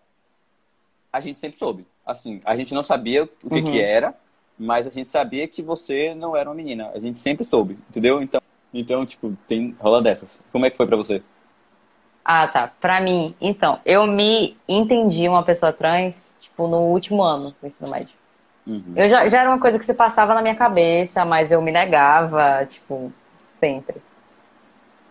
a 1.11 1.19
gente 1.19 1.39
sempre 1.39 1.59
soube. 1.59 1.85
Assim, 2.05 2.39
a 2.45 2.55
gente 2.55 2.73
não 2.73 2.83
sabia 2.83 3.23
o 3.23 3.27
que, 3.27 3.55
uhum. 3.55 3.71
que 3.71 3.79
era, 3.79 4.15
mas 4.57 4.87
a 4.87 4.89
gente 4.89 5.09
sabia 5.09 5.47
que 5.47 5.61
você 5.61 6.15
não 6.15 6.35
era 6.35 6.49
uma 6.49 6.55
menina. 6.55 6.89
A 6.95 6.99
gente 6.99 7.17
sempre 7.17 7.43
soube, 7.43 7.77
entendeu? 7.89 8.21
Então, 8.21 8.40
então 8.73 9.05
tipo, 9.05 9.35
tem 9.47 9.75
rola 9.79 10.01
dessas. 10.01 10.29
Como 10.51 10.65
é 10.65 10.69
que 10.69 10.77
foi 10.77 10.87
para 10.87 10.97
você? 10.97 11.21
Ah, 12.23 12.47
tá. 12.47 12.71
Pra 12.79 13.01
mim, 13.01 13.35
então, 13.41 13.79
eu 13.85 14.05
me 14.05 14.55
entendi 14.67 15.27
uma 15.27 15.43
pessoa 15.43 15.73
trans, 15.73 16.35
tipo, 16.39 16.67
no 16.67 16.77
último 16.77 17.23
ano 17.23 17.55
do 17.59 17.67
ensino 17.67 17.89
médio. 17.89 18.15
Uhum. 18.65 18.93
Eu 18.95 19.09
já, 19.09 19.27
já 19.27 19.41
era 19.41 19.49
uma 19.49 19.59
coisa 19.59 19.79
que 19.79 19.85
se 19.85 19.93
passava 19.93 20.33
na 20.35 20.41
minha 20.41 20.55
cabeça, 20.55 21.25
mas 21.25 21.51
eu 21.51 21.61
me 21.61 21.71
negava, 21.71 22.65
tipo, 22.65 23.11
sempre. 23.53 24.01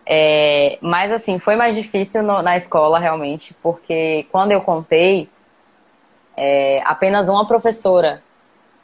É, 0.05 0.77
mas, 0.81 1.11
assim, 1.11 1.37
foi 1.37 1.55
mais 1.55 1.75
difícil 1.75 2.23
no, 2.23 2.41
na 2.41 2.55
escola, 2.55 2.97
realmente, 2.97 3.53
porque 3.61 4.25
quando 4.31 4.51
eu 4.51 4.61
contei, 4.61 5.29
é, 6.35 6.81
apenas 6.85 7.27
uma 7.27 7.45
professora 7.45 8.23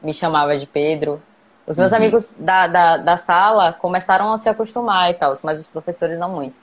me 0.01 0.13
chamava 0.13 0.57
de 0.57 0.67
Pedro. 0.67 1.21
Os 1.67 1.77
meus 1.77 1.91
uhum. 1.91 1.97
amigos 1.97 2.33
da, 2.39 2.65
da, 2.65 2.97
da 2.97 3.17
sala 3.17 3.73
começaram 3.73 4.31
a 4.31 4.37
se 4.37 4.47
acostumar 4.47 5.11
e 5.11 5.13
tal, 5.13 5.33
mas 5.43 5.59
os 5.59 5.67
professores 5.67 6.17
não 6.17 6.29
muito. 6.29 6.55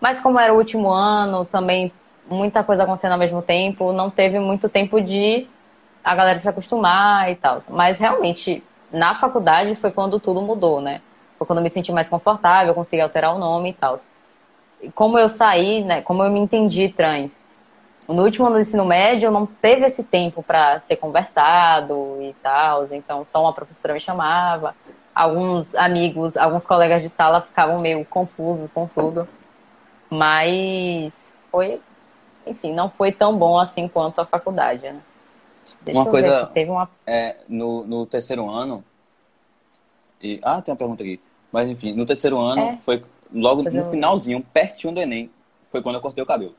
Mas 0.00 0.18
como 0.18 0.40
era 0.40 0.52
o 0.52 0.56
último 0.56 0.88
ano, 0.88 1.44
também 1.44 1.92
muita 2.28 2.64
coisa 2.64 2.84
acontecendo 2.84 3.12
ao 3.12 3.18
mesmo 3.18 3.42
tempo, 3.42 3.92
não 3.92 4.10
teve 4.10 4.38
muito 4.38 4.68
tempo 4.68 5.00
de 5.00 5.46
a 6.02 6.14
galera 6.14 6.38
se 6.38 6.48
acostumar 6.48 7.30
e 7.30 7.36
tal. 7.36 7.58
Mas 7.68 7.98
realmente, 7.98 8.62
na 8.90 9.14
faculdade 9.14 9.74
foi 9.74 9.90
quando 9.90 10.18
tudo 10.18 10.40
mudou, 10.40 10.80
né? 10.80 11.00
Foi 11.38 11.46
quando 11.46 11.58
eu 11.58 11.62
me 11.62 11.70
senti 11.70 11.92
mais 11.92 12.08
confortável, 12.08 12.74
consegui 12.74 13.02
alterar 13.02 13.34
o 13.34 13.38
nome 13.38 13.70
e 13.70 13.72
tal. 13.74 13.96
Como 14.94 15.18
eu 15.18 15.28
saí, 15.28 15.84
né? 15.84 16.00
Como 16.00 16.22
eu 16.22 16.30
me 16.30 16.38
entendi 16.40 16.88
trans. 16.88 17.45
No 18.08 18.22
último 18.22 18.46
ano 18.46 18.56
do 18.56 18.60
ensino 18.60 18.84
médio, 18.84 19.30
não 19.30 19.46
teve 19.46 19.84
esse 19.84 20.04
tempo 20.04 20.42
para 20.42 20.78
ser 20.78 20.96
conversado 20.96 22.18
e 22.20 22.32
tal. 22.42 22.84
Então, 22.92 23.24
só 23.26 23.42
uma 23.42 23.52
professora 23.52 23.94
me 23.94 24.00
chamava. 24.00 24.74
Alguns 25.14 25.74
amigos, 25.74 26.36
alguns 26.36 26.66
colegas 26.66 27.02
de 27.02 27.08
sala 27.08 27.40
ficavam 27.40 27.80
meio 27.80 28.04
confusos 28.04 28.70
com 28.70 28.86
tudo. 28.86 29.26
Mas 30.08 31.32
foi, 31.50 31.80
enfim, 32.46 32.72
não 32.72 32.88
foi 32.88 33.10
tão 33.10 33.36
bom 33.36 33.58
assim 33.58 33.88
quanto 33.88 34.20
a 34.20 34.26
faculdade, 34.26 34.84
né? 34.84 35.00
Deixa 35.82 36.00
uma 36.00 36.10
coisa, 36.10 36.46
ver, 36.46 36.52
teve 36.52 36.70
uma... 36.70 36.88
É, 37.06 37.36
no, 37.48 37.84
no 37.84 38.06
terceiro 38.06 38.48
ano, 38.48 38.84
e, 40.20 40.40
ah, 40.42 40.60
tem 40.60 40.72
uma 40.72 40.78
pergunta 40.78 41.02
aqui, 41.02 41.20
mas 41.52 41.68
enfim, 41.68 41.92
no 41.92 42.04
terceiro 42.04 42.38
ano 42.38 42.60
é. 42.60 42.78
foi 42.84 43.04
logo 43.32 43.62
no 43.62 43.84
finalzinho, 43.84 44.44
pertinho 44.52 44.92
do 44.92 45.00
Enem, 45.00 45.30
foi 45.70 45.82
quando 45.82 45.96
eu 45.96 46.00
cortei 46.00 46.22
o 46.22 46.26
cabelo. 46.26 46.54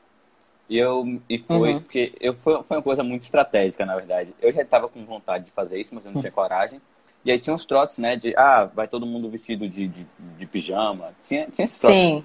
E 0.68 0.78
eu 0.78 1.20
e 1.28 1.38
foi 1.38 1.74
uhum. 1.74 1.80
porque 1.80 2.12
eu 2.20 2.34
foi, 2.34 2.62
foi 2.62 2.76
uma 2.76 2.82
coisa 2.82 3.02
muito 3.02 3.22
estratégica, 3.22 3.86
na 3.86 3.96
verdade. 3.96 4.34
Eu 4.40 4.52
já 4.52 4.62
estava 4.62 4.88
com 4.88 5.04
vontade 5.04 5.46
de 5.46 5.50
fazer 5.50 5.80
isso, 5.80 5.94
mas 5.94 6.04
eu 6.04 6.12
não 6.12 6.20
tinha 6.20 6.32
coragem. 6.32 6.80
E 7.24 7.32
aí 7.32 7.38
tinha 7.38 7.54
uns 7.54 7.64
trotes, 7.64 7.98
né, 7.98 8.16
de 8.16 8.34
ah, 8.36 8.64
vai 8.66 8.86
todo 8.86 9.06
mundo 9.06 9.28
vestido 9.28 9.68
de, 9.68 9.88
de, 9.88 10.06
de 10.38 10.46
pijama. 10.46 11.14
Tinha, 11.24 11.46
tinha 11.46 11.64
esses 11.64 11.78
trotes. 11.78 11.98
Sim. 11.98 12.24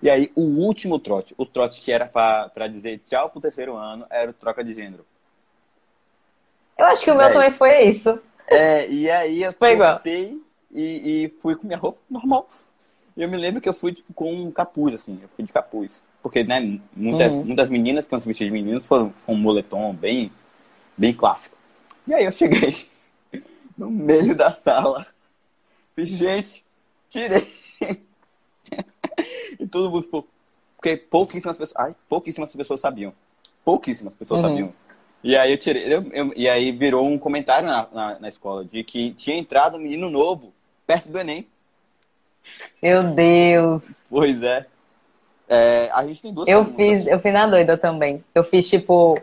E 0.00 0.08
aí, 0.08 0.30
o 0.36 0.42
último 0.42 0.98
trote, 0.98 1.34
o 1.36 1.44
trote 1.44 1.80
que 1.80 1.90
era 1.90 2.06
para 2.06 2.68
dizer 2.68 3.00
tchau 3.00 3.30
pro 3.30 3.40
terceiro 3.40 3.76
ano, 3.76 4.06
era 4.08 4.30
o 4.30 4.34
troca 4.34 4.62
de 4.62 4.74
gênero. 4.74 5.04
Eu 6.78 6.86
acho 6.86 7.02
que 7.02 7.10
o 7.10 7.16
meu 7.16 7.30
também 7.32 7.50
foi 7.50 7.82
isso. 7.82 8.20
É, 8.46 8.88
e 8.88 9.10
aí 9.10 9.42
eu 9.42 9.52
voltei 9.76 10.40
e, 10.72 11.24
e, 11.24 11.28
fui 11.40 11.56
com 11.56 11.66
minha 11.66 11.78
roupa 11.78 11.98
normal. 12.08 12.48
Eu 13.16 13.28
me 13.28 13.36
lembro 13.36 13.60
que 13.60 13.68
eu 13.68 13.74
fui 13.74 13.92
tipo, 13.92 14.14
com 14.14 14.32
um 14.32 14.52
capuz, 14.52 14.94
assim, 14.94 15.18
eu 15.20 15.28
fui 15.34 15.44
de 15.44 15.52
capuz. 15.52 16.00
Porque, 16.28 16.44
né, 16.44 16.78
muitas, 16.94 17.32
uhum. 17.32 17.44
muitas 17.46 17.70
meninas 17.70 18.04
que 18.04 18.10
vão 18.10 18.20
se 18.20 18.28
vestir 18.28 18.44
de 18.44 18.50
meninos 18.50 18.86
foram 18.86 19.14
com 19.24 19.32
um 19.32 19.38
moletom 19.38 19.94
bem, 19.94 20.30
bem 20.94 21.14
clássico. 21.14 21.56
E 22.06 22.12
aí 22.12 22.26
eu 22.26 22.32
cheguei 22.32 22.86
no 23.78 23.90
meio 23.90 24.36
da 24.36 24.52
sala. 24.54 25.06
Fiz, 25.96 26.10
gente, 26.10 26.62
tirei 27.08 27.46
todo 29.70 29.90
mundo 29.90 30.02
ficou. 30.02 30.28
Porque 30.76 30.98
pouquíssimas 30.98 31.56
pessoas. 31.56 31.86
Ai, 31.86 31.94
pouquíssimas 32.06 32.54
pessoas 32.54 32.80
sabiam. 32.82 33.14
Pouquíssimas 33.64 34.14
pessoas 34.14 34.42
uhum. 34.42 34.48
sabiam. 34.50 34.74
E 35.24 35.34
aí 35.34 35.50
eu 35.50 35.58
tirei. 35.58 35.92
Eu, 35.92 36.02
eu, 36.12 36.32
e 36.36 36.46
aí 36.46 36.72
virou 36.72 37.06
um 37.06 37.18
comentário 37.18 37.66
na, 37.66 37.88
na, 37.90 38.18
na, 38.20 38.28
escola 38.28 38.66
de 38.66 38.84
que 38.84 39.14
tinha 39.14 39.38
entrado 39.38 39.78
um 39.78 39.80
menino 39.80 40.10
novo 40.10 40.52
perto 40.86 41.08
do 41.08 41.18
Enem. 41.18 41.46
Meu 42.82 43.02
Deus! 43.14 43.96
Pois 44.10 44.42
é. 44.42 44.66
É 45.48 45.90
a 45.92 46.04
gente 46.04 46.22
tem 46.22 46.32
duas 46.32 46.48
Eu 46.48 46.64
fiz, 46.64 47.06
eu 47.06 47.18
fiz 47.18 47.32
na 47.32 47.46
doida 47.46 47.76
também. 47.76 48.24
Eu 48.34 48.44
fiz 48.44 48.68
tipo. 48.68 49.18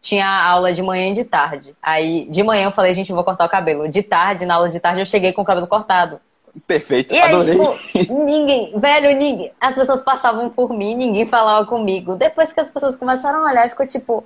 Tinha 0.00 0.28
aula 0.28 0.72
de 0.72 0.82
manhã 0.82 1.10
e 1.10 1.14
de 1.14 1.24
tarde. 1.24 1.74
Aí, 1.82 2.28
de 2.30 2.42
manhã 2.42 2.66
eu 2.66 2.70
falei, 2.70 2.94
gente, 2.94 3.10
eu 3.10 3.16
vou 3.16 3.24
cortar 3.24 3.44
o 3.44 3.48
cabelo. 3.48 3.88
De 3.88 4.02
tarde, 4.02 4.46
na 4.46 4.54
aula 4.54 4.68
de 4.68 4.78
tarde, 4.78 5.00
eu 5.00 5.06
cheguei 5.06 5.32
com 5.32 5.42
o 5.42 5.44
cabelo 5.44 5.66
cortado. 5.66 6.20
Perfeito, 6.66 7.12
e 7.12 7.20
adorei. 7.20 7.58
Aí, 7.60 8.00
tipo, 8.00 8.24
ninguém, 8.24 8.78
velho, 8.78 9.16
ninguém, 9.18 9.52
as 9.60 9.74
pessoas 9.74 10.02
passavam 10.02 10.48
por 10.48 10.72
mim, 10.72 10.94
ninguém 10.94 11.26
falava 11.26 11.66
comigo. 11.66 12.14
Depois 12.14 12.52
que 12.52 12.60
as 12.60 12.70
pessoas 12.70 12.96
começaram 12.96 13.44
a 13.44 13.50
olhar, 13.50 13.68
ficou 13.68 13.86
tipo, 13.86 14.24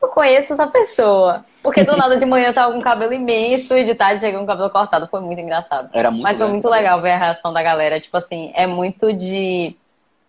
eu 0.00 0.08
conheço 0.08 0.52
essa 0.52 0.66
pessoa. 0.66 1.44
Porque 1.62 1.82
do 1.82 1.96
nada 1.96 2.16
de 2.16 2.24
manhã 2.24 2.52
tava 2.52 2.72
com 2.72 2.80
cabelo 2.80 3.12
imenso 3.12 3.76
e 3.76 3.84
de 3.84 3.94
tarde 3.94 4.20
cheguei 4.20 4.38
com 4.38 4.44
o 4.44 4.46
cabelo 4.46 4.70
cortado. 4.70 5.08
Foi 5.08 5.20
muito 5.20 5.40
engraçado. 5.40 5.90
Era 5.92 6.10
muito 6.10 6.22
Mas 6.22 6.38
foi 6.38 6.48
muito 6.48 6.68
legal 6.68 7.00
ver 7.00 7.12
a 7.12 7.18
reação 7.18 7.52
da 7.52 7.62
galera. 7.62 8.00
Tipo 8.00 8.16
assim, 8.16 8.52
é 8.54 8.66
muito 8.66 9.12
de. 9.12 9.76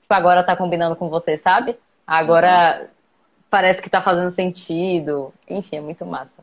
Tipo, 0.07 0.15
agora 0.15 0.41
tá 0.41 0.55
combinando 0.55 0.95
com 0.95 1.09
você, 1.09 1.37
sabe? 1.37 1.77
Agora 2.05 2.79
uhum. 2.79 2.87
parece 3.49 3.81
que 3.81 3.89
tá 3.89 4.01
fazendo 4.01 4.31
sentido. 4.31 5.33
Enfim, 5.49 5.75
é 5.75 5.81
muito 5.81 6.05
massa. 6.05 6.41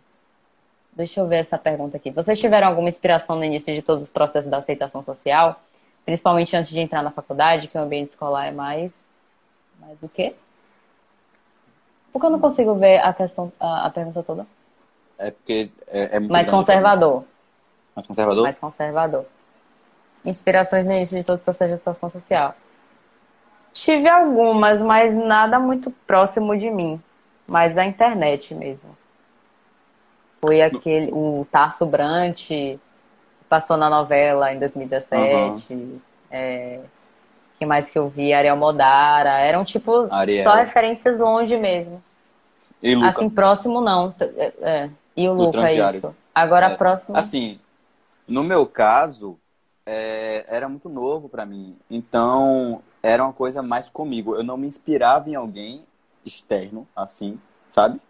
Deixa 0.92 1.18
eu 1.18 1.26
ver 1.26 1.36
essa 1.36 1.56
pergunta 1.56 1.96
aqui. 1.96 2.10
Vocês 2.10 2.38
tiveram 2.38 2.68
alguma 2.68 2.90
inspiração 2.90 3.36
no 3.36 3.44
início 3.44 3.74
de 3.74 3.80
todos 3.80 4.02
os 4.02 4.10
processos 4.10 4.50
da 4.50 4.58
aceitação 4.58 5.02
social? 5.02 5.58
Principalmente 6.04 6.54
antes 6.54 6.70
de 6.70 6.78
entrar 6.78 7.02
na 7.02 7.10
faculdade, 7.10 7.68
que 7.68 7.78
o 7.78 7.80
ambiente 7.80 8.10
escolar 8.10 8.46
é 8.46 8.52
mais. 8.52 8.92
Mais 9.80 10.02
o 10.02 10.10
quê? 10.10 10.34
Porque 12.12 12.26
eu 12.26 12.30
não 12.30 12.38
consigo 12.38 12.74
ver 12.74 12.98
a 12.98 13.14
questão, 13.14 13.50
a, 13.58 13.86
a 13.86 13.90
pergunta 13.90 14.22
toda. 14.22 14.46
É 15.18 15.30
porque 15.30 15.70
é, 15.86 16.16
é 16.16 16.20
mais 16.20 16.50
conservador. 16.50 17.24
Mais 17.96 18.06
conservador? 18.06 18.42
Mais 18.42 18.58
conservador. 18.58 19.24
Inspirações 20.22 20.84
no 20.84 20.92
início 20.92 21.18
de 21.18 21.24
todos 21.24 21.40
os 21.40 21.44
processos 21.44 21.76
de 21.76 21.80
atuação 21.80 22.10
social. 22.10 22.54
Tive 23.74 24.08
algumas, 24.08 24.80
mas 24.80 25.16
nada 25.16 25.58
muito 25.58 25.90
próximo 26.06 26.56
de 26.56 26.70
mim. 26.70 27.02
Mais 27.46 27.74
da 27.74 27.84
internet 27.84 28.54
mesmo. 28.54 28.96
Foi 30.40 30.62
aquele, 30.62 31.10
o 31.12 31.44
Tarso 31.50 31.84
Brant, 31.84 32.46
que 32.46 32.78
passou 33.48 33.76
na 33.76 33.90
novela 33.90 34.52
em 34.52 34.60
2017. 34.60 35.74
Uhum. 35.74 36.00
É, 36.30 36.80
que 37.58 37.66
mais 37.66 37.90
que 37.90 37.98
eu 37.98 38.08
vi? 38.08 38.32
Ariel 38.32 38.56
Modara. 38.56 39.40
Eram, 39.40 39.64
tipo, 39.64 40.06
Ariel. 40.10 40.44
só 40.44 40.54
referências 40.54 41.18
longe 41.18 41.56
mesmo. 41.56 42.02
E 42.80 42.94
Luca. 42.94 43.08
Assim, 43.08 43.28
próximo 43.28 43.80
não. 43.80 44.14
É, 44.20 44.52
é. 44.62 44.90
E 45.16 45.28
o 45.28 45.32
Luca, 45.32 45.68
é 45.68 45.74
isso. 45.74 46.14
Agora, 46.32 46.66
é, 46.66 46.76
próximo... 46.76 47.16
Assim, 47.16 47.58
no 48.26 48.44
meu 48.44 48.66
caso, 48.66 49.36
é, 49.84 50.44
era 50.48 50.68
muito 50.68 50.88
novo 50.88 51.28
para 51.28 51.44
mim. 51.44 51.76
Então, 51.90 52.80
era 53.04 53.22
uma 53.22 53.32
coisa 53.32 53.62
mais 53.62 53.88
comigo. 53.88 54.34
Eu 54.34 54.42
não 54.42 54.56
me 54.56 54.66
inspirava 54.66 55.28
em 55.28 55.34
alguém 55.34 55.84
externo, 56.24 56.86
assim, 56.96 57.38
sabe? 57.70 58.00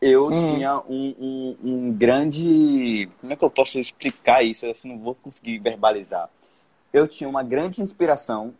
Eu 0.00 0.24
uhum. 0.24 0.54
tinha 0.54 0.78
um, 0.80 1.14
um, 1.18 1.56
um, 1.62 1.92
grande. 1.92 3.08
Como 3.20 3.32
é 3.32 3.36
que 3.36 3.44
eu 3.44 3.50
posso 3.50 3.78
explicar 3.78 4.42
isso? 4.42 4.66
Eu 4.66 4.74
não 4.84 4.98
vou 4.98 5.14
conseguir 5.14 5.58
verbalizar 5.58 6.28
eu 6.94 7.08
tinha 7.08 7.28
uma 7.28 7.42
grande 7.42 7.82
inspiração 7.82 8.54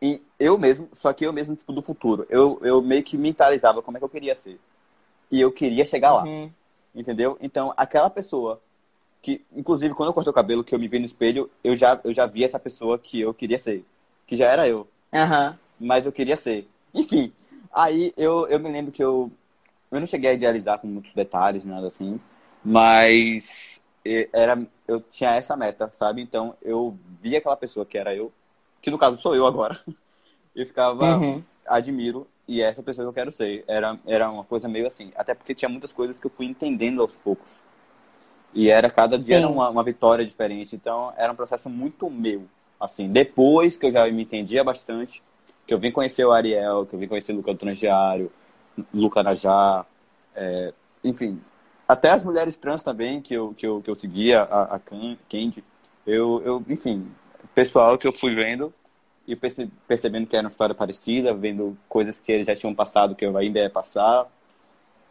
em 0.00 0.22
eu 0.38 0.56
mesmo, 0.56 0.88
só 0.90 1.12
que 1.12 1.26
eu 1.26 1.34
mesmo, 1.34 1.54
tipo, 1.54 1.70
do 1.70 1.82
futuro. 1.82 2.26
Eu, 2.30 2.58
eu 2.62 2.80
meio 2.80 3.04
que 3.04 3.18
mentalizava 3.18 3.82
como 3.82 3.98
é 3.98 4.00
que 4.00 4.04
eu 4.04 4.08
queria 4.08 4.34
ser. 4.34 4.58
E 5.30 5.38
eu 5.38 5.52
queria 5.52 5.84
chegar 5.84 6.12
lá. 6.12 6.24
Uhum. 6.24 6.50
Entendeu? 6.94 7.36
Então, 7.42 7.74
aquela 7.76 8.08
pessoa 8.08 8.58
que, 9.20 9.44
inclusive, 9.54 9.94
quando 9.94 10.08
eu 10.08 10.14
cortei 10.14 10.30
o 10.30 10.34
cabelo, 10.34 10.64
que 10.64 10.74
eu 10.74 10.78
me 10.78 10.88
vi 10.88 10.98
no 10.98 11.04
espelho, 11.04 11.50
eu 11.62 11.76
já, 11.76 12.00
eu 12.02 12.14
já 12.14 12.24
vi 12.26 12.42
essa 12.42 12.58
pessoa 12.58 12.98
que 12.98 13.20
eu 13.20 13.34
queria 13.34 13.58
ser. 13.58 13.84
Que 14.30 14.36
já 14.36 14.46
era 14.46 14.68
eu. 14.68 14.86
Uhum. 15.12 15.54
Mas 15.80 16.06
eu 16.06 16.12
queria 16.12 16.36
ser. 16.36 16.68
Enfim, 16.94 17.32
aí 17.74 18.12
eu, 18.16 18.46
eu 18.46 18.60
me 18.60 18.70
lembro 18.70 18.92
que 18.92 19.02
eu, 19.02 19.28
eu 19.90 19.98
não 19.98 20.06
cheguei 20.06 20.30
a 20.30 20.34
idealizar 20.34 20.78
com 20.78 20.86
muitos 20.86 21.12
detalhes, 21.12 21.64
nada 21.64 21.88
assim. 21.88 22.20
Mas 22.64 23.80
era 24.32 24.64
eu 24.86 25.00
tinha 25.00 25.34
essa 25.34 25.56
meta, 25.56 25.90
sabe? 25.90 26.22
Então 26.22 26.54
eu 26.62 26.96
via 27.20 27.38
aquela 27.38 27.56
pessoa 27.56 27.84
que 27.84 27.98
era 27.98 28.14
eu, 28.14 28.32
que 28.80 28.88
no 28.88 28.98
caso 28.98 29.16
sou 29.16 29.34
eu 29.34 29.44
agora, 29.44 29.80
e 30.54 30.64
ficava 30.64 31.18
uhum. 31.18 31.42
admiro 31.66 32.24
e 32.46 32.62
é 32.62 32.66
essa 32.66 32.84
pessoa 32.84 33.04
que 33.04 33.08
eu 33.08 33.14
quero 33.14 33.32
ser. 33.32 33.64
Era 33.66 33.98
era 34.06 34.30
uma 34.30 34.44
coisa 34.44 34.68
meio 34.68 34.86
assim, 34.86 35.10
até 35.16 35.34
porque 35.34 35.56
tinha 35.56 35.68
muitas 35.68 35.92
coisas 35.92 36.20
que 36.20 36.26
eu 36.26 36.30
fui 36.30 36.46
entendendo 36.46 37.02
aos 37.02 37.14
poucos. 37.16 37.60
E 38.54 38.70
era 38.70 38.88
cada 38.88 39.18
dia 39.18 39.38
era 39.38 39.48
uma, 39.48 39.68
uma 39.70 39.82
vitória 39.82 40.24
diferente, 40.24 40.76
então 40.76 41.12
era 41.16 41.32
um 41.32 41.36
processo 41.36 41.68
muito 41.68 42.08
meu. 42.08 42.46
Assim, 42.80 43.08
depois 43.08 43.76
que 43.76 43.86
eu 43.86 43.92
já 43.92 44.10
me 44.10 44.22
entendia 44.22 44.64
bastante, 44.64 45.22
que 45.66 45.74
eu 45.74 45.78
vim 45.78 45.92
conhecer 45.92 46.24
o 46.24 46.32
Ariel, 46.32 46.86
que 46.86 46.94
eu 46.94 46.98
vim 46.98 47.06
conhecer 47.06 47.32
o 47.32 47.36
Luca 47.36 47.52
do 47.52 47.58
Transdiário, 47.58 48.32
Luca 48.92 49.22
Najá, 49.22 49.84
é, 50.34 50.72
enfim, 51.04 51.40
até 51.86 52.10
as 52.10 52.24
mulheres 52.24 52.56
trans 52.56 52.82
também, 52.82 53.20
que 53.20 53.34
eu, 53.34 53.52
que 53.54 53.66
eu, 53.66 53.82
que 53.82 53.90
eu 53.90 53.96
seguia, 53.96 54.42
a, 54.42 54.76
a 54.76 54.78
Candy, 54.78 55.62
eu, 56.06 56.42
eu, 56.44 56.64
enfim, 56.68 57.06
pessoal 57.54 57.98
que 57.98 58.06
eu 58.06 58.12
fui 58.12 58.34
vendo 58.34 58.72
e 59.26 59.36
percebendo 59.86 60.26
que 60.26 60.36
era 60.36 60.44
uma 60.44 60.50
história 60.50 60.74
parecida, 60.74 61.34
vendo 61.34 61.76
coisas 61.88 62.20
que 62.20 62.32
eles 62.32 62.46
já 62.46 62.56
tinham 62.56 62.74
passado, 62.74 63.14
que 63.14 63.24
eu 63.24 63.36
ainda 63.36 63.60
ia 63.60 63.70
passar. 63.70 64.26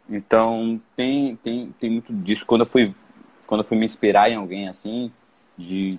Então, 0.08 0.80
tem, 0.96 1.36
tem, 1.36 1.72
tem 1.78 1.90
muito 1.90 2.12
disso. 2.12 2.44
Quando 2.44 2.62
eu 2.62 2.66
fui, 2.66 2.94
quando 3.46 3.60
eu 3.60 3.64
fui 3.64 3.78
me 3.78 3.86
inspirar 3.86 4.30
em 4.30 4.36
alguém 4.36 4.68
assim, 4.68 5.12
de, 5.56 5.98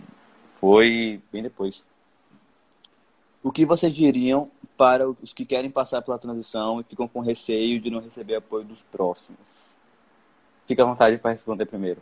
foi 0.62 1.20
bem 1.32 1.42
depois. 1.42 1.84
O 3.44 3.52
que 3.52 3.66
vocês 3.66 3.94
diriam 3.96 4.52
para 4.78 5.10
os 5.10 5.34
que 5.34 5.44
querem 5.44 5.72
passar 5.72 6.04
pela 6.04 6.20
transição 6.20 6.80
e 6.80 6.84
ficam 6.84 7.08
com 7.08 7.20
receio 7.20 7.82
de 7.82 7.90
não 7.90 8.00
receber 8.00 8.36
apoio 8.36 8.64
dos 8.64 8.84
próximos? 8.84 9.74
Fica 10.68 10.84
à 10.84 10.86
vontade 10.86 11.18
para 11.18 11.32
responder 11.32 11.66
primeiro. 11.66 12.00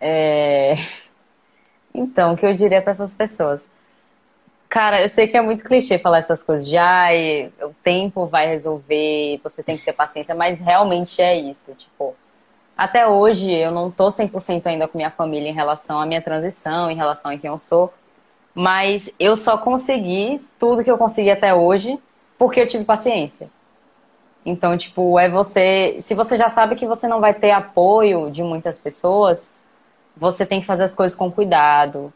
É... 0.00 0.74
Então, 1.94 2.34
o 2.34 2.36
que 2.36 2.46
eu 2.46 2.52
diria 2.52 2.80
para 2.80 2.92
essas 2.92 3.12
pessoas? 3.12 3.66
Cara, 4.68 5.02
eu 5.02 5.08
sei 5.08 5.26
que 5.26 5.36
é 5.36 5.40
muito 5.40 5.64
clichê 5.64 5.98
falar 5.98 6.18
essas 6.18 6.42
coisas 6.42 6.68
de 6.68 6.76
ai, 6.76 7.50
o 7.60 7.74
tempo 7.82 8.26
vai 8.26 8.46
resolver, 8.46 9.40
você 9.42 9.64
tem 9.64 9.76
que 9.76 9.84
ter 9.84 9.94
paciência, 9.94 10.34
mas 10.34 10.60
realmente 10.60 11.20
é 11.20 11.36
isso. 11.36 11.74
Tipo, 11.74 12.14
até 12.78 13.08
hoje 13.08 13.50
eu 13.52 13.72
não 13.72 13.90
tô 13.90 14.08
100% 14.08 14.66
ainda 14.66 14.86
com 14.86 14.96
minha 14.96 15.10
família 15.10 15.50
em 15.50 15.52
relação 15.52 16.00
à 16.00 16.06
minha 16.06 16.22
transição, 16.22 16.88
em 16.88 16.94
relação 16.94 17.32
a 17.32 17.36
quem 17.36 17.50
eu 17.50 17.58
sou, 17.58 17.92
mas 18.54 19.12
eu 19.18 19.36
só 19.36 19.58
consegui 19.58 20.40
tudo 20.60 20.84
que 20.84 20.90
eu 20.90 20.96
consegui 20.96 21.30
até 21.30 21.52
hoje 21.52 21.98
porque 22.38 22.60
eu 22.60 22.66
tive 22.68 22.84
paciência. 22.84 23.50
Então, 24.46 24.78
tipo, 24.78 25.18
é 25.18 25.28
você. 25.28 25.96
Se 26.00 26.14
você 26.14 26.36
já 26.36 26.48
sabe 26.48 26.76
que 26.76 26.86
você 26.86 27.08
não 27.08 27.20
vai 27.20 27.34
ter 27.34 27.50
apoio 27.50 28.30
de 28.30 28.42
muitas 28.42 28.78
pessoas, 28.78 29.52
você 30.16 30.46
tem 30.46 30.60
que 30.60 30.66
fazer 30.66 30.84
as 30.84 30.94
coisas 30.94 31.18
com 31.18 31.30
cuidado. 31.30 32.12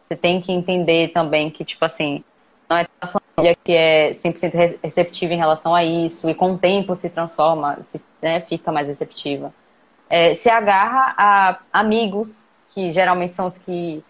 Você 0.00 0.16
tem 0.16 0.40
que 0.40 0.50
entender 0.50 1.08
também 1.08 1.50
que, 1.50 1.64
tipo 1.64 1.84
assim, 1.84 2.24
não 2.68 2.78
é 2.78 2.86
a 3.00 3.06
família 3.06 3.54
que 3.62 3.72
é 3.72 4.10
100% 4.10 4.78
receptiva 4.82 5.34
em 5.34 5.36
relação 5.36 5.74
a 5.74 5.84
isso, 5.84 6.28
e 6.30 6.34
com 6.34 6.52
o 6.52 6.58
tempo 6.58 6.94
se 6.94 7.10
transforma, 7.10 7.82
se, 7.82 8.00
né, 8.22 8.40
fica 8.40 8.72
mais 8.72 8.88
receptiva. 8.88 9.52
É, 10.08 10.34
se 10.34 10.48
agarra 10.48 11.14
a 11.16 11.58
amigos, 11.72 12.50
que 12.68 12.92
geralmente 12.92 13.32
são 13.32 13.46
os 13.46 13.58
que 13.58 14.04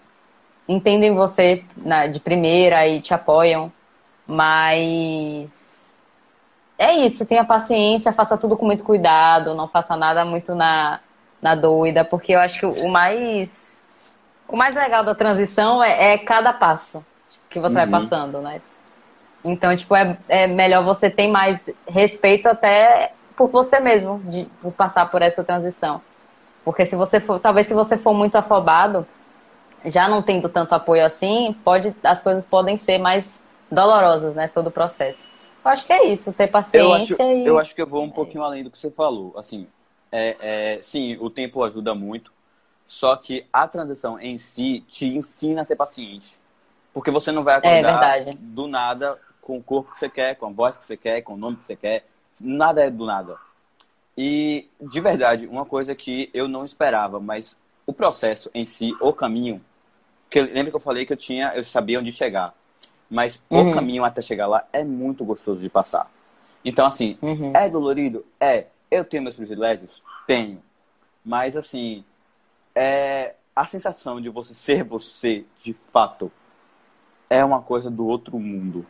entendem 0.68 1.14
você 1.14 1.64
na, 1.76 2.06
de 2.06 2.20
primeira 2.20 2.86
e 2.86 3.00
te 3.00 3.14
apoiam, 3.14 3.72
mas 4.26 5.98
é 6.78 7.04
isso, 7.06 7.24
tenha 7.24 7.44
paciência, 7.44 8.12
faça 8.12 8.36
tudo 8.36 8.56
com 8.56 8.66
muito 8.66 8.84
cuidado, 8.84 9.54
não 9.54 9.68
faça 9.68 9.96
nada 9.96 10.24
muito 10.24 10.54
na, 10.54 11.00
na 11.40 11.54
doida, 11.54 12.04
porque 12.04 12.32
eu 12.32 12.40
acho 12.40 12.60
que 12.60 12.66
o 12.66 12.88
mais 12.88 13.76
o 14.48 14.56
mais 14.56 14.74
legal 14.74 15.02
da 15.02 15.14
transição 15.14 15.82
é, 15.82 16.14
é 16.14 16.18
cada 16.18 16.52
passo 16.52 17.04
que 17.48 17.58
você 17.58 17.78
uhum. 17.78 17.90
vai 17.90 18.00
passando, 18.00 18.40
né? 18.40 18.60
Então, 19.44 19.76
tipo, 19.76 19.94
é, 19.94 20.16
é 20.28 20.46
melhor 20.48 20.84
você 20.84 21.08
ter 21.08 21.28
mais 21.28 21.70
respeito 21.88 22.48
até 22.48 23.12
por 23.36 23.48
você 23.48 23.78
mesmo, 23.78 24.20
de, 24.24 24.48
por 24.60 24.72
passar 24.72 25.10
por 25.10 25.22
essa 25.22 25.44
transição. 25.44 26.00
Porque 26.64 26.84
se 26.86 26.96
você 26.96 27.20
for, 27.20 27.38
talvez 27.38 27.66
se 27.66 27.74
você 27.74 27.96
for 27.96 28.12
muito 28.12 28.36
afobado, 28.36 29.06
já 29.84 30.08
não 30.08 30.22
tendo 30.22 30.48
tanto 30.48 30.74
apoio 30.74 31.04
assim, 31.04 31.56
pode, 31.64 31.94
as 32.02 32.22
coisas 32.22 32.46
podem 32.46 32.76
ser 32.76 32.98
mais 32.98 33.46
dolorosas, 33.70 34.34
né? 34.34 34.48
Todo 34.48 34.68
o 34.68 34.70
processo. 34.70 35.28
Eu 35.64 35.70
acho 35.70 35.86
que 35.86 35.92
é 35.92 36.06
isso, 36.06 36.32
ter 36.32 36.48
paciência 36.48 36.78
eu 36.78 36.92
acho, 36.92 37.22
e... 37.22 37.46
Eu 37.46 37.58
acho 37.58 37.74
que 37.74 37.82
eu 37.82 37.86
vou 37.86 38.02
um 38.02 38.10
pouquinho 38.10 38.42
além 38.42 38.64
do 38.64 38.70
que 38.70 38.78
você 38.78 38.90
falou. 38.90 39.34
Assim, 39.36 39.66
é, 40.10 40.36
é, 40.40 40.78
sim, 40.82 41.16
o 41.20 41.28
tempo 41.28 41.62
ajuda 41.62 41.94
muito, 41.94 42.32
só 42.86 43.16
que 43.16 43.46
a 43.52 43.66
transição 43.66 44.18
em 44.18 44.38
si 44.38 44.84
te 44.88 45.06
ensina 45.06 45.62
a 45.62 45.64
ser 45.64 45.76
paciente. 45.76 46.38
Porque 46.94 47.10
você 47.10 47.30
não 47.30 47.44
vai 47.44 47.54
É 47.54 47.58
acordar 47.58 48.12
verdade. 48.12 48.38
do 48.38 48.66
nada 48.66 49.18
com 49.40 49.58
o 49.58 49.62
corpo 49.62 49.92
que 49.92 49.98
você 49.98 50.08
quer, 50.08 50.36
com 50.36 50.46
a 50.46 50.50
voz 50.50 50.76
que 50.78 50.84
você 50.84 50.96
quer, 50.96 51.20
com 51.22 51.34
o 51.34 51.36
nome 51.36 51.56
que 51.56 51.64
você 51.64 51.76
quer. 51.76 52.04
Nada 52.40 52.84
é 52.84 52.90
do 52.90 53.04
nada. 53.06 53.36
E, 54.16 54.68
de 54.80 55.00
verdade, 55.00 55.46
uma 55.46 55.64
coisa 55.66 55.94
que 55.94 56.30
eu 56.32 56.48
não 56.48 56.64
esperava, 56.64 57.20
mas 57.20 57.56
o 57.86 57.92
processo 57.92 58.50
em 58.54 58.64
si, 58.64 58.96
o 59.00 59.12
caminho, 59.12 59.62
que 60.30 60.40
lembra 60.40 60.70
que 60.70 60.76
eu 60.76 60.80
falei 60.80 61.04
que 61.04 61.12
eu 61.12 61.16
tinha, 61.16 61.52
eu 61.54 61.64
sabia 61.64 62.00
onde 62.00 62.12
chegar. 62.12 62.54
Mas 63.08 63.40
Uhum. 63.50 63.70
o 63.70 63.74
caminho 63.74 64.04
até 64.04 64.20
chegar 64.20 64.46
lá 64.46 64.66
é 64.72 64.82
muito 64.82 65.24
gostoso 65.24 65.60
de 65.60 65.68
passar. 65.68 66.10
Então, 66.64 66.86
assim, 66.86 67.16
Uhum. 67.22 67.52
é 67.54 67.68
dolorido? 67.68 68.24
É. 68.40 68.66
Eu 68.90 69.04
tenho 69.04 69.22
meus 69.22 69.36
privilégios? 69.36 70.02
Tenho. 70.26 70.62
Mas, 71.24 71.56
assim, 71.56 72.04
é... 72.74 73.34
a 73.54 73.66
sensação 73.66 74.20
de 74.20 74.28
você 74.28 74.54
ser 74.54 74.82
você, 74.82 75.44
de 75.62 75.72
fato, 75.92 76.30
é 77.30 77.44
uma 77.44 77.60
coisa 77.62 77.90
do 77.90 78.06
outro 78.06 78.38
mundo. 78.38 78.84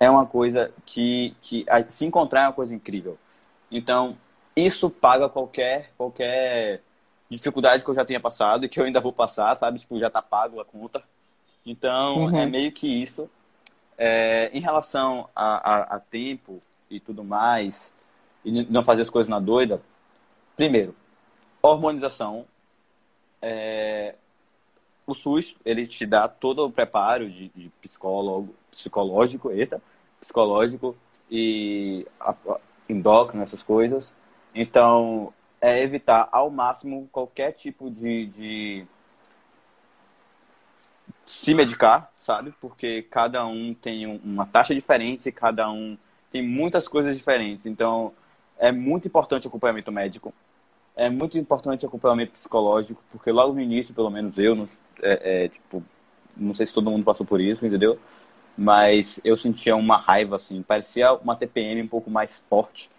É 0.00 0.08
uma 0.08 0.26
coisa 0.26 0.72
que, 0.86 1.34
que 1.42 1.66
se 1.88 2.04
encontrar 2.04 2.42
é 2.42 2.46
uma 2.46 2.52
coisa 2.52 2.74
incrível. 2.74 3.18
Então, 3.70 4.16
isso 4.54 4.88
paga 4.88 5.28
qualquer, 5.28 5.92
qualquer 5.96 6.82
dificuldade 7.30 7.84
que 7.84 7.90
eu 7.90 7.94
já 7.94 8.04
tenha 8.04 8.20
passado 8.20 8.64
e 8.64 8.68
que 8.68 8.80
eu 8.80 8.84
ainda 8.84 9.00
vou 9.00 9.12
passar, 9.12 9.54
sabe? 9.56 9.78
Tipo, 9.78 9.98
já 9.98 10.08
tá 10.08 10.22
pago 10.22 10.60
a 10.60 10.64
conta. 10.64 11.02
Então, 11.66 12.24
Uhum. 12.26 12.36
é 12.36 12.46
meio 12.46 12.72
que 12.72 12.86
isso. 12.86 13.28
É, 13.96 14.50
em 14.52 14.60
relação 14.60 15.28
a, 15.34 15.72
a, 15.72 15.96
a 15.96 16.00
tempo 16.00 16.60
e 16.88 17.00
tudo 17.00 17.24
mais, 17.24 17.92
e 18.44 18.62
não 18.70 18.82
fazer 18.82 19.02
as 19.02 19.10
coisas 19.10 19.28
na 19.28 19.40
doida, 19.40 19.82
primeiro, 20.56 20.94
hormonização. 21.60 22.44
É, 23.42 24.14
o 25.10 25.14
SUS, 25.14 25.54
ele 25.64 25.86
te 25.86 26.06
dá 26.06 26.28
todo 26.28 26.64
o 26.66 26.72
preparo 26.72 27.28
de, 27.30 27.48
de 27.50 27.70
psicólogo, 27.82 28.54
psicológico, 28.70 29.50
eita, 29.50 29.80
psicológico 30.20 30.96
e 31.30 32.06
endócrino, 32.88 33.42
essas 33.42 33.62
coisas. 33.62 34.14
Então, 34.54 35.32
é 35.60 35.82
evitar 35.82 36.28
ao 36.32 36.50
máximo 36.50 37.08
qualquer 37.12 37.52
tipo 37.52 37.90
de, 37.90 38.26
de 38.26 38.86
se 41.26 41.54
medicar, 41.54 42.10
sabe? 42.14 42.52
Porque 42.60 43.02
cada 43.02 43.46
um 43.46 43.74
tem 43.74 44.06
um- 44.06 44.20
uma 44.24 44.46
taxa 44.46 44.74
diferente, 44.74 45.30
cada 45.32 45.70
um 45.70 45.96
tem 46.30 46.42
muitas 46.46 46.88
coisas 46.88 47.16
diferentes. 47.16 47.66
Então, 47.66 48.12
é 48.58 48.72
muito 48.72 49.06
importante 49.06 49.46
o 49.46 49.48
acompanhamento 49.48 49.92
médico. 49.92 50.32
É 50.98 51.08
muito 51.08 51.38
importante 51.38 51.84
o 51.84 51.88
acompanhamento 51.88 52.32
psicológico, 52.32 53.00
porque 53.12 53.30
logo 53.30 53.52
no 53.54 53.60
início, 53.60 53.94
pelo 53.94 54.10
menos 54.10 54.36
eu, 54.36 54.56
não, 54.56 54.68
é, 55.00 55.44
é, 55.44 55.48
tipo, 55.48 55.80
não 56.36 56.52
sei 56.56 56.66
se 56.66 56.74
todo 56.74 56.90
mundo 56.90 57.04
passou 57.04 57.24
por 57.24 57.40
isso, 57.40 57.64
entendeu? 57.64 57.96
Mas 58.56 59.20
eu 59.24 59.36
sentia 59.36 59.76
uma 59.76 59.96
raiva, 59.96 60.34
assim, 60.34 60.60
parecia 60.60 61.12
uma 61.14 61.36
TPM 61.36 61.82
um 61.82 61.86
pouco 61.86 62.10
mais 62.10 62.44
forte. 62.50 62.90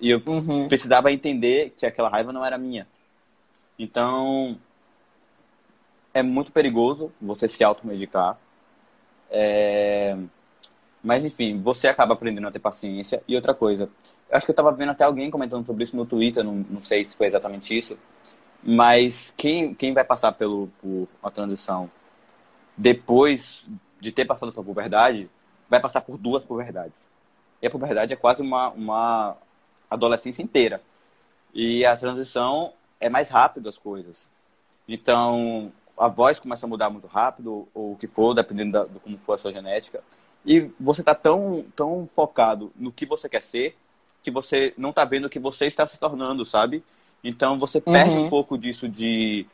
E 0.00 0.10
eu 0.10 0.20
Uhum. 0.26 0.66
precisava 0.66 1.12
entender 1.12 1.72
que 1.76 1.86
aquela 1.86 2.08
raiva 2.08 2.32
não 2.32 2.44
era 2.44 2.58
minha. 2.58 2.84
Então, 3.78 4.58
é 6.12 6.24
muito 6.24 6.50
perigoso 6.50 7.12
você 7.22 7.48
se 7.48 7.62
automedicar. 7.62 8.36
É... 9.30 10.16
Mas, 11.06 11.24
enfim, 11.24 11.62
você 11.62 11.86
acaba 11.86 12.14
aprendendo 12.14 12.48
a 12.48 12.50
ter 12.50 12.58
paciência. 12.58 13.22
E 13.28 13.36
outra 13.36 13.54
coisa, 13.54 13.88
acho 14.28 14.44
que 14.44 14.50
eu 14.50 14.54
estava 14.54 14.72
vendo 14.72 14.90
até 14.90 15.04
alguém 15.04 15.30
comentando 15.30 15.64
sobre 15.64 15.84
isso 15.84 15.96
no 15.96 16.04
Twitter, 16.04 16.42
não, 16.42 16.66
não 16.68 16.82
sei 16.82 17.04
se 17.04 17.16
foi 17.16 17.28
exatamente 17.28 17.78
isso, 17.78 17.96
mas 18.60 19.32
quem, 19.36 19.72
quem 19.72 19.94
vai 19.94 20.02
passar 20.02 20.32
pelo, 20.32 20.66
por 20.82 21.06
uma 21.22 21.30
transição 21.30 21.88
depois 22.76 23.70
de 24.00 24.10
ter 24.10 24.24
passado 24.24 24.52
pela 24.52 24.66
puberdade, 24.66 25.30
vai 25.70 25.78
passar 25.78 26.00
por 26.00 26.18
duas 26.18 26.44
puberdades. 26.44 27.08
E 27.62 27.68
a 27.68 27.70
puberdade 27.70 28.12
é 28.12 28.16
quase 28.16 28.42
uma, 28.42 28.70
uma 28.70 29.36
adolescência 29.88 30.42
inteira. 30.42 30.82
E 31.54 31.86
a 31.86 31.96
transição 31.96 32.72
é 32.98 33.08
mais 33.08 33.28
rápido 33.28 33.70
as 33.70 33.78
coisas. 33.78 34.28
Então, 34.88 35.70
a 35.96 36.08
voz 36.08 36.40
começa 36.40 36.66
a 36.66 36.68
mudar 36.68 36.90
muito 36.90 37.06
rápido, 37.06 37.68
ou 37.72 37.92
o 37.92 37.96
que 37.96 38.08
for, 38.08 38.34
dependendo 38.34 38.72
da, 38.72 38.84
de 38.86 38.98
como 38.98 39.16
for 39.16 39.34
a 39.34 39.38
sua 39.38 39.52
genética. 39.52 40.02
E 40.46 40.70
você 40.78 41.02
está 41.02 41.14
tão, 41.14 41.64
tão 41.74 42.08
focado 42.14 42.72
no 42.76 42.92
que 42.92 43.04
você 43.04 43.28
quer 43.28 43.42
ser, 43.42 43.76
que 44.22 44.30
você 44.30 44.72
não 44.78 44.90
está 44.90 45.04
vendo 45.04 45.26
o 45.26 45.30
que 45.30 45.38
você 45.38 45.66
está 45.66 45.86
se 45.86 45.98
tornando, 45.98 46.46
sabe? 46.46 46.84
Então, 47.22 47.58
você 47.58 47.80
perde 47.80 48.16
Uhum. 48.16 48.26
um 48.26 48.30
pouco 48.30 48.56
disso 48.56 48.88
de, 48.88 49.44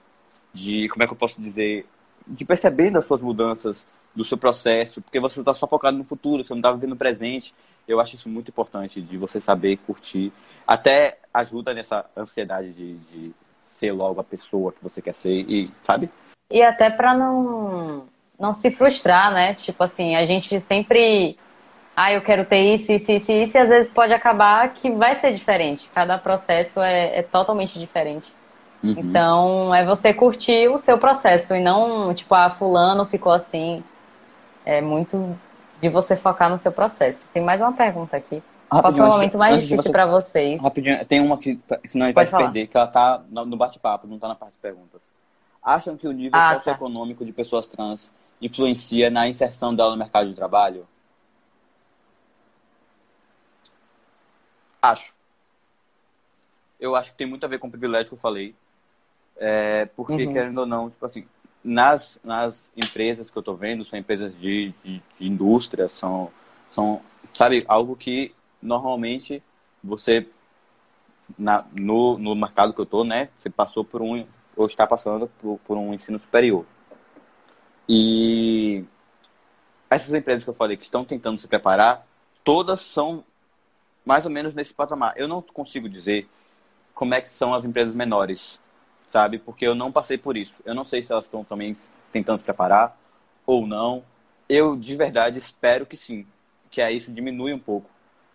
de, 0.53 0.88
como 0.90 1.03
é 1.03 1.07
que 1.07 1.12
eu 1.12 1.18
posso 1.18 1.40
dizer, 1.40 1.86
de 2.26 2.45
percebendo 2.45 2.99
as 2.99 3.05
suas 3.05 3.22
mudanças, 3.22 3.84
do 4.14 4.24
seu 4.24 4.36
processo, 4.36 5.01
porque 5.01 5.18
você 5.18 5.40
está 5.40 5.55
só 5.55 5.66
focado 5.66 5.97
no 5.97 6.05
futuro, 6.05 6.45
você 6.45 6.53
não 6.53 6.59
está 6.59 6.72
vivendo 6.72 6.93
o 6.93 6.97
presente. 6.97 7.55
Eu 7.88 7.99
acho 7.99 8.14
isso 8.14 8.28
muito 8.28 8.49
importante, 8.49 9.01
de 9.01 9.16
você 9.16 9.40
saber 9.40 9.78
curtir. 9.78 10.32
Até 10.66 11.18
ajuda 11.32 11.72
nessa 11.72 12.05
ansiedade 12.16 12.72
de, 12.72 12.95
de 12.99 13.34
ser 13.66 13.93
logo 13.93 14.20
a 14.20 14.24
pessoa 14.24 14.72
que 14.72 14.82
você 14.82 15.01
quer 15.01 15.14
ser, 15.14 15.40
e 15.51 15.66
sabe? 15.82 16.11
E 16.51 16.62
até 16.62 16.90
pra 16.90 17.16
não, 17.16 18.07
não 18.43 18.53
se 18.53 18.70
frustrar, 18.72 19.32
né? 19.32 19.55
Tipo 19.55 19.84
assim, 19.84 20.16
a 20.16 20.24
gente 20.24 20.61
sempre. 20.61 21.38
Ah, 21.95 22.12
eu 22.12 22.20
quero 22.22 22.45
ter 22.45 22.74
isso, 22.74 22.90
isso, 22.90 23.12
isso, 23.12 23.30
isso, 23.30 23.57
e 23.57 23.61
às 23.61 23.68
vezes 23.68 23.93
pode 23.93 24.12
acabar 24.12 24.68
que 24.74 24.90
vai 24.90 25.14
ser 25.14 25.32
diferente. 25.32 25.88
Cada 25.95 26.18
processo 26.18 26.80
é, 26.82 27.18
é 27.18 27.22
totalmente 27.22 27.78
diferente. 27.78 28.32
Uhum. 28.82 28.95
Então, 28.99 29.74
é 29.74 29.84
você 29.84 30.12
curtir 30.12 30.68
o 30.68 30.78
seu 30.78 30.99
processo 30.99 31.55
e 31.55 31.61
não, 31.61 32.12
tipo, 32.12 32.34
ah, 32.34 32.51
fulano 32.51 33.07
ficou 33.07 33.32
assim. 33.32 33.84
É 34.64 34.80
muito 34.80 35.38
de 35.80 35.88
você 35.88 36.16
focar 36.16 36.51
no 36.51 36.59
seu 36.59 36.72
processo. 36.72 37.26
Tem 37.32 37.43
mais 37.43 37.61
uma 37.61 37.72
pergunta 37.72 38.16
aqui. 38.16 38.43
Qual 38.68 38.80
foi 38.82 38.90
Rapidinho, 38.90 39.07
o 39.07 39.11
momento 39.11 39.38
mais 39.38 39.55
difícil 39.57 39.82
você- 39.82 39.93
pra 39.93 40.07
vocês? 40.07 40.62
Rapidinho, 40.62 41.05
tem 41.05 41.20
uma 41.20 41.36
que, 41.36 41.61
senão 41.88 42.07
a 42.07 42.09
gente 42.09 42.14
vai 42.14 42.24
Pode 42.24 42.26
se 42.26 42.30
falar. 42.30 42.45
perder, 42.45 42.66
que 42.68 42.76
ela 42.76 42.86
tá 42.86 43.20
no 43.30 43.57
bate-papo, 43.57 44.07
não 44.07 44.18
tá 44.18 44.28
na 44.28 44.34
parte 44.34 44.55
de 44.55 44.61
perguntas. 44.61 45.03
Acham 45.62 45.97
que 45.97 46.09
o 46.09 46.12
nível 46.12 46.40
Ah, 46.40 46.55
tá. 46.55 46.57
socioeconômico 46.57 47.24
de 47.24 47.32
pessoas 47.32 47.68
trans 47.68 48.11
influencia 48.43 49.09
na 49.09 49.28
inserção 49.28 49.74
dela 49.74 49.93
no 49.93 49.97
mercado 49.97 50.28
de 50.28 50.34
trabalho? 50.34 50.86
Acho. 54.82 55.14
Eu 56.78 56.97
acho 56.97 57.12
que 57.12 57.18
tem 57.18 57.26
muito 57.26 57.45
a 57.45 57.49
ver 57.49 57.61
com 57.61 57.68
o 57.68 57.70
privilégio 57.70 58.09
que 58.09 58.14
eu 58.14 58.18
falei. 58.18 58.55
É, 59.36 59.86
porque, 59.86 60.26
Uhum. 60.26 60.32
querendo 60.32 60.59
ou 60.59 60.66
não, 60.66 60.90
tipo 60.90 61.07
assim, 61.07 61.24
nas, 61.62 62.18
nas 62.24 62.70
empresas 62.76 63.30
que 63.30 63.36
eu 63.36 63.43
tô 63.43 63.55
vendo, 63.55 63.84
são 63.84 63.99
empresas 63.99 64.36
de, 64.38 64.74
de, 64.84 65.03
de 65.18 65.26
indústria, 65.26 65.88
são, 65.88 66.30
são, 66.68 67.01
sabe, 67.32 67.64
algo 67.68 67.95
que 67.97 68.34
normalmente 68.61 69.43
você, 69.82 70.28
na, 71.38 71.64
no, 71.72 72.18
no 72.18 72.34
mercado 72.34 72.74
que 72.74 72.80
eu 72.80 72.86
tô, 72.86 73.05
né, 73.05 73.28
você 73.38 73.49
passou 73.49 73.84
por 73.84 74.03
um, 74.03 74.26
ou 74.57 74.66
está 74.66 74.86
passando 74.86 75.28
por, 75.40 75.59
por 75.64 75.76
um 75.76 75.95
ensino 75.95 76.18
superior. 76.18 76.66
E 77.89 78.85
essas 79.91 80.14
empresas 80.14 80.45
que 80.45 80.51
eu 80.51 80.55
falei 80.55 80.76
que 80.76 80.85
estão 80.85 81.05
tentando 81.05 81.41
se 81.41 81.49
preparar, 81.49 82.07
todas 82.45 82.80
são 82.80 83.24
mais 84.05 84.24
ou 84.24 84.30
menos 84.30 84.55
nesse 84.55 84.72
patamar. 84.72 85.14
Eu 85.16 85.28
não 85.28 85.43
consigo 85.43 85.89
dizer 85.89 86.28
como 86.95 87.14
é 87.14 87.20
que 87.20 87.28
são 87.28 87.55
as 87.55 87.64
empresas 87.64 87.95
menores, 87.95 88.59
sabe? 89.11 89.39
Porque 89.39 89.66
eu 89.66 89.74
não 89.74 89.93
passei 89.93 90.18
por 90.18 90.37
isso. 90.37 90.55
Eu 90.64 90.74
não 90.74 90.85
sei 90.85 91.03
se 91.03 91.12
elas 91.12 91.24
estão 91.26 91.45
também 91.45 91.74
tentando 92.11 92.39
se 92.39 92.45
preparar 92.45 92.97
ou 93.47 93.66
não. 93.66 94.05
Eu, 94.49 94.76
de 94.76 94.97
verdade, 94.97 95.39
espero 95.39 95.87
que 95.87 95.97
sim. 95.97 96.26
Que 96.70 96.80
aí 96.80 96.97
isso 96.97 97.12
diminui 97.12 97.53
um 97.53 97.59
pouco 97.59 97.91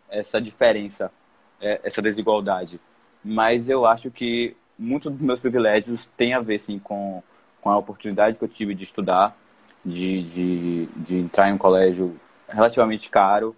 essa 0.09 0.39
diferença, 0.39 1.11
é, 1.59 1.81
essa 1.83 2.01
desigualdade. 2.01 2.79
Mas 3.23 3.67
eu 3.67 3.85
acho 3.85 4.09
que 4.11 4.55
muitos 4.77 5.11
dos 5.11 5.21
meus 5.21 5.39
privilégios 5.39 6.07
têm 6.15 6.33
a 6.33 6.39
ver, 6.39 6.59
sim, 6.59 6.79
com, 6.79 7.21
com 7.61 7.69
a 7.69 7.77
oportunidade 7.77 8.37
que 8.37 8.43
eu 8.43 8.47
tive 8.47 8.73
de 8.75 8.83
estudar, 8.83 9.35
de, 9.83 10.23
de, 10.23 10.85
de 10.87 11.17
entrar 11.17 11.49
em 11.49 11.53
um 11.53 11.57
colégio 11.57 12.19
relativamente 12.47 13.09
caro. 13.09 13.55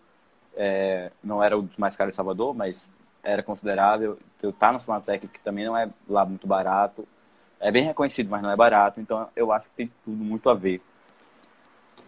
É, 0.55 1.11
não 1.23 1.43
era 1.43 1.57
um 1.57 1.63
dos 1.63 1.77
mais 1.77 1.95
caros 1.95 2.11
de 2.13 2.15
Salvador, 2.15 2.53
mas 2.55 2.87
era 3.23 3.43
considerável. 3.43 4.17
Eu 4.41 4.49
estar 4.51 4.71
na 4.71 4.79
Sonatec, 4.79 5.27
que 5.27 5.39
também 5.39 5.65
não 5.65 5.77
é 5.77 5.89
lá 6.07 6.25
muito 6.25 6.47
barato. 6.47 7.07
É 7.59 7.71
bem 7.71 7.83
reconhecido, 7.83 8.29
mas 8.29 8.41
não 8.41 8.51
é 8.51 8.55
barato. 8.55 8.99
Então, 9.01 9.29
eu 9.35 9.51
acho 9.51 9.69
que 9.69 9.75
tem 9.75 9.91
tudo 10.05 10.23
muito 10.23 10.49
a 10.49 10.53
ver. 10.53 10.81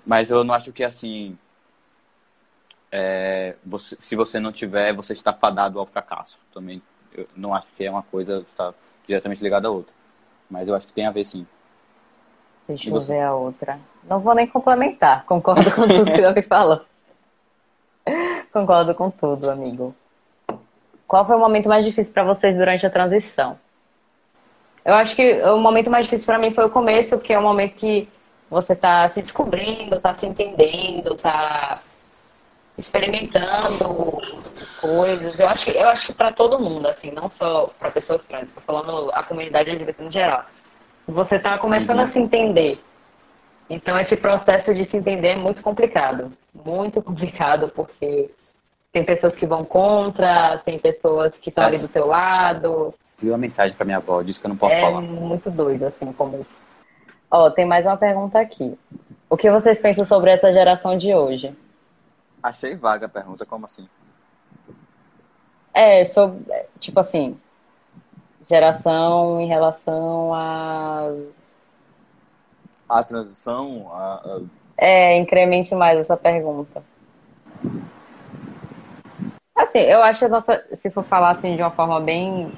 Mas 0.06 0.30
eu 0.30 0.44
não 0.44 0.54
acho 0.54 0.72
que, 0.72 0.84
assim, 0.84 1.38
é, 2.92 3.56
você- 3.66 3.98
se 4.00 4.16
você 4.16 4.39
não 4.39 4.52
tiver, 4.52 4.94
você 4.94 5.14
está 5.14 5.34
fadado 5.34 5.80
ao 5.80 5.86
fracasso. 5.86 6.38
Também, 6.54 6.82
eu 7.14 7.28
não 7.36 7.54
acho 7.54 7.74
que 7.74 7.84
é 7.86 7.92
uma 7.92 8.04
coisa 8.04 8.46
está 8.50 8.74
diretamente 9.08 9.42
ligada 9.44 9.68
à 9.68 9.72
outra. 9.72 9.94
Mas 10.50 10.68
eu 10.68 10.76
acho 10.76 10.88
que 10.88 10.94
tem 10.94 11.06
a 11.08 11.12
ver, 11.12 11.26
sim. 11.26 11.48
Deixa 12.76 12.86
E 12.86 12.90
eu 12.90 12.94
você? 12.94 13.14
ver 13.14 13.22
a 13.22 13.34
outra. 13.34 13.80
Não 14.04 14.20
vou 14.20 14.34
nem 14.36 14.48
complementar. 14.48 15.26
Concordo 15.26 15.70
com 15.72 15.88
tudo 15.88 16.12
que 16.12 16.22
ele 16.22 16.42
falou. 16.42 16.82
Concordo 18.52 18.94
com 18.96 19.10
tudo, 19.10 19.50
amigo. 19.50 19.96
Qual 21.08 21.26
foi 21.26 21.36
o 21.36 21.40
momento 21.40 21.68
mais 21.70 21.84
difícil 21.86 22.14
pra 22.14 22.24
vocês 22.24 22.56
durante 22.56 22.86
a 22.86 22.90
transição? 22.90 23.58
Eu 24.84 24.96
acho 24.96 25.16
que 25.16 25.42
o 25.44 25.58
momento 25.58 25.90
mais 25.92 26.06
difícil 26.06 26.26
pra 26.26 26.38
mim 26.40 26.52
foi 26.54 26.66
o 26.66 26.70
começo, 26.70 27.18
porque 27.18 27.34
é 27.34 27.38
o 27.40 27.42
momento 27.42 27.76
que 27.76 28.10
você 28.50 28.74
está 28.74 29.08
se 29.08 29.22
descobrindo, 29.22 29.96
está 29.96 30.14
se 30.14 30.26
entendendo, 30.26 31.14
está 31.14 31.80
experimentando 32.78 34.20
coisas. 34.82 35.40
Eu 35.40 35.48
acho 35.48 35.66
que 35.66 35.72
eu 35.78 35.90
acho 35.90 36.08
que 36.08 36.14
para 36.14 36.32
todo 36.32 36.60
mundo, 36.60 36.88
assim, 36.88 37.12
não 37.12 37.30
só 37.30 37.70
para 37.80 37.92
pessoas 37.92 38.22
trans, 38.24 38.48
estou 38.48 38.64
falando 38.64 39.12
a 39.14 39.22
comunidade 39.24 39.70
LGBT 39.70 40.04
no 40.04 40.12
geral. 40.12 40.46
Você 41.08 41.36
está 41.36 41.58
começando 41.58 41.99
uhum. 41.99 42.06
a 42.06 42.12
se 42.12 42.20
entender. 42.20 42.80
Então 43.70 43.97
esse 43.99 44.16
processo 44.18 44.74
de 44.74 44.89
se 44.89 44.97
entender 44.97 45.30
é 45.30 45.36
muito 45.36 45.62
complicado, 45.62 46.32
muito 46.54 47.02
complicado 47.02 47.70
porque 47.70 48.30
tem 48.91 49.06
pessoas 49.06 49.34
que 49.34 49.45
vão 49.45 49.64
contra, 49.64 50.58
tem 50.66 50.78
pessoas 50.78 51.34
que 51.41 51.49
estão 51.49 51.64
ali 51.64 51.78
do 51.78 51.88
teu 51.88 52.08
lado. 52.08 52.93
Viu 53.18 53.34
a 53.34 53.38
mensagem 53.38 53.76
para 53.76 53.86
minha 53.86 53.97
avó, 53.97 54.22
disse 54.22 54.39
que 54.39 54.45
eu 54.45 54.49
não 54.49 54.58
posso 54.58 54.76
é 54.76 54.82
falar. 54.82 54.97
É 54.97 55.08
muito 55.08 55.49
doido 55.49 55.86
assim 55.86 56.12
como 56.12 56.41
isso. 56.41 56.60
Ó, 57.30 57.49
tem 57.49 57.66
mais 57.66 57.86
uma 57.86 57.95
pergunta 57.95 58.39
aqui. 58.39 58.78
O 59.30 59.38
que 59.38 59.49
vocês 59.49 59.80
pensam 59.80 60.04
sobre 60.04 60.32
essa 60.32 60.52
geração 60.52 60.97
de 60.97 61.14
hoje? 61.14 61.56
Achei 62.43 62.76
vaga 62.76 63.06
a 63.06 63.10
pergunta, 63.10 63.45
como 63.45 63.66
assim? 63.66 63.88
É, 65.74 66.04
sobre, 66.04 66.43
tipo 66.80 66.99
assim, 66.99 67.39
geração 68.52 69.41
em 69.41 69.47
relação 69.47 70.34
a. 70.34 71.12
A 72.88 73.04
transição? 73.04 73.89
A, 73.93 74.22
a... 74.24 74.39
É, 74.78 75.18
incremente 75.18 75.74
mais 75.74 75.97
essa 75.97 76.18
pergunta. 76.18 76.84
Assim, 79.56 79.80
eu 79.80 80.02
acho, 80.04 80.28
nossa, 80.28 80.64
se 80.74 80.89
for 80.91 81.04
falar 81.04 81.32
assim 81.32 81.56
de 81.56 81.62
uma 81.62 81.72
forma 81.72 81.99
bem 81.99 82.52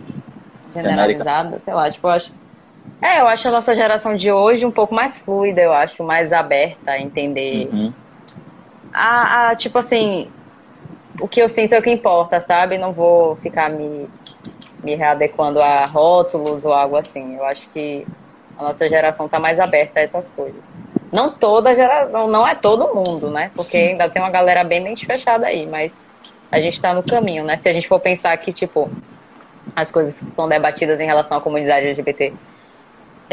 generalizada, 0.73 1.43
Genérica. 1.43 1.59
sei 1.59 1.73
lá, 1.73 1.91
tipo, 1.91 2.07
eu 2.07 2.11
acho. 2.11 2.33
É, 3.01 3.21
eu 3.21 3.27
acho 3.27 3.47
a 3.47 3.51
nossa 3.51 3.75
geração 3.75 4.15
de 4.15 4.31
hoje 4.31 4.65
um 4.65 4.71
pouco 4.71 4.93
mais 4.93 5.17
fluida, 5.17 5.61
eu 5.61 5.73
acho, 5.73 6.03
mais 6.03 6.33
aberta 6.33 6.91
a 6.91 6.99
entender 6.99 7.69
uhum 7.71 7.93
a, 8.93 9.49
a, 9.49 9.55
tipo 9.55 9.77
assim, 9.79 10.29
o 11.19 11.27
que 11.27 11.41
eu 11.41 11.49
sinto 11.49 11.73
é 11.73 11.79
o 11.79 11.81
que 11.81 11.89
importa, 11.89 12.39
sabe? 12.39 12.77
Não 12.77 12.93
vou 12.93 13.35
ficar 13.37 13.69
me, 13.69 14.07
me 14.83 14.95
readequando 14.95 15.61
a 15.61 15.85
rótulos 15.85 16.65
ou 16.65 16.73
algo 16.73 16.95
assim. 16.95 17.37
Eu 17.37 17.45
acho 17.45 17.67
que 17.69 18.05
a 18.57 18.63
nossa 18.63 18.87
geração 18.87 19.25
está 19.25 19.39
mais 19.39 19.59
aberta 19.59 19.99
a 19.99 20.03
essas 20.03 20.29
coisas. 20.29 20.61
Não 21.11 21.29
toda 21.29 21.75
geração, 21.75 22.27
não 22.27 22.47
é 22.47 22.55
todo 22.55 22.93
mundo, 22.93 23.29
né? 23.29 23.51
Porque 23.55 23.77
ainda 23.77 24.09
tem 24.09 24.21
uma 24.21 24.31
galera 24.31 24.63
bem 24.63 24.81
mente 24.81 25.05
fechada 25.05 25.47
aí, 25.47 25.65
mas 25.65 25.91
a 26.51 26.59
gente 26.59 26.73
está 26.73 26.93
no 26.93 27.03
caminho, 27.03 27.43
né? 27.43 27.57
Se 27.57 27.69
a 27.69 27.73
gente 27.73 27.87
for 27.87 27.99
pensar 27.99 28.35
que, 28.37 28.51
tipo, 28.51 28.89
as 29.75 29.91
coisas 29.91 30.17
que 30.17 30.25
são 30.25 30.47
debatidas 30.47 30.99
em 30.99 31.05
relação 31.05 31.37
à 31.37 31.41
comunidade 31.41 31.87
LGBT 31.87 32.33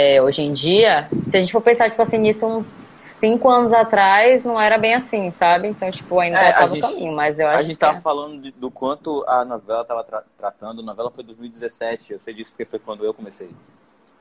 é, 0.01 0.23
hoje 0.23 0.41
em 0.41 0.55
dia, 0.55 1.09
se 1.29 1.37
a 1.37 1.41
gente 1.41 1.53
for 1.53 1.61
pensar, 1.61 1.91
tipo 1.91 2.01
assim, 2.01 2.17
nisso 2.17 2.47
uns 2.47 2.67
cinco 2.67 3.51
anos 3.51 3.71
atrás 3.71 4.45
não 4.45 4.59
era 4.59 4.79
bem 4.79 4.95
assim, 4.95 5.31
sabe? 5.31 5.69
Então, 5.69 5.91
tipo, 5.91 6.19
ainda 6.19 6.39
é, 6.39 6.53
tava 6.53 6.75
no 6.75 6.81
caminho, 6.81 7.13
mas 7.15 7.39
eu 7.39 7.47
acho 7.47 7.59
A 7.59 7.63
gente 7.63 7.77
tava 7.77 7.99
é. 7.99 8.01
falando 8.01 8.41
de, 8.41 8.51
do 8.51 8.71
quanto 8.71 9.23
a 9.29 9.45
novela 9.45 9.85
tava 9.85 10.03
tra 10.03 10.25
tratando. 10.39 10.81
A 10.81 10.85
novela 10.85 11.11
foi 11.11 11.23
2017, 11.23 12.15
eu 12.15 12.21
sei 12.21 12.33
disso 12.33 12.51
porque 12.51 12.65
foi 12.65 12.79
quando 12.79 13.05
eu 13.05 13.13
comecei. 13.13 13.51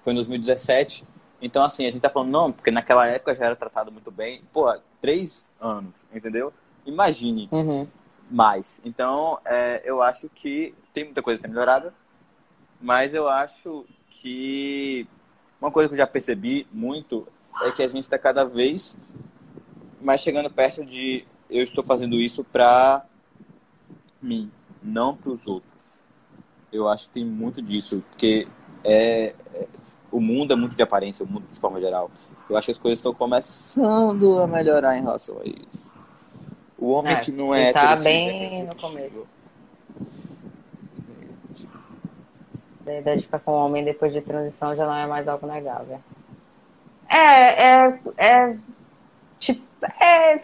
Foi 0.03 0.11
em 0.11 0.17
2017. 0.17 1.05
Então, 1.41 1.63
assim, 1.63 1.86
a 1.86 1.89
gente 1.89 2.01
tá 2.01 2.09
falando, 2.09 2.30
não, 2.30 2.51
porque 2.51 2.71
naquela 2.71 3.07
época 3.07 3.34
já 3.34 3.45
era 3.45 3.55
tratado 3.55 3.89
muito 3.89 4.11
bem. 4.11 4.41
Pô, 4.51 4.69
três 4.99 5.45
anos, 5.61 5.95
entendeu? 6.13 6.51
Imagine 6.86 7.47
uhum. 7.53 7.88
mais. 8.30 8.82
Então, 8.84 9.39
é, 9.45 9.82
eu 9.86 10.01
acho 10.01 10.27
que 10.36 10.75
tem 10.93 11.05
muita 11.05 11.21
coisa 11.21 11.39
a 11.39 11.41
ser 11.41 11.47
melhorada, 11.47 11.93
mas 12.82 13.13
eu 13.13 13.30
acho 13.30 13.86
que 14.09 15.07
uma 15.62 15.72
coisa 15.72 15.89
que 15.89 15.93
eu 15.93 15.97
já 15.97 16.07
percebi 16.07 16.68
muito 16.72 17.28
é 17.64 17.72
que 17.72 17.84
a 17.84 17.88
gente 17.88 18.03
está 18.03 18.18
cada 18.18 18.43
vez 18.45 18.95
mais 20.01 20.22
chegando 20.22 20.49
perto 20.49 20.86
de 20.86 21.26
eu 21.49 21.64
estou 21.64 21.84
fazendo 21.84 22.16
isso 22.16 22.43
para 22.43 23.03
mim, 24.22 24.51
não 24.82 25.16
para 25.16 25.32
os 25.32 25.47
outros. 25.47 25.78
Eu 26.72 26.88
acho 26.88 27.05
que 27.05 27.16
tem 27.16 27.26
muito 27.26 27.62
disso, 27.62 28.03
porque 28.10 28.47
é, 28.84 29.34
é, 29.53 29.68
o 30.12 30.22
mundo 30.22 30.53
é 30.53 30.55
muito 30.55 30.76
de 30.76 30.82
aparência, 30.82 31.26
o 31.26 31.28
mundo 31.28 31.47
de 31.51 31.60
forma 31.60 31.80
geral. 31.82 32.10
Eu 32.49 32.55
acho 32.55 32.66
que 32.66 32.72
as 32.72 32.78
coisas 32.78 32.99
estão 32.99 33.14
começando 33.14 34.39
a 34.39 34.47
melhorar 34.47 34.97
em 34.97 35.01
relação 35.01 35.39
a 35.39 35.45
isso. 35.45 35.89
O 36.78 36.91
homem 36.91 37.14
é, 37.14 37.20
que 37.20 37.32
não 37.32 37.53
é 37.53 37.74
tá 37.74 37.95
bem 37.95 38.66
no 38.66 38.76
começo. 38.76 39.28
A 42.89 42.99
ideia 42.99 43.17
de 43.17 43.23
ficar 43.23 43.39
com 43.39 43.51
o 43.51 43.65
homem 43.65 43.83
depois 43.83 44.11
de 44.11 44.21
transição 44.21 44.75
já 44.75 44.85
não 44.85 44.95
é 44.95 45.05
mais 45.05 45.27
algo 45.27 45.45
negável. 45.45 45.99
É, 47.09 47.87
é, 47.87 47.99
é 48.17 48.57
tipo, 49.37 49.63
é, 49.99 50.41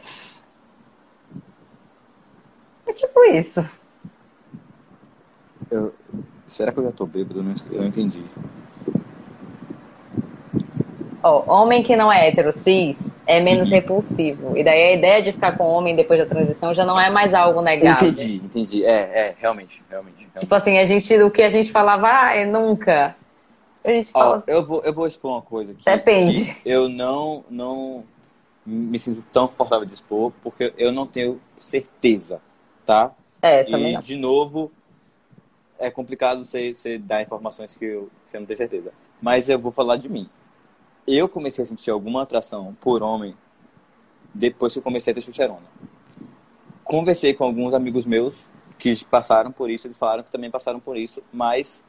é 2.87 2.93
tipo 2.93 3.23
isso. 3.25 3.67
Eu, 5.69 5.93
será 6.47 6.71
que 6.71 6.79
eu 6.79 6.83
já 6.85 6.91
tô 6.91 7.05
bêbado? 7.05 7.39
Eu 7.39 7.43
não, 7.43 7.53
eu 7.71 7.81
não 7.81 7.87
entendi. 7.87 8.23
Ó, 11.27 11.43
homem 11.51 11.81
que 11.81 11.95
não 11.95 12.13
é 12.13 12.27
hétero 12.27 12.53
cis 12.53 13.19
é 13.25 13.43
menos 13.43 13.67
repulsivo. 13.67 14.55
E 14.55 14.63
daí 14.63 14.89
a 14.89 14.93
ideia 14.93 15.23
de 15.23 15.31
ficar 15.31 15.57
com 15.57 15.63
homem 15.63 15.95
depois 15.95 16.19
da 16.19 16.25
transição 16.27 16.71
já 16.71 16.85
não 16.85 16.99
é 16.99 17.09
mais 17.09 17.33
algo 17.33 17.63
negável. 17.63 18.09
Entendi, 18.09 18.35
entendi. 18.35 18.85
É, 18.85 18.91
é, 18.91 19.35
realmente, 19.39 19.81
realmente. 19.89 20.17
realmente. 20.17 20.39
Tipo 20.39 20.53
assim, 20.53 20.77
a 20.77 20.83
gente, 20.83 21.11
o 21.23 21.31
que 21.31 21.41
a 21.41 21.49
gente 21.49 21.71
falava, 21.71 22.07
ah, 22.07 22.35
é 22.35 22.45
nunca. 22.45 23.15
A 23.83 23.89
gente 23.89 24.11
fala. 24.11 24.43
eu, 24.45 24.63
vou, 24.63 24.83
eu 24.83 24.93
vou 24.93 25.07
expor 25.07 25.31
uma 25.31 25.41
coisa 25.41 25.71
aqui. 25.71 25.83
Depende. 25.83 26.57
eu 26.63 26.87
não, 26.87 27.43
não 27.49 28.03
me 28.63 28.99
sinto 28.99 29.23
tão 29.33 29.47
confortável 29.47 29.87
de 29.87 29.95
expor, 29.95 30.31
porque 30.43 30.75
eu 30.77 30.91
não 30.91 31.07
tenho 31.07 31.41
certeza, 31.57 32.39
tá? 32.85 33.11
É, 33.41 33.63
também. 33.63 33.89
E, 33.89 33.93
não. 33.95 34.01
de 34.01 34.15
novo, 34.15 34.71
é 35.79 35.89
complicado 35.89 36.45
você, 36.45 36.71
você 36.71 36.99
dar 36.99 37.23
informações 37.23 37.73
que 37.73 37.83
eu, 37.83 38.11
você 38.27 38.37
não 38.37 38.45
tem 38.45 38.55
certeza. 38.55 38.93
Mas 39.19 39.49
eu 39.49 39.57
vou 39.57 39.71
falar 39.71 39.97
de 39.97 40.07
mim. 40.07 40.29
Eu 41.07 41.29
comecei 41.29 41.63
a 41.63 41.67
sentir 41.67 41.91
alguma 41.91 42.23
atração 42.23 42.75
por 42.79 43.03
homem 43.03 43.35
depois 44.33 44.73
que 44.73 44.79
eu 44.79 44.83
comecei 44.83 45.11
a 45.11 45.13
ter 45.13 45.21
testosterona. 45.21 45.67
Conversei 46.83 47.33
com 47.33 47.43
alguns 47.43 47.73
amigos 47.73 48.05
meus 48.05 48.47
que 48.77 49.03
passaram 49.05 49.51
por 49.51 49.69
isso, 49.69 49.87
eles 49.87 49.97
falaram 49.97 50.23
que 50.23 50.31
também 50.31 50.51
passaram 50.51 50.79
por 50.79 50.97
isso, 50.97 51.23
mas 51.31 51.83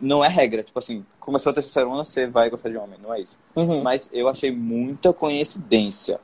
não 0.00 0.24
é 0.24 0.28
regra. 0.28 0.62
Tipo 0.62 0.78
assim, 0.78 1.04
começou 1.18 1.50
a 1.50 1.52
ter 1.52 1.60
testosterona, 1.60 2.04
você 2.04 2.26
vai 2.26 2.48
gostar 2.48 2.70
de 2.70 2.76
homem. 2.76 2.98
Não 3.02 3.12
é 3.12 3.20
isso. 3.20 3.38
Uhum. 3.56 3.82
Mas 3.82 4.08
eu 4.12 4.28
achei 4.28 4.50
muita 4.50 5.12
coincidência. 5.12 6.20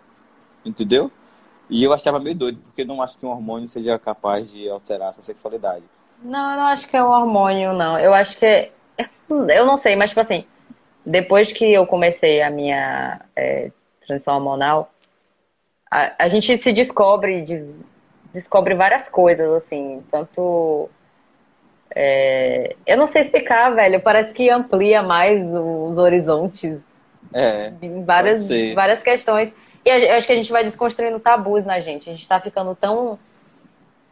Entendeu? 0.65 1.11
E 1.69 1.83
eu 1.83 1.93
achava 1.93 2.21
meio 2.21 2.35
doido, 2.35 2.61
porque 2.63 2.83
eu 2.83 2.87
não 2.87 3.03
acho 3.03 3.19
que 3.19 3.27
um 3.27 3.31
hormônio 3.31 3.69
seja 3.69 3.99
capaz 3.99 4.51
de 4.51 4.69
alterar 4.69 5.11
a 5.11 5.13
sua 5.13 5.25
sexualidade. 5.25 5.85
Não, 6.23 6.53
eu 6.53 6.57
não 6.57 6.67
acho 6.67 6.89
que 6.89 6.97
é 6.97 7.03
um 7.03 7.09
hormônio, 7.09 7.73
não. 7.73 7.99
Eu 7.99 8.15
acho 8.15 8.39
que. 8.39 8.47
É... 8.47 8.71
Eu 9.29 9.67
não 9.67 9.77
sei, 9.77 9.97
mas, 9.97 10.11
tipo 10.11 10.21
assim, 10.21 10.45
depois 11.07 11.53
que 11.53 11.65
eu 11.73 11.87
comecei 11.87 12.43
a 12.43 12.51
minha 12.51 13.21
é, 13.35 13.71
transição 14.05 14.35
hormonal, 14.35 14.93
a, 15.91 16.25
a 16.25 16.29
gente 16.29 16.57
se 16.59 16.73
descobre 16.73 17.43
de, 17.43 17.65
descobre 18.35 18.75
várias 18.75 19.09
coisas, 19.09 19.49
assim, 19.53 20.03
tanto 20.11 20.91
é, 21.99 22.77
eu 22.87 22.99
não 22.99 23.07
sei 23.07 23.23
explicar, 23.23 23.71
velho. 23.71 24.03
Parece 24.03 24.35
que 24.35 24.51
amplia 24.51 25.03
mais 25.03 25.43
os 25.43 25.97
horizontes 25.97 26.79
é, 27.33 27.73
em 27.81 28.05
várias, 28.05 28.49
várias 28.75 29.03
questões. 29.03 29.55
E 29.83 29.89
eu 29.89 30.15
acho 30.15 30.27
que 30.27 30.33
a 30.35 30.37
gente 30.37 30.53
vai 30.53 30.63
desconstruindo 30.63 31.19
tabus 31.19 31.65
na 31.65 31.81
gente. 31.81 32.11
A 32.11 32.13
gente 32.13 32.21
está 32.21 32.39
ficando 32.39 32.75
tão. 32.75 33.19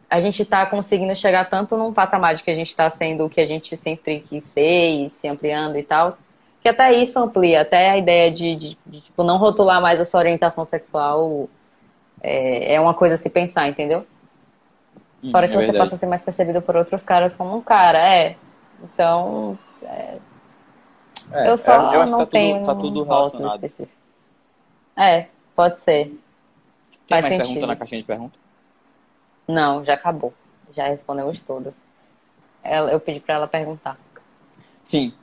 A 0.09 0.19
gente 0.19 0.41
está 0.41 0.65
conseguindo 0.65 1.15
chegar 1.15 1.47
tanto 1.47 1.77
num 1.77 1.93
patamar 1.93 2.33
de 2.33 2.43
que 2.43 2.49
a 2.49 2.55
gente 2.55 2.69
está 2.69 2.89
sendo 2.89 3.25
o 3.25 3.29
que 3.29 3.39
a 3.39 3.45
gente 3.45 3.77
sempre 3.77 4.21
quis 4.21 4.43
ser 4.45 5.05
e 5.05 5.09
se 5.09 5.27
ampliando 5.27 5.77
e 5.77 5.83
tal, 5.83 6.11
que 6.65 6.69
até 6.69 6.91
isso 6.93 7.19
amplia, 7.19 7.61
até 7.61 7.91
a 7.91 7.97
ideia 7.99 8.31
de, 8.31 8.55
de, 8.55 8.77
de 8.87 9.01
tipo, 9.01 9.23
não 9.23 9.37
rotular 9.37 9.79
mais 9.79 10.01
a 10.01 10.05
sua 10.05 10.19
orientação 10.19 10.65
sexual 10.65 11.47
é, 12.19 12.73
é 12.73 12.81
uma 12.81 12.95
coisa 12.95 13.13
a 13.13 13.17
se 13.19 13.29
pensar, 13.29 13.67
entendeu? 13.69 14.03
Hum, 15.23 15.29
Fora 15.29 15.45
é 15.45 15.47
que 15.47 15.53
você 15.53 15.65
verdade. 15.67 15.77
possa 15.77 15.95
ser 15.95 16.07
mais 16.07 16.23
percebido 16.23 16.63
por 16.63 16.75
outros 16.75 17.03
caras 17.03 17.35
como 17.35 17.55
um 17.55 17.61
cara, 17.61 17.99
é. 17.99 18.35
Então, 18.81 19.59
é... 19.83 20.17
É, 21.31 21.49
eu 21.51 21.55
só 21.55 21.93
eu 21.93 22.07
não 22.07 22.17
tá 22.17 22.25
tenho 22.25 22.55
tudo, 22.57 22.65
tá 22.65 22.75
tudo 22.75 23.03
relacionado. 23.03 23.53
específico. 23.63 23.97
É, 24.97 25.27
pode 25.55 25.77
ser. 25.77 26.05
Tem 26.05 26.19
Faz 27.09 27.21
mais 27.25 27.33
sentido. 27.35 27.47
pergunta 27.47 27.67
na 27.67 27.75
caixinha 27.75 28.01
de 28.01 28.07
perguntas? 28.07 28.39
Não, 29.47 29.85
já 29.85 29.93
acabou. 29.93 30.33
Já 30.75 30.87
respondemos 30.87 31.39
todas. 31.43 31.79
eu 32.91 32.99
pedi 32.99 33.19
para 33.19 33.35
ela 33.35 33.47
perguntar. 33.47 33.99
Sim, 34.83 35.13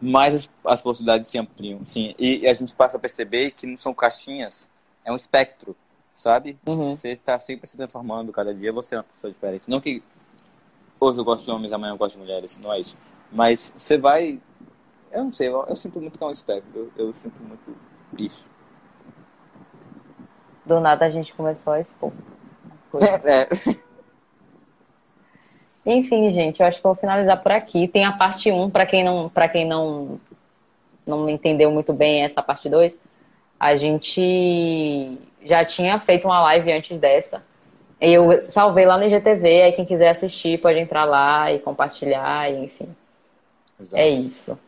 mas 0.00 0.34
as, 0.34 0.50
as, 0.64 0.80
possibilidades 0.80 1.28
se 1.28 1.38
ampliam, 1.38 1.84
sim. 1.84 2.14
E, 2.18 2.40
e, 2.40 2.48
a 2.48 2.54
gente 2.54 2.74
passa 2.74 2.96
a 2.96 3.00
perceber 3.00 3.50
que 3.52 3.66
não 3.66 3.76
são 3.76 3.92
caixinhas, 3.92 4.66
é 5.04 5.12
um 5.12 5.16
espectro 5.16 5.76
sabe? 6.20 6.58
Uhum. 6.66 6.94
Você 6.94 7.08
está 7.10 7.38
sempre 7.38 7.66
se 7.68 7.76
transformando, 7.76 8.32
cada 8.32 8.54
dia 8.54 8.72
você 8.72 8.94
é 8.94 8.98
uma 8.98 9.04
pessoa 9.04 9.32
diferente. 9.32 9.68
Não 9.68 9.80
que 9.80 10.02
hoje 11.00 11.18
eu 11.18 11.24
gosto 11.24 11.44
de 11.44 11.50
homens, 11.50 11.72
amanhã 11.72 11.92
eu 11.92 11.98
gosto 11.98 12.12
de 12.12 12.20
mulheres, 12.20 12.58
não 12.58 12.72
é 12.72 12.80
isso. 12.80 12.96
Mas 13.32 13.72
você 13.76 13.96
vai. 13.96 14.40
Eu 15.10 15.24
não 15.24 15.32
sei, 15.32 15.48
eu, 15.48 15.64
eu 15.66 15.74
sinto 15.74 16.00
muito 16.00 16.18
que 16.18 16.22
é 16.22 16.26
um 16.26 16.30
espectro, 16.30 16.70
eu, 16.74 17.06
eu, 17.06 17.14
sinto 17.14 17.40
muito 17.42 17.76
isso. 18.18 18.48
Do 20.64 20.78
nada 20.78 21.06
a 21.06 21.10
gente 21.10 21.34
começou 21.34 21.72
a 21.72 21.80
expor. 21.80 22.12
É. 23.24 23.48
Enfim, 25.84 26.30
gente, 26.30 26.60
eu 26.60 26.66
acho 26.66 26.80
que 26.80 26.86
eu 26.86 26.92
vou 26.92 27.00
finalizar 27.00 27.42
por 27.42 27.52
aqui. 27.52 27.88
Tem 27.88 28.04
a 28.04 28.12
parte 28.12 28.50
1, 28.50 28.70
para 28.70 28.84
quem 28.86 29.02
não, 29.02 29.28
para 29.28 29.48
quem 29.48 29.66
não 29.66 30.20
não 31.06 31.28
entendeu 31.28 31.70
muito 31.70 31.92
bem 31.92 32.22
essa 32.22 32.42
parte 32.42 32.68
2. 32.68 32.98
A 33.58 33.76
gente 33.76 35.18
já 35.42 35.64
tinha 35.64 35.98
feito 35.98 36.26
uma 36.26 36.40
live 36.42 36.72
antes 36.72 36.98
dessa. 37.00 37.42
Eu 38.00 38.48
salvei 38.48 38.86
lá 38.86 38.96
no 38.96 39.04
IGTV, 39.04 39.62
aí 39.62 39.72
quem 39.72 39.84
quiser 39.84 40.08
assistir 40.08 40.60
pode 40.60 40.78
entrar 40.78 41.04
lá 41.04 41.52
e 41.52 41.58
compartilhar, 41.58 42.50
e 42.50 42.64
enfim. 42.64 42.88
Exato. 43.78 44.02
É 44.02 44.08
isso. 44.08 44.58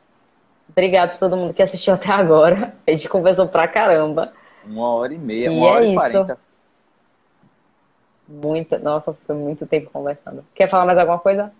Obrigado 0.68 1.10
por 1.10 1.18
todo 1.18 1.36
mundo 1.36 1.54
que 1.54 1.62
assistiu 1.62 1.94
até 1.94 2.12
agora. 2.12 2.74
A 2.86 2.90
gente 2.90 3.08
conversou 3.08 3.46
pra 3.46 3.68
caramba. 3.68 4.32
Uma 4.66 4.94
hora 4.94 5.14
e 5.14 5.18
meia, 5.18 5.46
e 5.46 5.48
uma 5.48 5.66
é 5.66 5.70
hora 5.70 5.86
e 5.86 5.94
quarenta. 5.94 6.38
Muita, 8.32 8.78
nossa, 8.78 9.12
foi 9.26 9.34
muito 9.34 9.66
tempo 9.66 9.90
conversando. 9.90 10.42
Quer 10.54 10.66
falar 10.66 10.86
mais 10.86 10.98
alguma 10.98 11.18
coisa? 11.18 11.52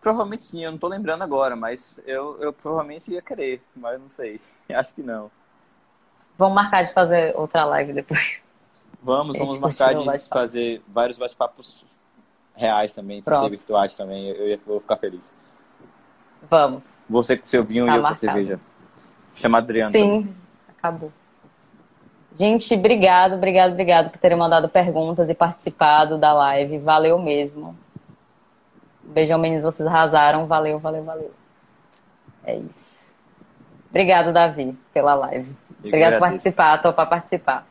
Provavelmente 0.00 0.42
sim, 0.42 0.64
eu 0.64 0.72
não 0.72 0.78
tô 0.78 0.88
lembrando 0.88 1.22
agora, 1.22 1.54
mas 1.54 2.00
eu, 2.06 2.40
eu 2.40 2.52
provavelmente 2.52 3.12
ia 3.12 3.22
querer, 3.22 3.62
mas 3.76 4.00
não 4.00 4.08
sei. 4.08 4.40
Acho 4.68 4.92
que 4.94 5.02
não. 5.02 5.30
Vamos 6.36 6.54
marcar 6.54 6.82
de 6.82 6.92
fazer 6.92 7.36
outra 7.36 7.64
live 7.66 7.92
depois. 7.92 8.38
Vamos, 9.02 9.38
vamos 9.38 9.58
marcar 9.58 9.94
de 9.94 10.28
fazer 10.28 10.82
vários 10.88 11.18
bate-papos 11.18 11.84
reais 12.54 12.92
também, 12.92 13.20
sem 13.20 13.32
ser 13.32 13.50
virtuais 13.50 13.96
também. 13.96 14.28
Eu, 14.28 14.48
eu 14.48 14.60
vou 14.66 14.80
ficar 14.80 14.96
feliz. 14.96 15.32
Vamos. 16.48 16.82
Você 17.08 17.36
com 17.36 17.44
seu 17.44 17.62
vinho 17.62 17.86
tá 17.86 17.94
e 17.94 17.96
eu 17.96 18.02
com 18.02 18.08
a 18.08 18.14
cerveja. 18.14 18.60
Chama 19.32 19.58
Adriano. 19.58 19.92
Sim, 19.92 20.22
também. 20.22 20.36
acabou. 20.76 21.12
Gente, 22.38 22.74
obrigado, 22.74 23.34
obrigado, 23.34 23.72
obrigado 23.72 24.10
por 24.10 24.18
terem 24.18 24.38
mandado 24.38 24.68
perguntas 24.68 25.28
e 25.28 25.34
participado 25.34 26.16
da 26.16 26.32
live. 26.32 26.78
Valeu 26.78 27.18
mesmo. 27.18 27.76
Beijão, 29.02 29.38
meninos, 29.38 29.64
vocês 29.64 29.86
arrasaram. 29.86 30.46
Valeu, 30.46 30.78
valeu, 30.78 31.04
valeu. 31.04 31.32
É 32.44 32.56
isso. 32.56 33.06
Obrigado, 33.90 34.32
Davi, 34.32 34.76
pela 34.94 35.14
live. 35.14 35.50
Eu 35.82 35.88
Obrigado 35.88 36.12
por 36.14 36.20
participar, 36.20 36.78
topar 36.80 37.08
participar. 37.08 37.66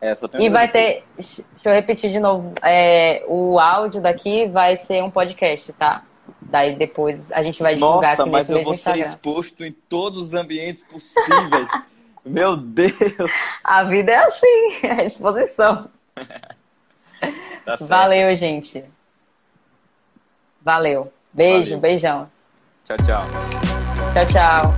É, 0.00 0.12
e 0.38 0.50
vai 0.50 0.68
ter, 0.68 1.04
deixa 1.16 1.42
eu 1.64 1.72
repetir 1.72 2.10
de 2.10 2.20
novo, 2.20 2.52
é, 2.62 3.24
o 3.26 3.58
áudio 3.58 4.00
daqui 4.00 4.46
vai 4.46 4.76
ser 4.76 5.02
um 5.02 5.10
podcast, 5.10 5.72
tá? 5.72 6.02
Daí 6.42 6.76
depois 6.76 7.32
a 7.32 7.42
gente 7.42 7.62
vai 7.62 7.74
divulgar 7.74 8.10
Nossa, 8.10 8.22
aqui 8.22 8.30
mas 8.30 8.50
eu 8.50 8.62
vou 8.62 8.74
Instagram. 8.74 9.04
ser 9.04 9.08
exposto 9.08 9.64
em 9.64 9.72
todos 9.72 10.20
os 10.20 10.34
ambientes 10.34 10.82
possíveis. 10.82 11.68
Meu 12.26 12.56
Deus! 12.56 13.30
A 13.62 13.84
vida 13.84 14.10
é 14.10 14.16
assim, 14.18 14.78
é 14.82 14.90
a 15.00 15.04
exposição. 15.04 15.88
tá 17.64 17.76
Valeu, 17.80 18.34
gente. 18.34 18.84
Valeu. 20.60 21.12
Beijo, 21.32 21.76
Valeu. 21.76 21.80
beijão. 21.80 22.30
Tchau, 22.84 22.96
tchau. 23.06 23.24
Tchau, 24.12 24.26
tchau. 24.26 24.74